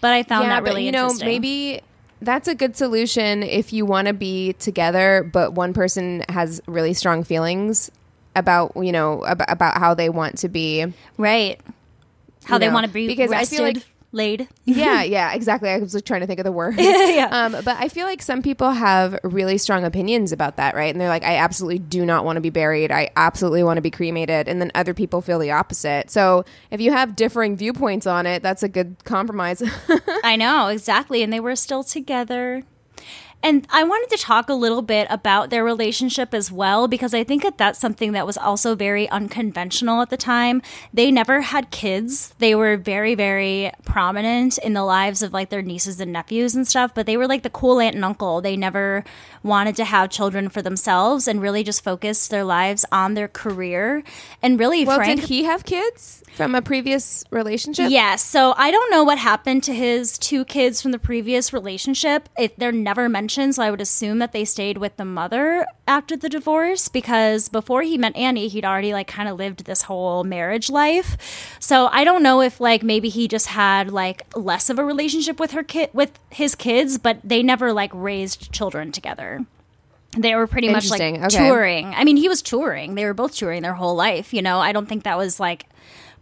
but 0.00 0.12
I 0.12 0.22
found 0.22 0.44
yeah, 0.44 0.50
that 0.50 0.62
really 0.64 0.82
but 0.82 0.86
you 0.86 0.92
know, 0.92 1.04
interesting. 1.04 1.28
maybe 1.28 1.82
that's 2.22 2.48
a 2.48 2.54
good 2.54 2.76
solution 2.76 3.42
if 3.42 3.72
you 3.72 3.84
want 3.84 4.08
to 4.08 4.14
be 4.14 4.54
together, 4.54 5.28
but 5.30 5.52
one 5.52 5.72
person 5.72 6.24
has 6.28 6.60
really 6.66 6.94
strong 6.94 7.24
feelings 7.24 7.90
about 8.34 8.72
you 8.76 8.92
know 8.92 9.22
about, 9.24 9.50
about 9.50 9.76
how 9.78 9.94
they 9.94 10.08
want 10.08 10.38
to 10.38 10.48
be. 10.48 10.86
right. 11.18 11.60
How 12.44 12.58
they 12.58 12.66
know, 12.66 12.74
want 12.74 12.86
to 12.86 12.92
be 12.92 13.06
because 13.06 13.30
I 13.30 13.44
feel 13.44 13.62
like- 13.62 13.86
laid. 14.12 14.48
yeah, 14.64 15.02
yeah, 15.02 15.32
exactly. 15.32 15.70
I 15.70 15.78
was 15.78 15.94
like 15.94 16.04
trying 16.04 16.20
to 16.20 16.26
think 16.26 16.38
of 16.38 16.44
the 16.44 16.52
word. 16.52 16.76
Yeah. 17.12 17.28
Um, 17.30 17.52
but 17.52 17.76
I 17.78 17.88
feel 17.88 18.06
like 18.06 18.22
some 18.22 18.42
people 18.42 18.70
have 18.70 19.18
really 19.22 19.58
strong 19.58 19.84
opinions 19.84 20.32
about 20.32 20.56
that, 20.56 20.74
right? 20.74 20.92
And 20.92 21.00
they're 21.00 21.08
like, 21.08 21.24
I 21.24 21.36
absolutely 21.36 21.78
do 21.78 22.06
not 22.06 22.24
want 22.24 22.36
to 22.36 22.40
be 22.40 22.48
buried. 22.48 22.90
I 22.90 23.10
absolutely 23.16 23.62
want 23.62 23.76
to 23.76 23.82
be 23.82 23.90
cremated. 23.90 24.48
And 24.48 24.60
then 24.60 24.70
other 24.74 24.94
people 24.94 25.20
feel 25.20 25.38
the 25.38 25.50
opposite. 25.50 26.10
So 26.10 26.44
if 26.70 26.80
you 26.80 26.92
have 26.92 27.16
differing 27.16 27.56
viewpoints 27.56 28.06
on 28.06 28.26
it, 28.26 28.42
that's 28.42 28.62
a 28.62 28.68
good 28.68 28.96
compromise. 29.04 29.62
I 30.24 30.36
know, 30.36 30.68
exactly. 30.68 31.22
And 31.22 31.32
they 31.32 31.40
were 31.40 31.56
still 31.56 31.84
together. 31.84 32.64
And 33.42 33.66
I 33.70 33.82
wanted 33.82 34.16
to 34.16 34.22
talk 34.22 34.48
a 34.48 34.54
little 34.54 34.82
bit 34.82 35.08
about 35.10 35.50
their 35.50 35.64
relationship 35.64 36.32
as 36.32 36.52
well, 36.52 36.86
because 36.86 37.12
I 37.12 37.24
think 37.24 37.42
that 37.42 37.58
that's 37.58 37.80
something 37.80 38.12
that 38.12 38.24
was 38.24 38.38
also 38.38 38.76
very 38.76 39.08
unconventional 39.08 40.00
at 40.00 40.10
the 40.10 40.16
time. 40.16 40.62
They 40.94 41.10
never 41.10 41.40
had 41.40 41.70
kids. 41.70 42.34
They 42.38 42.54
were 42.54 42.76
very, 42.76 43.16
very 43.16 43.72
prominent 43.84 44.58
in 44.58 44.74
the 44.74 44.84
lives 44.84 45.22
of 45.22 45.32
like 45.32 45.50
their 45.50 45.62
nieces 45.62 45.98
and 46.00 46.12
nephews 46.12 46.54
and 46.54 46.68
stuff, 46.68 46.94
but 46.94 47.06
they 47.06 47.16
were 47.16 47.26
like 47.26 47.42
the 47.42 47.50
cool 47.50 47.80
aunt 47.80 47.96
and 47.96 48.04
uncle. 48.04 48.40
They 48.40 48.56
never 48.56 49.02
wanted 49.42 49.74
to 49.76 49.84
have 49.84 50.10
children 50.10 50.48
for 50.48 50.62
themselves 50.62 51.26
and 51.26 51.42
really 51.42 51.64
just 51.64 51.82
focused 51.82 52.30
their 52.30 52.44
lives 52.44 52.84
on 52.92 53.14
their 53.14 53.28
career. 53.28 54.04
And 54.40 54.56
really, 54.60 54.84
well, 54.84 54.98
Frank. 54.98 55.20
did 55.20 55.28
he 55.28 55.44
have 55.44 55.64
kids 55.64 56.22
from 56.36 56.54
a 56.54 56.62
previous 56.62 57.24
relationship? 57.30 57.90
Yes. 57.90 58.22
So 58.22 58.54
I 58.56 58.70
don't 58.70 58.90
know 58.92 59.02
what 59.02 59.18
happened 59.18 59.64
to 59.64 59.74
his 59.74 60.16
two 60.16 60.44
kids 60.44 60.80
from 60.80 60.92
the 60.92 61.00
previous 61.00 61.52
relationship. 61.52 62.28
It, 62.38 62.56
they're 62.56 62.70
never 62.70 63.08
mentioned. 63.08 63.31
So 63.32 63.62
I 63.62 63.70
would 63.70 63.80
assume 63.80 64.18
that 64.18 64.32
they 64.32 64.44
stayed 64.44 64.78
with 64.78 64.96
the 64.96 65.04
mother 65.04 65.66
after 65.88 66.16
the 66.16 66.28
divorce 66.28 66.88
because 66.88 67.48
before 67.48 67.82
he 67.82 67.96
met 67.96 68.14
Annie, 68.16 68.48
he'd 68.48 68.64
already 68.64 68.92
like 68.92 69.06
kind 69.06 69.28
of 69.28 69.36
lived 69.38 69.64
this 69.64 69.82
whole 69.82 70.24
marriage 70.24 70.68
life. 70.70 71.56
So 71.58 71.86
I 71.86 72.04
don't 72.04 72.22
know 72.22 72.40
if 72.42 72.60
like 72.60 72.82
maybe 72.82 73.08
he 73.08 73.28
just 73.28 73.46
had 73.48 73.90
like 73.90 74.26
less 74.36 74.68
of 74.68 74.78
a 74.78 74.84
relationship 74.84 75.40
with 75.40 75.52
her 75.52 75.62
kid 75.62 75.90
with 75.92 76.18
his 76.30 76.54
kids, 76.54 76.98
but 76.98 77.18
they 77.24 77.42
never 77.42 77.72
like 77.72 77.90
raised 77.94 78.52
children 78.52 78.92
together. 78.92 79.44
They 80.16 80.34
were 80.34 80.46
pretty 80.46 80.68
much 80.68 80.90
like 80.90 81.00
Okay. 81.00 81.28
touring. 81.28 81.94
I 81.94 82.04
mean, 82.04 82.18
he 82.18 82.28
was 82.28 82.42
touring. 82.42 82.96
They 82.96 83.06
were 83.06 83.14
both 83.14 83.34
touring 83.34 83.62
their 83.62 83.72
whole 83.72 83.94
life. 83.94 84.34
You 84.34 84.42
know, 84.42 84.58
I 84.60 84.72
don't 84.72 84.86
think 84.86 85.04
that 85.04 85.16
was 85.16 85.40
like 85.40 85.64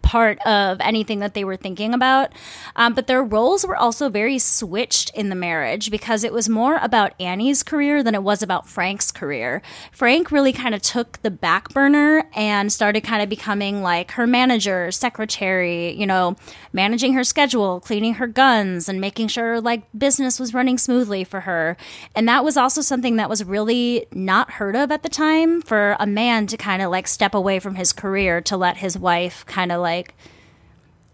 part 0.03 0.39
of 0.47 0.81
anything 0.81 1.21
that 1.21 1.35
they 1.35 1.45
were 1.45 1.57
thinking 1.57 1.95
about. 1.95 2.33
Um, 2.77 2.95
but 2.95 3.07
their 3.07 3.23
roles 3.23 3.65
were 3.65 3.77
also 3.77 4.09
very 4.09 4.39
switched 4.39 5.11
in 5.11 5.29
the 5.29 5.35
marriage 5.35 5.91
because 5.91 6.25
it 6.25 6.33
was 6.33 6.49
more 6.49 6.79
about 6.83 7.15
Annie's 7.21 7.63
career 7.63 8.03
than 8.03 8.15
it 8.15 8.23
was 8.23 8.43
about 8.43 8.69
Frank's 8.69 9.13
career. 9.13 9.63
Frank 9.93 10.31
really 10.31 10.53
kind 10.53 10.75
of 10.75 10.83
took 10.83 11.21
the 11.23 11.31
back 11.31 11.69
burner 11.71 12.25
and 12.35 12.73
started 12.73 13.03
kind 13.03 13.23
of 13.23 13.29
becoming 13.29 13.83
like 13.83 14.13
her 14.13 14.27
manager, 14.27 14.91
secretary, 14.91 15.93
you 15.93 16.07
know, 16.07 16.37
managing 16.73 17.13
her 17.13 17.25
schedule, 17.25 17.81
cleaning 17.81 18.15
her 18.15 18.27
guns, 18.27 18.89
and 18.89 19.01
making 19.01 19.29
sure 19.29 19.61
like 19.61 19.83
business 19.97 20.41
was 20.41 20.55
running 20.55 20.79
smoothly 20.79 21.25
for 21.25 21.41
her. 21.41 21.77
And 22.15 22.29
that 22.29 22.45
was 22.45 22.57
also 22.57 22.81
something 22.81 23.17
that 23.17 23.29
was 23.29 23.45
really 23.45 24.07
not 24.13 24.53
heard 24.53 24.77
of 24.77 24.91
at 24.91 25.03
the 25.03 25.09
time 25.09 25.63
for 25.63 25.97
a 26.01 26.07
man 26.07 26.47
to 26.49 26.57
kind 26.57 26.83
of 26.83 26.91
like 26.91 27.07
step 27.07 27.35
away 27.35 27.59
from 27.59 27.75
his 27.75 27.93
career 27.93 28.41
to 28.43 28.57
let 28.57 28.79
his 28.79 28.99
wife 28.99 29.45
kind 29.47 29.71
of 29.71 29.81
like 29.81 29.90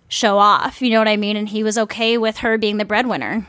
show 0.08 0.38
off. 0.38 0.80
You 0.82 0.90
know 0.90 0.98
what 0.98 1.08
I 1.08 1.16
mean? 1.16 1.36
And 1.36 1.48
he 1.48 1.62
was 1.62 1.76
okay 1.78 2.16
with 2.18 2.38
her 2.38 2.58
being 2.58 2.76
the 2.78 2.84
breadwinner. 2.84 3.46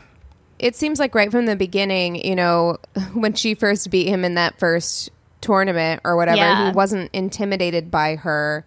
It 0.58 0.74
seems 0.74 0.98
like 0.98 1.14
right 1.14 1.30
from 1.30 1.46
the 1.46 1.54
beginning, 1.56 2.16
you 2.24 2.34
know, 2.34 2.78
when 3.14 3.34
she 3.34 3.54
first 3.54 3.90
beat 3.90 4.08
him 4.08 4.24
in 4.24 4.34
that 4.34 4.58
first 4.58 5.10
tournament 5.40 6.00
or 6.04 6.16
whatever, 6.16 6.38
Yeah. 6.38 6.66
he 6.70 6.72
wasn't 6.74 7.10
intimidated 7.12 7.90
by 7.90 8.16
her 8.16 8.66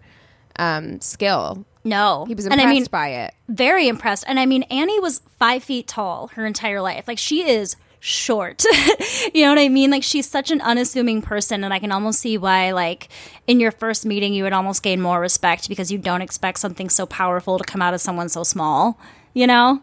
um, 0.56 1.00
skill. 1.02 1.64
No, 1.84 2.24
He 2.26 2.34
was 2.34 2.46
And 2.46 2.54
impressed 2.54 2.68
I 2.68 2.72
mean, 2.72 2.84
by 2.90 3.08
it. 3.08 3.34
very 3.48 3.88
impressed. 3.88 4.24
And 4.28 4.38
I 4.40 4.46
mean, 4.46 4.62
Annie 4.64 5.00
was 5.00 5.20
five 5.38 5.64
feet 5.64 5.86
tall 5.88 6.28
her 6.28 6.46
entire 6.46 6.80
life. 6.80 7.06
Like 7.08 7.18
she 7.18 7.42
is 7.48 7.76
short. 8.02 8.64
you 9.32 9.44
know 9.44 9.50
what 9.50 9.60
I 9.60 9.68
mean? 9.68 9.90
Like 9.90 10.02
she's 10.02 10.28
such 10.28 10.50
an 10.50 10.60
unassuming 10.60 11.22
person, 11.22 11.62
and 11.62 11.72
I 11.72 11.78
can 11.78 11.92
almost 11.92 12.18
see 12.18 12.36
why, 12.36 12.72
like, 12.72 13.08
in 13.46 13.60
your 13.60 13.70
first 13.70 14.04
meeting, 14.04 14.34
you 14.34 14.42
would 14.42 14.52
almost 14.52 14.82
gain 14.82 15.00
more 15.00 15.20
respect 15.20 15.68
because 15.68 15.92
you 15.92 15.98
don't 15.98 16.20
expect 16.20 16.58
something 16.58 16.90
so 16.90 17.06
powerful 17.06 17.58
to 17.58 17.64
come 17.64 17.80
out 17.80 17.94
of 17.94 18.00
someone 18.00 18.28
so 18.28 18.42
small. 18.42 18.98
You 19.34 19.46
know? 19.46 19.82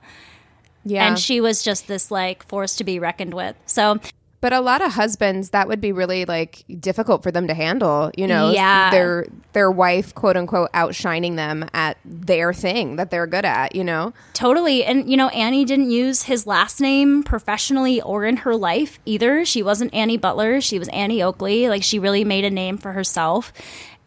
Yeah. 0.86 1.08
And 1.08 1.18
she 1.18 1.40
was 1.42 1.64
just 1.64 1.88
this 1.88 2.12
like 2.12 2.46
force 2.48 2.76
to 2.76 2.84
be 2.84 3.00
reckoned 3.00 3.34
with. 3.34 3.56
So 3.66 4.00
But 4.42 4.54
a 4.54 4.62
lot 4.62 4.82
of 4.82 4.94
husbands, 4.94 5.50
that 5.50 5.68
would 5.68 5.82
be 5.82 5.92
really 5.92 6.24
like 6.26 6.64
difficult 6.80 7.24
for 7.24 7.32
them 7.32 7.48
to 7.48 7.54
handle. 7.54 8.10
You 8.18 8.26
know, 8.28 8.52
Yeah. 8.52 8.90
their 8.90 9.26
their 9.54 9.70
wife, 9.70 10.16
quote 10.16 10.38
unquote, 10.38 10.70
outshining 10.74 11.36
them 11.36 11.68
at 11.74 11.98
their 12.06 12.54
thing 12.54 12.96
that 12.96 13.12
they're 13.12 13.28
good 13.28 13.44
at. 13.46 13.76
You 13.76 13.84
know, 13.84 14.14
Totally. 14.34 14.86
And, 14.86 15.10
you 15.10 15.18
know, 15.18 15.28
Annie 15.30 15.66
didn't 15.66 15.90
use 15.92 16.24
his 16.24 16.48
last 16.48 16.80
name 16.80 17.24
professionally 17.24 18.02
or 18.02 18.24
in 18.26 18.38
her 18.38 18.56
life 18.56 19.00
either. 19.06 19.44
She 19.44 19.62
wasn't 19.62 19.94
Annie 19.94 20.18
Butler. 20.18 20.62
She 20.62 20.80
was 20.80 20.88
Annie 20.90 21.22
Oakley. 21.22 21.68
Like, 21.68 21.84
she 21.84 22.00
really 22.00 22.24
made 22.24 22.46
a 22.46 22.50
name 22.50 22.78
for 22.78 22.94
herself. 22.94 23.52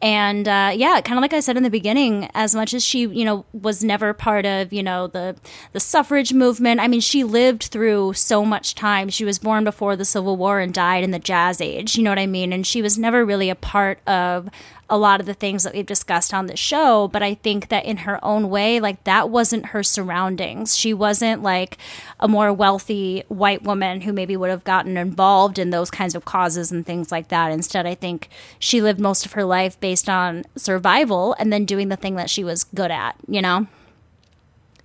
And 0.02 0.48
uh, 0.48 0.72
yeah, 0.74 1.00
kind 1.00 1.16
of 1.16 1.22
like 1.22 1.32
I 1.32 1.38
said 1.38 1.56
in 1.56 1.62
the 1.62 1.70
beginning, 1.70 2.28
as 2.34 2.56
much 2.56 2.74
as 2.74 2.84
she, 2.84 3.02
you 3.02 3.24
know, 3.24 3.44
was 3.52 3.84
never 3.84 4.12
part 4.12 4.44
of, 4.44 4.72
you 4.72 4.82
know, 4.82 5.06
the 5.06 5.36
the 5.72 5.78
suffrage 5.78 6.32
movement. 6.32 6.80
I 6.80 6.88
mean, 6.88 7.00
she 7.00 7.22
lived 7.22 7.64
through 7.64 8.14
so 8.14 8.44
much 8.44 8.74
time. 8.74 9.08
She 9.10 9.24
was 9.24 9.38
born 9.38 9.62
before 9.62 9.94
the 9.94 10.04
Civil 10.04 10.36
War 10.36 10.58
and 10.58 10.74
died 10.74 11.04
in 11.04 11.12
the 11.12 11.20
Jazz 11.20 11.60
Age. 11.60 11.96
You 11.96 12.02
know 12.02 12.10
what 12.10 12.18
I 12.18 12.26
mean? 12.26 12.52
And 12.52 12.66
she 12.66 12.82
was 12.82 12.98
never 12.98 13.24
really 13.24 13.48
a 13.48 13.54
part 13.54 14.00
of 14.08 14.48
a 14.92 14.98
lot 14.98 15.20
of 15.20 15.26
the 15.26 15.32
things 15.32 15.62
that 15.62 15.72
we've 15.72 15.86
discussed 15.86 16.34
on 16.34 16.48
the 16.48 16.56
show, 16.56 17.08
but 17.08 17.22
I 17.22 17.32
think 17.32 17.70
that 17.70 17.86
in 17.86 17.96
her 17.98 18.22
own 18.22 18.50
way, 18.50 18.78
like 18.78 19.02
that 19.04 19.30
wasn't 19.30 19.66
her 19.66 19.82
surroundings. 19.82 20.76
She 20.76 20.92
wasn't 20.92 21.42
like 21.42 21.78
a 22.20 22.28
more 22.28 22.52
wealthy 22.52 23.24
white 23.28 23.62
woman 23.62 24.02
who 24.02 24.12
maybe 24.12 24.36
would 24.36 24.50
have 24.50 24.64
gotten 24.64 24.98
involved 24.98 25.58
in 25.58 25.70
those 25.70 25.90
kinds 25.90 26.14
of 26.14 26.26
causes 26.26 26.70
and 26.70 26.84
things 26.84 27.10
like 27.10 27.28
that. 27.28 27.50
Instead, 27.50 27.86
I 27.86 27.94
think 27.94 28.28
she 28.58 28.82
lived 28.82 29.00
most 29.00 29.24
of 29.24 29.32
her 29.32 29.44
life 29.44 29.80
based 29.80 30.10
on 30.10 30.44
survival 30.56 31.34
and 31.38 31.50
then 31.50 31.64
doing 31.64 31.88
the 31.88 31.96
thing 31.96 32.16
that 32.16 32.28
she 32.28 32.44
was 32.44 32.64
good 32.64 32.90
at, 32.90 33.16
you 33.26 33.40
know? 33.40 33.66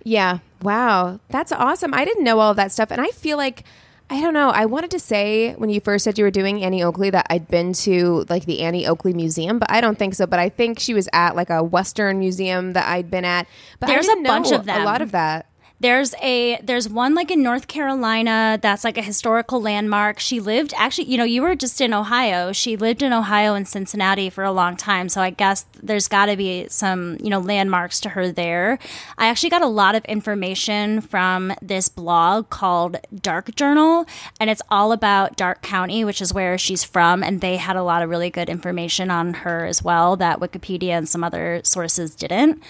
Yeah. 0.05 0.39
Wow. 0.62 1.20
That's 1.28 1.51
awesome. 1.51 1.93
I 1.93 2.05
didn't 2.05 2.24
know 2.24 2.39
all 2.39 2.53
that 2.53 2.72
stuff. 2.72 2.91
And 2.91 3.01
I 3.01 3.10
feel 3.10 3.36
like, 3.36 3.66
I 4.10 4.22
don't 4.22 4.34
know. 4.34 4.49
I 4.49 4.66
wanted 4.66 4.91
to 4.91 4.99
say 4.99 5.53
when 5.55 5.70
you 5.70 5.82
first 5.82 6.05
said 6.05 6.18
you 6.18 6.24
were 6.24 6.32
doing 6.32 6.64
Annie 6.64 6.82
Oakley 6.82 7.10
that 7.10 7.28
I'd 7.30 7.47
been 7.49 7.74
to 7.74 8.26
like 8.30 8.45
the 8.45 8.62
Annie 8.62 8.88
Oakley 8.88 9.14
Museum, 9.14 9.60
but 9.60 9.70
I 9.70 9.82
don't 9.82 9.99
think 9.99 10.16
so. 10.16 10.26
But 10.26 10.39
I 10.39 10.47
think 10.47 10.80
she 10.80 10.93
was 10.93 11.10
at 11.12 11.36
like 11.36 11.49
a 11.49 11.62
Western 11.62 12.20
museum 12.20 12.74
that 12.74 12.88
I'd 12.88 13.12
been 13.12 13.26
at. 13.26 13.47
But 13.80 13.88
There's 13.88 14.08
a 14.08 14.16
bunch 14.24 14.51
of 14.51 14.66
them. 14.66 14.82
A 14.82 14.86
lot 14.86 15.01
of 15.01 15.12
that. 15.12 15.46
There's 15.80 16.15
a 16.23 16.59
there's 16.63 16.89
one 16.89 17.13
like 17.13 17.30
in 17.30 17.43
North 17.43 17.67
Carolina 17.67 18.57
that's 18.59 18.84
like 18.84 18.97
a 18.97 19.01
historical 19.03 19.61
landmark. 19.61 20.19
She 20.19 20.39
lived 20.39 20.73
actually, 20.75 21.05
you 21.05 21.19
know, 21.19 21.23
you 21.23 21.43
were 21.43 21.55
just 21.55 21.80
in 21.80 21.93
Ohio. 21.93 22.51
She 22.51 22.75
lived 22.75 23.03
in 23.03 23.13
Ohio 23.13 23.53
and 23.53 23.67
Cincinnati 23.67 24.32
for 24.32 24.43
a 24.43 24.51
long 24.51 24.75
time, 24.75 25.07
so 25.07 25.21
I 25.21 25.30
guess 25.30 25.67
there's 25.82 26.07
got 26.07 26.25
to 26.28 26.36
be 26.36 26.67
some, 26.69 27.17
you 27.21 27.30
know, 27.30 27.39
landmarks 27.39 27.99
to 28.01 28.09
her 28.09 28.32
there. 28.32 28.80
I 29.19 29.28
actually 29.28 29.51
got 29.51 29.61
a 29.61 29.67
lot 29.67 29.93
of 29.93 30.03
information 30.05 30.99
from 30.99 31.53
this 31.61 31.89
blog 31.89 32.49
called 32.49 32.97
Darke 33.15 33.53
Journal, 33.53 34.07
and 34.39 34.49
it's 34.49 34.63
all 34.71 34.91
about 34.91 35.38
Darke 35.38 35.61
County, 35.61 36.03
which 36.03 36.23
is 36.23 36.34
where 36.34 36.57
she's 36.57 36.84
from, 36.84 37.23
and 37.23 37.39
they 37.39 37.57
had 37.57 37.75
a 37.75 37.84
lot 37.84 38.01
of 38.01 38.09
really 38.09 38.32
good 38.32 38.49
information 38.49 39.11
on 39.11 39.36
her 39.36 39.65
as 39.65 39.84
well 39.84 40.15
that 40.15 40.39
Wikipedia 40.39 40.97
and 40.97 41.07
some 41.07 41.23
other 41.23 41.61
sources 41.63 42.15
didn't. 42.15 42.63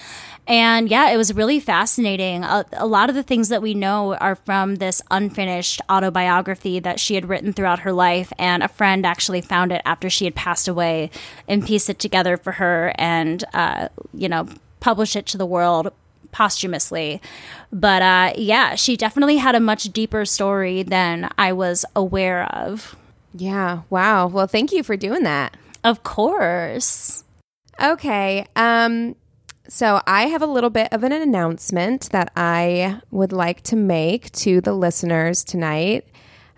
And 0.47 0.89
yeah, 0.89 1.09
it 1.09 1.17
was 1.17 1.35
really 1.35 1.59
fascinating. 1.59 2.43
A, 2.45 2.65
a 2.73 2.87
lot 2.87 3.09
of 3.09 3.15
the 3.15 3.23
things 3.23 3.49
that 3.49 3.61
we 3.61 3.73
know 3.73 4.15
are 4.15 4.35
from 4.35 4.75
this 4.75 5.01
unfinished 5.11 5.81
autobiography 5.91 6.79
that 6.79 7.01
she 7.01 7.15
had 7.15 7.27
written 7.27 7.51
throughout 7.51 7.79
her 7.79 7.91
life. 7.91 8.31
And 8.39 8.63
a 8.63 8.69
friend 8.69 9.05
actually 9.05 9.41
found 9.41 9.73
it 9.73 9.81
after 9.83 10.09
she 10.09 10.23
had 10.25 10.35
passed 10.35 10.69
away 10.69 11.11
and 11.47 11.65
pieced 11.65 11.89
it 11.89 11.99
together 11.99 12.37
for 12.37 12.53
her 12.53 12.93
and, 12.97 13.43
uh, 13.53 13.89
you 14.13 14.29
know, 14.29 14.47
published 14.79 15.17
it 15.17 15.25
to 15.27 15.37
the 15.37 15.45
world 15.45 15.91
posthumously. 16.31 17.21
But 17.71 18.01
uh, 18.01 18.33
yeah, 18.37 18.75
she 18.75 18.95
definitely 18.95 19.37
had 19.37 19.55
a 19.55 19.59
much 19.59 19.83
deeper 19.85 20.23
story 20.23 20.81
than 20.81 21.29
I 21.37 21.51
was 21.51 21.83
aware 21.93 22.45
of. 22.45 22.95
Yeah. 23.33 23.81
Wow. 23.89 24.27
Well, 24.27 24.47
thank 24.47 24.71
you 24.71 24.81
for 24.81 24.95
doing 24.95 25.23
that. 25.23 25.57
Of 25.83 26.03
course. 26.03 27.25
Okay. 27.81 28.45
Um 28.55 29.15
so 29.69 30.01
I 30.07 30.27
have 30.27 30.41
a 30.41 30.47
little 30.47 30.69
bit 30.69 30.89
of 30.91 31.03
an 31.03 31.11
announcement 31.11 32.09
that 32.11 32.31
I 32.35 33.01
would 33.11 33.31
like 33.31 33.61
to 33.63 33.75
make 33.75 34.31
to 34.33 34.61
the 34.61 34.73
listeners 34.73 35.43
tonight. 35.43 36.05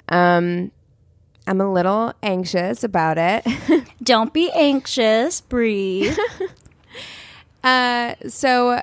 Um 0.07 0.71
I'm 1.47 1.61
a 1.61 1.71
little 1.71 2.13
anxious 2.21 2.83
about 2.83 3.17
it. 3.17 3.45
Don't 4.03 4.33
be 4.33 4.51
anxious, 4.51 5.41
breathe. 5.41 6.17
uh 7.63 8.15
so 8.27 8.81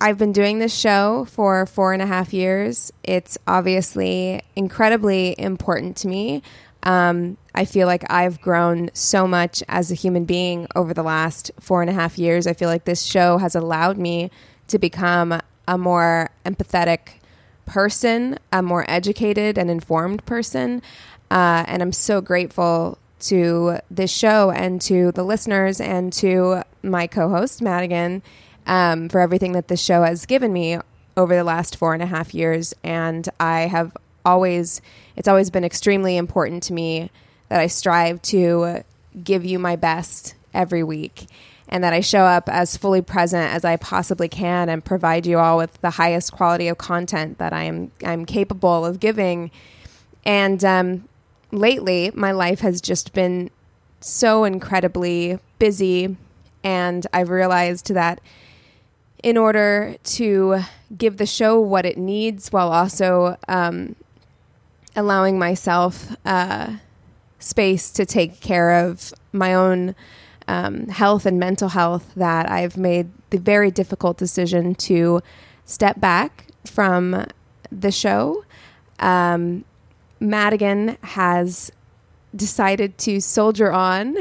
I've 0.00 0.18
been 0.18 0.32
doing 0.32 0.58
this 0.58 0.76
show 0.76 1.24
for 1.24 1.64
four 1.64 1.92
and 1.92 2.02
a 2.02 2.06
half 2.06 2.34
years. 2.34 2.92
It's 3.02 3.38
obviously 3.46 4.42
incredibly 4.54 5.34
important 5.38 5.96
to 5.98 6.08
me. 6.08 6.42
Um, 6.86 7.36
I 7.52 7.64
feel 7.64 7.88
like 7.88 8.04
I've 8.08 8.40
grown 8.40 8.90
so 8.94 9.26
much 9.26 9.60
as 9.68 9.90
a 9.90 9.94
human 9.94 10.24
being 10.24 10.68
over 10.76 10.94
the 10.94 11.02
last 11.02 11.50
four 11.58 11.80
and 11.82 11.90
a 11.90 11.92
half 11.92 12.16
years. 12.16 12.46
I 12.46 12.52
feel 12.52 12.68
like 12.68 12.84
this 12.84 13.02
show 13.02 13.38
has 13.38 13.56
allowed 13.56 13.98
me 13.98 14.30
to 14.68 14.78
become 14.78 15.40
a 15.66 15.76
more 15.76 16.30
empathetic 16.44 17.18
person, 17.64 18.38
a 18.52 18.62
more 18.62 18.88
educated 18.88 19.58
and 19.58 19.68
informed 19.68 20.24
person. 20.26 20.80
Uh, 21.28 21.64
and 21.66 21.82
I'm 21.82 21.92
so 21.92 22.20
grateful 22.20 22.98
to 23.18 23.78
this 23.90 24.12
show 24.12 24.52
and 24.52 24.80
to 24.82 25.10
the 25.10 25.24
listeners 25.24 25.80
and 25.80 26.12
to 26.12 26.62
my 26.84 27.08
co 27.08 27.28
host, 27.28 27.60
Madigan, 27.62 28.22
um, 28.64 29.08
for 29.08 29.20
everything 29.20 29.52
that 29.52 29.66
this 29.66 29.82
show 29.82 30.04
has 30.04 30.24
given 30.24 30.52
me 30.52 30.78
over 31.16 31.34
the 31.34 31.42
last 31.42 31.76
four 31.76 31.94
and 31.94 32.02
a 32.02 32.06
half 32.06 32.32
years. 32.32 32.74
And 32.84 33.28
I 33.40 33.62
have 33.62 33.96
always, 34.26 34.82
it's 35.16 35.28
always 35.28 35.48
been 35.48 35.64
extremely 35.64 36.18
important 36.18 36.62
to 36.64 36.74
me 36.74 37.10
that 37.48 37.60
I 37.60 37.68
strive 37.68 38.20
to 38.22 38.82
give 39.22 39.44
you 39.44 39.58
my 39.58 39.76
best 39.76 40.34
every 40.52 40.82
week 40.82 41.26
and 41.68 41.82
that 41.82 41.92
I 41.92 42.00
show 42.00 42.24
up 42.24 42.48
as 42.48 42.76
fully 42.76 43.02
present 43.02 43.52
as 43.52 43.64
I 43.64 43.76
possibly 43.76 44.28
can 44.28 44.68
and 44.68 44.84
provide 44.84 45.26
you 45.26 45.38
all 45.38 45.56
with 45.56 45.80
the 45.80 45.90
highest 45.90 46.32
quality 46.32 46.68
of 46.68 46.78
content 46.78 47.38
that 47.38 47.52
I 47.52 47.64
am 47.64 47.90
I'm 48.04 48.24
capable 48.24 48.84
of 48.84 49.00
giving. 49.00 49.50
And 50.24 50.64
um, 50.64 51.08
lately, 51.50 52.12
my 52.14 52.32
life 52.32 52.60
has 52.60 52.80
just 52.80 53.12
been 53.12 53.50
so 54.00 54.44
incredibly 54.44 55.38
busy, 55.58 56.16
and 56.62 57.06
I've 57.12 57.30
realized 57.30 57.92
that 57.94 58.20
in 59.22 59.36
order 59.36 59.96
to 60.04 60.60
give 60.96 61.16
the 61.16 61.26
show 61.26 61.58
what 61.58 61.84
it 61.84 61.98
needs 61.98 62.52
while 62.52 62.70
also 62.70 63.36
um, 63.48 63.96
allowing 64.96 65.38
myself 65.38 66.16
uh, 66.24 66.76
space 67.38 67.90
to 67.92 68.06
take 68.06 68.40
care 68.40 68.72
of 68.72 69.12
my 69.32 69.54
own 69.54 69.94
um, 70.48 70.88
health 70.88 71.26
and 71.26 71.38
mental 71.38 71.68
health, 71.68 72.12
that 72.16 72.50
I've 72.50 72.76
made 72.76 73.10
the 73.30 73.38
very 73.38 73.70
difficult 73.70 74.16
decision 74.16 74.74
to 74.76 75.20
step 75.64 76.00
back 76.00 76.46
from 76.64 77.26
the 77.70 77.90
show. 77.90 78.44
Um, 78.98 79.64
Madigan 80.20 80.96
has 81.02 81.70
decided 82.34 82.98
to 82.98 83.20
soldier 83.20 83.72
on. 83.72 84.16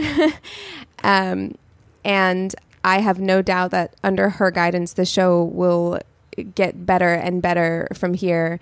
um, 1.03 1.55
and 2.03 2.55
I 2.83 2.99
have 2.99 3.19
no 3.19 3.41
doubt 3.41 3.71
that 3.71 3.95
under 4.03 4.29
her 4.29 4.51
guidance, 4.51 4.93
the 4.93 5.05
show 5.05 5.43
will 5.43 5.99
get 6.53 6.85
better 6.85 7.13
and 7.13 7.41
better 7.41 7.87
from 7.93 8.13
here. 8.13 8.59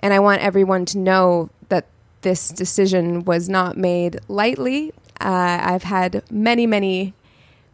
And 0.00 0.14
I 0.14 0.20
want 0.20 0.42
everyone 0.42 0.84
to 0.86 0.98
know 0.98 1.50
that 1.68 1.86
this 2.22 2.50
decision 2.50 3.24
was 3.24 3.48
not 3.48 3.76
made 3.76 4.20
lightly. 4.28 4.92
Uh, 5.20 5.58
I've 5.62 5.82
had 5.82 6.22
many, 6.30 6.66
many 6.66 7.14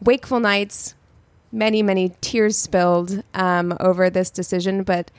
wakeful 0.00 0.40
nights, 0.40 0.94
many, 1.52 1.82
many 1.82 2.12
tears 2.20 2.56
spilled 2.56 3.22
um, 3.34 3.76
over 3.80 4.08
this 4.10 4.30
decision, 4.30 4.82
but 4.82 5.10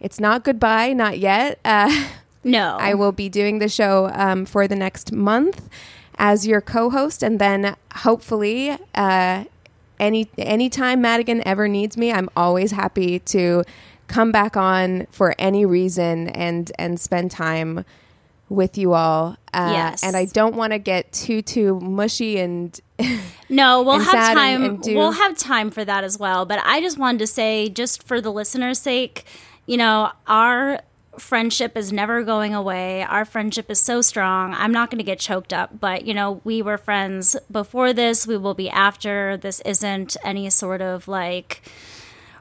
it's 0.00 0.20
not 0.20 0.44
goodbye, 0.44 0.92
not 0.92 1.18
yet. 1.18 1.58
Uh, 1.64 2.08
no. 2.44 2.76
I 2.78 2.94
will 2.94 3.12
be 3.12 3.28
doing 3.28 3.58
the 3.58 3.68
show 3.68 4.10
um, 4.12 4.44
for 4.44 4.68
the 4.68 4.76
next 4.76 5.12
month 5.12 5.68
as 6.16 6.46
your 6.46 6.60
co-host, 6.60 7.22
and 7.22 7.40
then 7.40 7.76
hopefully, 7.96 8.76
uh, 8.94 9.44
any 9.98 10.28
anytime 10.38 11.00
Madigan 11.00 11.46
ever 11.46 11.68
needs 11.68 11.96
me, 11.96 12.12
I'm 12.12 12.28
always 12.36 12.72
happy 12.72 13.18
to 13.20 13.64
come 14.06 14.32
back 14.32 14.56
on 14.56 15.06
for 15.10 15.34
any 15.38 15.64
reason 15.64 16.28
and 16.28 16.70
and 16.78 17.00
spend 17.00 17.30
time 17.30 17.84
with 18.48 18.76
you 18.76 18.92
all. 18.92 19.36
Uh, 19.52 19.70
Yes. 19.72 20.04
And 20.04 20.14
I 20.16 20.26
don't 20.26 20.54
want 20.54 20.72
to 20.72 20.78
get 20.78 21.12
too 21.12 21.40
too 21.42 21.80
mushy 21.80 22.38
and 22.38 22.78
No, 23.48 23.82
we'll 23.82 23.94
and 23.96 24.04
have 24.04 24.12
sad 24.12 24.28
and- 24.30 24.38
time. 24.38 24.64
and 24.64 24.82
do- 24.82 24.96
we'll 24.96 25.12
have 25.12 25.36
time 25.38 25.70
for 25.70 25.84
that 25.84 26.04
as 26.04 26.18
well. 26.18 26.44
But 26.44 26.60
I 26.64 26.80
just 26.80 26.98
wanted 26.98 27.18
to 27.20 27.26
say, 27.26 27.68
just 27.68 28.02
for 28.02 28.20
the 28.20 28.30
listeners' 28.32 28.78
sake, 28.78 29.24
you 29.66 29.76
know, 29.76 30.10
our 30.26 30.80
friendship 31.18 31.76
is 31.76 31.92
never 31.92 32.22
going 32.24 32.54
away. 32.54 33.02
Our 33.04 33.24
friendship 33.24 33.70
is 33.70 33.80
so 33.80 34.00
strong. 34.02 34.52
I'm 34.54 34.72
not 34.72 34.90
going 34.90 34.98
to 34.98 35.04
get 35.04 35.20
choked 35.20 35.52
up, 35.52 35.78
but 35.80 36.04
you 36.04 36.12
know, 36.12 36.40
we 36.44 36.60
were 36.60 36.76
friends 36.76 37.36
before 37.50 37.92
this. 37.92 38.26
We 38.26 38.36
will 38.36 38.54
be 38.54 38.68
after. 38.68 39.36
This 39.36 39.60
isn't 39.60 40.16
any 40.24 40.50
sort 40.50 40.82
of 40.82 41.06
like 41.08 41.62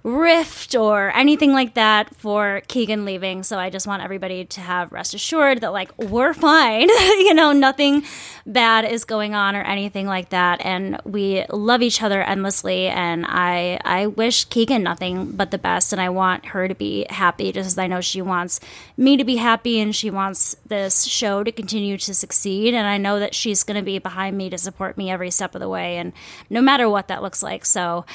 rift 0.03 0.75
or 0.75 1.15
anything 1.15 1.53
like 1.53 1.75
that 1.75 2.13
for 2.17 2.61
Keegan 2.67 3.05
leaving. 3.05 3.41
So 3.41 3.57
I 3.57 3.69
just 3.69 3.87
want 3.87 4.03
everybody 4.03 4.43
to 4.43 4.61
have 4.61 4.91
rest 4.91 5.13
assured 5.13 5.61
that 5.61 5.71
like 5.71 5.97
we're 5.97 6.33
fine. 6.33 6.89
you 6.89 7.33
know, 7.33 7.53
nothing 7.53 8.03
bad 8.45 8.83
is 8.83 9.05
going 9.05 9.33
on 9.33 9.55
or 9.55 9.61
anything 9.61 10.05
like 10.05 10.29
that. 10.29 10.59
And 10.65 10.99
we 11.05 11.45
love 11.49 11.81
each 11.81 12.01
other 12.01 12.21
endlessly. 12.21 12.87
And 12.87 13.25
I 13.25 13.79
I 13.85 14.07
wish 14.07 14.43
Keegan 14.45 14.83
nothing 14.83 15.31
but 15.31 15.51
the 15.51 15.57
best. 15.57 15.93
And 15.93 16.01
I 16.01 16.09
want 16.09 16.47
her 16.47 16.67
to 16.67 16.75
be 16.75 17.05
happy 17.09 17.53
just 17.53 17.67
as 17.67 17.77
I 17.77 17.87
know 17.87 18.01
she 18.01 18.21
wants 18.21 18.59
me 18.97 19.15
to 19.15 19.23
be 19.23 19.37
happy 19.37 19.79
and 19.79 19.95
she 19.95 20.09
wants 20.09 20.53
this 20.67 21.05
show 21.05 21.45
to 21.45 21.51
continue 21.51 21.97
to 21.97 22.13
succeed. 22.13 22.73
And 22.73 22.85
I 22.85 22.97
know 22.97 23.19
that 23.19 23.33
she's 23.33 23.63
gonna 23.63 23.83
be 23.83 23.99
behind 23.99 24.37
me 24.37 24.49
to 24.49 24.57
support 24.57 24.97
me 24.97 25.09
every 25.09 25.31
step 25.31 25.55
of 25.55 25.61
the 25.61 25.69
way 25.69 25.95
and 25.95 26.11
no 26.49 26.61
matter 26.61 26.89
what 26.89 27.07
that 27.07 27.21
looks 27.21 27.41
like. 27.41 27.65
So 27.65 28.05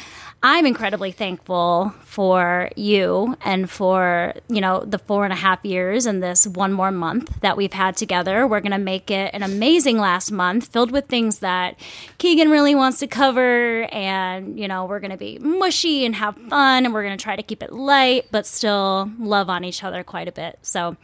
I'm 0.40 0.66
incredibly 0.66 1.10
thankful 1.10 1.92
for 2.04 2.70
you 2.76 3.36
and 3.42 3.68
for, 3.68 4.34
you 4.48 4.60
know, 4.60 4.84
the 4.84 4.98
four 4.98 5.24
and 5.24 5.32
a 5.32 5.36
half 5.36 5.64
years 5.64 6.06
and 6.06 6.22
this 6.22 6.46
one 6.46 6.72
more 6.72 6.92
month 6.92 7.40
that 7.40 7.56
we've 7.56 7.72
had 7.72 7.96
together. 7.96 8.46
We're 8.46 8.60
going 8.60 8.70
to 8.70 8.78
make 8.78 9.10
it 9.10 9.34
an 9.34 9.42
amazing 9.42 9.98
last 9.98 10.30
month 10.30 10.68
filled 10.68 10.92
with 10.92 11.06
things 11.06 11.40
that 11.40 11.80
Keegan 12.18 12.50
really 12.50 12.76
wants 12.76 13.00
to 13.00 13.08
cover. 13.08 13.92
And, 13.92 14.56
you 14.60 14.68
know, 14.68 14.86
we're 14.86 15.00
going 15.00 15.10
to 15.10 15.16
be 15.16 15.40
mushy 15.40 16.06
and 16.06 16.14
have 16.14 16.36
fun 16.36 16.84
and 16.84 16.94
we're 16.94 17.02
going 17.02 17.18
to 17.18 17.22
try 17.22 17.34
to 17.34 17.42
keep 17.42 17.60
it 17.60 17.72
light, 17.72 18.26
but 18.30 18.46
still 18.46 19.10
love 19.18 19.50
on 19.50 19.64
each 19.64 19.82
other 19.82 20.04
quite 20.04 20.28
a 20.28 20.32
bit. 20.32 20.60
So 20.62 20.96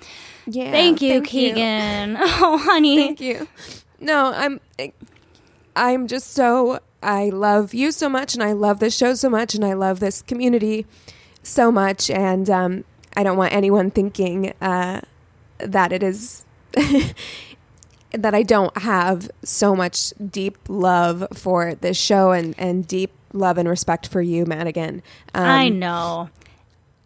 yeah. 0.47 0.71
thank 0.71 1.03
you, 1.03 1.15
thank 1.15 1.35
you. 1.35 1.55
Keegan. 1.55 2.17
Oh, 2.47 2.59
honey. 2.59 2.97
Thank 2.97 3.21
you. 3.21 3.49
No, 4.01 4.33
I'm 4.33 4.61
I'm 5.77 6.07
just 6.07 6.33
so 6.33 6.81
I 7.05 7.29
love 7.29 7.75
you 7.75 7.93
so 7.93 8.09
much 8.09 8.35
and 8.35 8.43
I 8.43 8.53
love 8.53 8.81
this 8.81 8.97
show 8.97 9.15
so 9.15 9.29
much 9.29 9.55
and 9.55 9.65
I 9.65 9.75
love 9.75 10.01
this 10.01 10.23
community 10.23 10.87
so 11.43 11.71
much 11.71 12.11
and 12.11 12.49
um, 12.49 12.85
I 13.17 13.23
don't 13.23 13.37
want 13.37 13.53
anyone 13.53 13.91
thinking 13.91 14.55
uh, 14.61 15.03
that 15.59 15.93
it 15.93 16.03
is 16.03 16.45
that 18.13 18.35
I 18.35 18.43
don't 18.43 18.77
have 18.79 19.31
so 19.43 19.75
much 19.77 20.13
deep 20.31 20.59
love 20.69 21.27
for 21.33 21.75
this 21.75 21.97
show 21.97 22.33
and, 22.33 22.55
and 22.59 22.87
deep 22.87 23.13
love 23.33 23.59
and 23.59 23.69
respect 23.69 24.09
for 24.09 24.23
you, 24.23 24.47
Madigan. 24.47 25.03
Um, 25.35 25.45
I 25.45 25.69
know. 25.69 26.31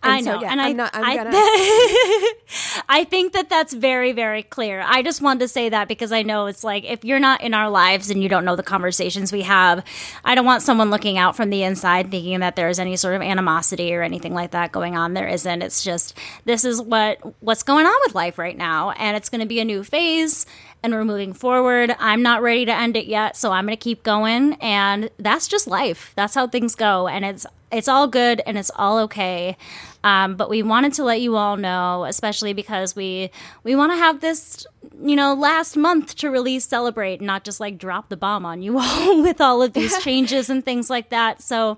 And 0.02 0.12
I 0.12 0.20
so, 0.20 0.34
know, 0.36 0.42
yeah, 0.42 0.52
and 0.52 0.60
I'm 0.60 0.68
I, 0.68 0.72
not- 0.72 0.90
I'm 0.94 1.04
I, 1.04 1.16
gonna- 1.16 1.30
I 2.88 3.04
think 3.04 3.32
that 3.32 3.48
that's 3.50 3.72
very, 3.74 4.12
very 4.12 4.42
clear. 4.42 4.82
I 4.86 5.02
just 5.02 5.20
wanted 5.20 5.40
to 5.40 5.48
say 5.48 5.68
that 5.68 5.88
because 5.88 6.12
I 6.12 6.22
know 6.22 6.46
it's 6.46 6.64
like 6.64 6.84
if 6.84 7.04
you're 7.04 7.18
not 7.18 7.40
in 7.42 7.52
our 7.52 7.68
lives 7.68 8.08
and 8.10 8.22
you 8.22 8.28
don't 8.28 8.44
know 8.44 8.56
the 8.56 8.62
conversations 8.62 9.32
we 9.32 9.42
have, 9.42 9.84
I 10.24 10.34
don't 10.34 10.46
want 10.46 10.62
someone 10.62 10.90
looking 10.90 11.18
out 11.18 11.36
from 11.36 11.50
the 11.50 11.62
inside 11.64 12.10
thinking 12.10 12.40
that 12.40 12.56
there's 12.56 12.78
any 12.78 12.96
sort 12.96 13.14
of 13.16 13.22
animosity 13.22 13.94
or 13.94 14.02
anything 14.02 14.34
like 14.34 14.52
that 14.52 14.72
going 14.72 14.96
on. 14.96 15.14
There 15.14 15.28
isn't. 15.28 15.62
It's 15.62 15.82
just 15.82 16.16
this 16.44 16.64
is 16.64 16.80
what 16.80 17.18
what's 17.42 17.62
going 17.62 17.86
on 17.86 17.96
with 18.06 18.14
life 18.14 18.38
right 18.38 18.56
now, 18.56 18.92
and 18.92 19.16
it's 19.16 19.28
going 19.28 19.40
to 19.40 19.46
be 19.46 19.60
a 19.60 19.64
new 19.64 19.82
phase. 19.84 20.46
And 20.82 20.92
we're 20.94 21.04
moving 21.04 21.32
forward. 21.32 21.94
I'm 21.98 22.22
not 22.22 22.40
ready 22.40 22.64
to 22.64 22.72
end 22.72 22.96
it 22.96 23.06
yet, 23.06 23.36
so 23.36 23.50
I'm 23.50 23.66
going 23.66 23.76
to 23.76 23.82
keep 23.82 24.04
going. 24.04 24.54
And 24.60 25.10
that's 25.18 25.48
just 25.48 25.66
life. 25.66 26.12
That's 26.14 26.34
how 26.36 26.46
things 26.46 26.74
go. 26.76 27.08
And 27.08 27.24
it's 27.24 27.46
it's 27.70 27.88
all 27.88 28.06
good 28.06 28.40
and 28.46 28.56
it's 28.56 28.70
all 28.76 28.98
okay. 29.00 29.56
Um, 30.04 30.36
but 30.36 30.48
we 30.48 30.62
wanted 30.62 30.92
to 30.94 31.04
let 31.04 31.20
you 31.20 31.36
all 31.36 31.56
know, 31.56 32.04
especially 32.04 32.52
because 32.52 32.94
we 32.94 33.30
we 33.64 33.74
want 33.74 33.90
to 33.92 33.96
have 33.96 34.20
this, 34.20 34.66
you 35.02 35.16
know, 35.16 35.34
last 35.34 35.76
month 35.76 36.14
to 36.18 36.30
really 36.30 36.60
celebrate, 36.60 37.20
not 37.20 37.44
just 37.44 37.58
like 37.58 37.76
drop 37.76 38.08
the 38.08 38.16
bomb 38.16 38.46
on 38.46 38.62
you 38.62 38.78
all 38.80 39.20
with 39.22 39.40
all 39.40 39.60
of 39.62 39.72
these 39.72 39.98
changes 40.04 40.48
and 40.48 40.64
things 40.64 40.88
like 40.88 41.10
that. 41.10 41.42
So, 41.42 41.76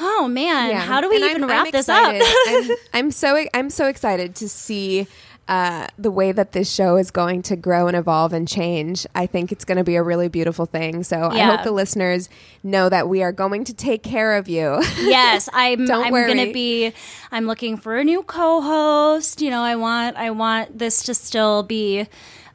oh 0.00 0.28
man, 0.28 0.70
Yeah. 0.70 0.80
how 0.80 1.00
do 1.00 1.08
we 1.10 1.16
And 1.16 1.24
even 1.24 1.42
I'm- 1.42 1.50
wrap 1.50 1.66
I'm 1.66 1.70
this 1.72 1.88
up? 1.88 2.14
I'm, 2.46 2.70
I'm 2.94 3.10
so 3.10 3.44
I'm 3.52 3.70
so 3.70 3.88
excited 3.88 4.36
to 4.36 4.48
see 4.48 5.06
uh, 5.48 5.88
the 5.98 6.10
way 6.10 6.32
that 6.32 6.52
this 6.52 6.72
show 6.72 6.96
is 6.96 7.10
going 7.10 7.42
to 7.42 7.56
grow 7.56 7.88
and 7.88 7.96
evolve 7.96 8.32
and 8.32 8.46
change. 8.46 9.06
I 9.14 9.26
think 9.26 9.50
it's 9.50 9.64
going 9.64 9.78
to 9.78 9.84
be 9.84 9.96
a 9.96 10.02
really 10.02 10.28
beautiful 10.28 10.66
thing. 10.66 11.02
So 11.02 11.28
I 11.30 11.40
hope 11.40 11.64
the 11.64 11.72
listeners 11.72 12.28
know 12.62 12.88
that 12.88 13.08
we 13.08 13.22
are 13.22 13.32
going 13.32 13.64
to 13.64 13.74
take 13.74 14.02
care 14.02 14.36
of 14.36 14.48
you. 14.48 14.82
yes, 15.00 15.48
I'm. 15.52 15.84
Don't 15.84 16.06
I'm 16.06 16.12
gonna 16.12 16.52
be. 16.52 16.92
I'm 17.32 17.46
looking 17.46 17.76
for 17.76 17.96
a 17.96 18.04
new 18.04 18.22
co-host. 18.22 19.42
You 19.42 19.50
know, 19.50 19.62
I 19.62 19.76
want. 19.76 20.16
I 20.16 20.30
want 20.30 20.78
this 20.78 21.02
to 21.04 21.14
still 21.14 21.64
be 21.64 22.06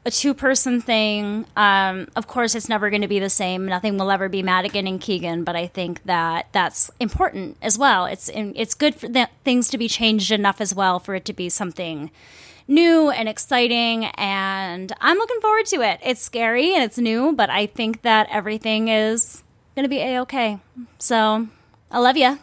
a 0.06 0.10
two-person 0.10 0.80
thing. 0.80 1.44
Um, 1.56 2.08
of 2.16 2.26
course, 2.26 2.54
it's 2.54 2.70
never 2.70 2.88
going 2.88 3.02
to 3.02 3.08
be 3.08 3.18
the 3.18 3.28
same. 3.28 3.66
Nothing 3.66 3.98
will 3.98 4.10
ever 4.10 4.30
be 4.30 4.42
Madigan 4.42 4.86
and 4.86 4.98
Keegan, 4.98 5.44
but 5.44 5.54
I 5.54 5.66
think 5.66 6.02
that 6.04 6.48
that's 6.52 6.90
important 6.98 7.58
as 7.60 7.76
well. 7.76 8.06
It's 8.06 8.30
it's 8.34 8.72
good 8.72 8.94
for 8.94 9.08
th- 9.08 9.28
things 9.44 9.68
to 9.68 9.78
be 9.78 9.88
changed 9.88 10.32
enough 10.32 10.62
as 10.62 10.74
well 10.74 10.98
for 10.98 11.14
it 11.14 11.26
to 11.26 11.34
be 11.34 11.50
something 11.50 12.10
new 12.68 13.10
and 13.10 13.28
exciting 13.28 14.04
and 14.04 14.92
I'm 15.00 15.16
looking 15.16 15.40
forward 15.40 15.66
to 15.66 15.80
it. 15.80 15.98
It's 16.04 16.20
scary 16.20 16.74
and 16.74 16.84
it's 16.84 16.98
new, 16.98 17.32
but 17.32 17.50
I 17.50 17.66
think 17.66 18.02
that 18.02 18.28
everything 18.30 18.88
is 18.88 19.42
going 19.74 19.84
to 19.84 19.88
be 19.88 20.00
a-okay. 20.00 20.58
So, 20.98 21.48
I 21.90 21.98
love 21.98 22.16
you. 22.16 22.38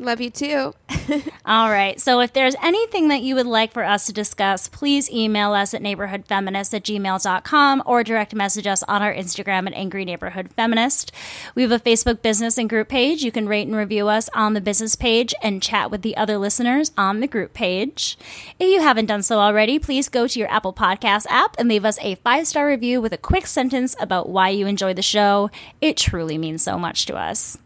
Love 0.00 0.20
you 0.20 0.28
too. 0.28 0.74
All 1.46 1.70
right. 1.70 2.00
So 2.00 2.18
if 2.18 2.32
there's 2.32 2.56
anything 2.60 3.08
that 3.08 3.22
you 3.22 3.36
would 3.36 3.46
like 3.46 3.72
for 3.72 3.84
us 3.84 4.06
to 4.06 4.12
discuss, 4.12 4.66
please 4.66 5.08
email 5.08 5.52
us 5.52 5.72
at 5.72 5.82
neighborhoodfeminist 5.82 6.74
at 6.74 6.82
gmail.com 6.82 7.82
or 7.86 8.02
direct 8.02 8.34
message 8.34 8.66
us 8.66 8.82
on 8.84 9.02
our 9.02 9.14
Instagram 9.14 9.68
at 9.68 9.74
Angry 9.74 10.04
Neighborhood 10.04 10.50
Feminist. 10.50 11.12
We 11.54 11.62
have 11.62 11.70
a 11.70 11.78
Facebook 11.78 12.22
business 12.22 12.58
and 12.58 12.68
group 12.68 12.88
page. 12.88 13.22
You 13.22 13.30
can 13.30 13.46
rate 13.46 13.68
and 13.68 13.76
review 13.76 14.08
us 14.08 14.28
on 14.34 14.54
the 14.54 14.60
business 14.60 14.96
page 14.96 15.32
and 15.40 15.62
chat 15.62 15.92
with 15.92 16.02
the 16.02 16.16
other 16.16 16.38
listeners 16.38 16.90
on 16.98 17.20
the 17.20 17.28
group 17.28 17.54
page. 17.54 18.18
If 18.58 18.68
you 18.68 18.80
haven't 18.80 19.06
done 19.06 19.22
so 19.22 19.38
already, 19.38 19.78
please 19.78 20.08
go 20.08 20.26
to 20.26 20.38
your 20.40 20.50
Apple 20.50 20.72
Podcast 20.72 21.26
app 21.28 21.54
and 21.56 21.68
leave 21.68 21.84
us 21.84 22.00
a 22.00 22.16
five 22.16 22.48
star 22.48 22.66
review 22.66 23.00
with 23.00 23.12
a 23.12 23.18
quick 23.18 23.46
sentence 23.46 23.94
about 24.00 24.28
why 24.28 24.48
you 24.48 24.66
enjoy 24.66 24.92
the 24.92 25.02
show. 25.02 25.50
It 25.80 25.96
truly 25.96 26.36
means 26.36 26.64
so 26.64 26.80
much 26.80 27.06
to 27.06 27.14
us. 27.14 27.58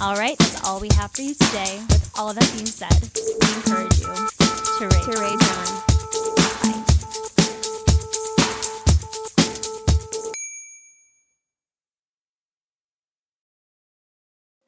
All 0.00 0.16
right, 0.16 0.36
that's 0.38 0.64
all 0.64 0.80
we 0.80 0.88
have 0.96 1.12
for 1.12 1.22
you 1.22 1.34
today. 1.34 1.80
With 1.88 2.10
all 2.18 2.34
that 2.34 2.52
being 2.52 2.66
said, 2.66 2.90
we 3.14 3.54
encourage 3.54 4.00
you 4.00 4.06
to 4.78 4.86
rate. 4.86 5.04
To 5.04 5.20
rage 5.20 5.88
on. 5.88 5.93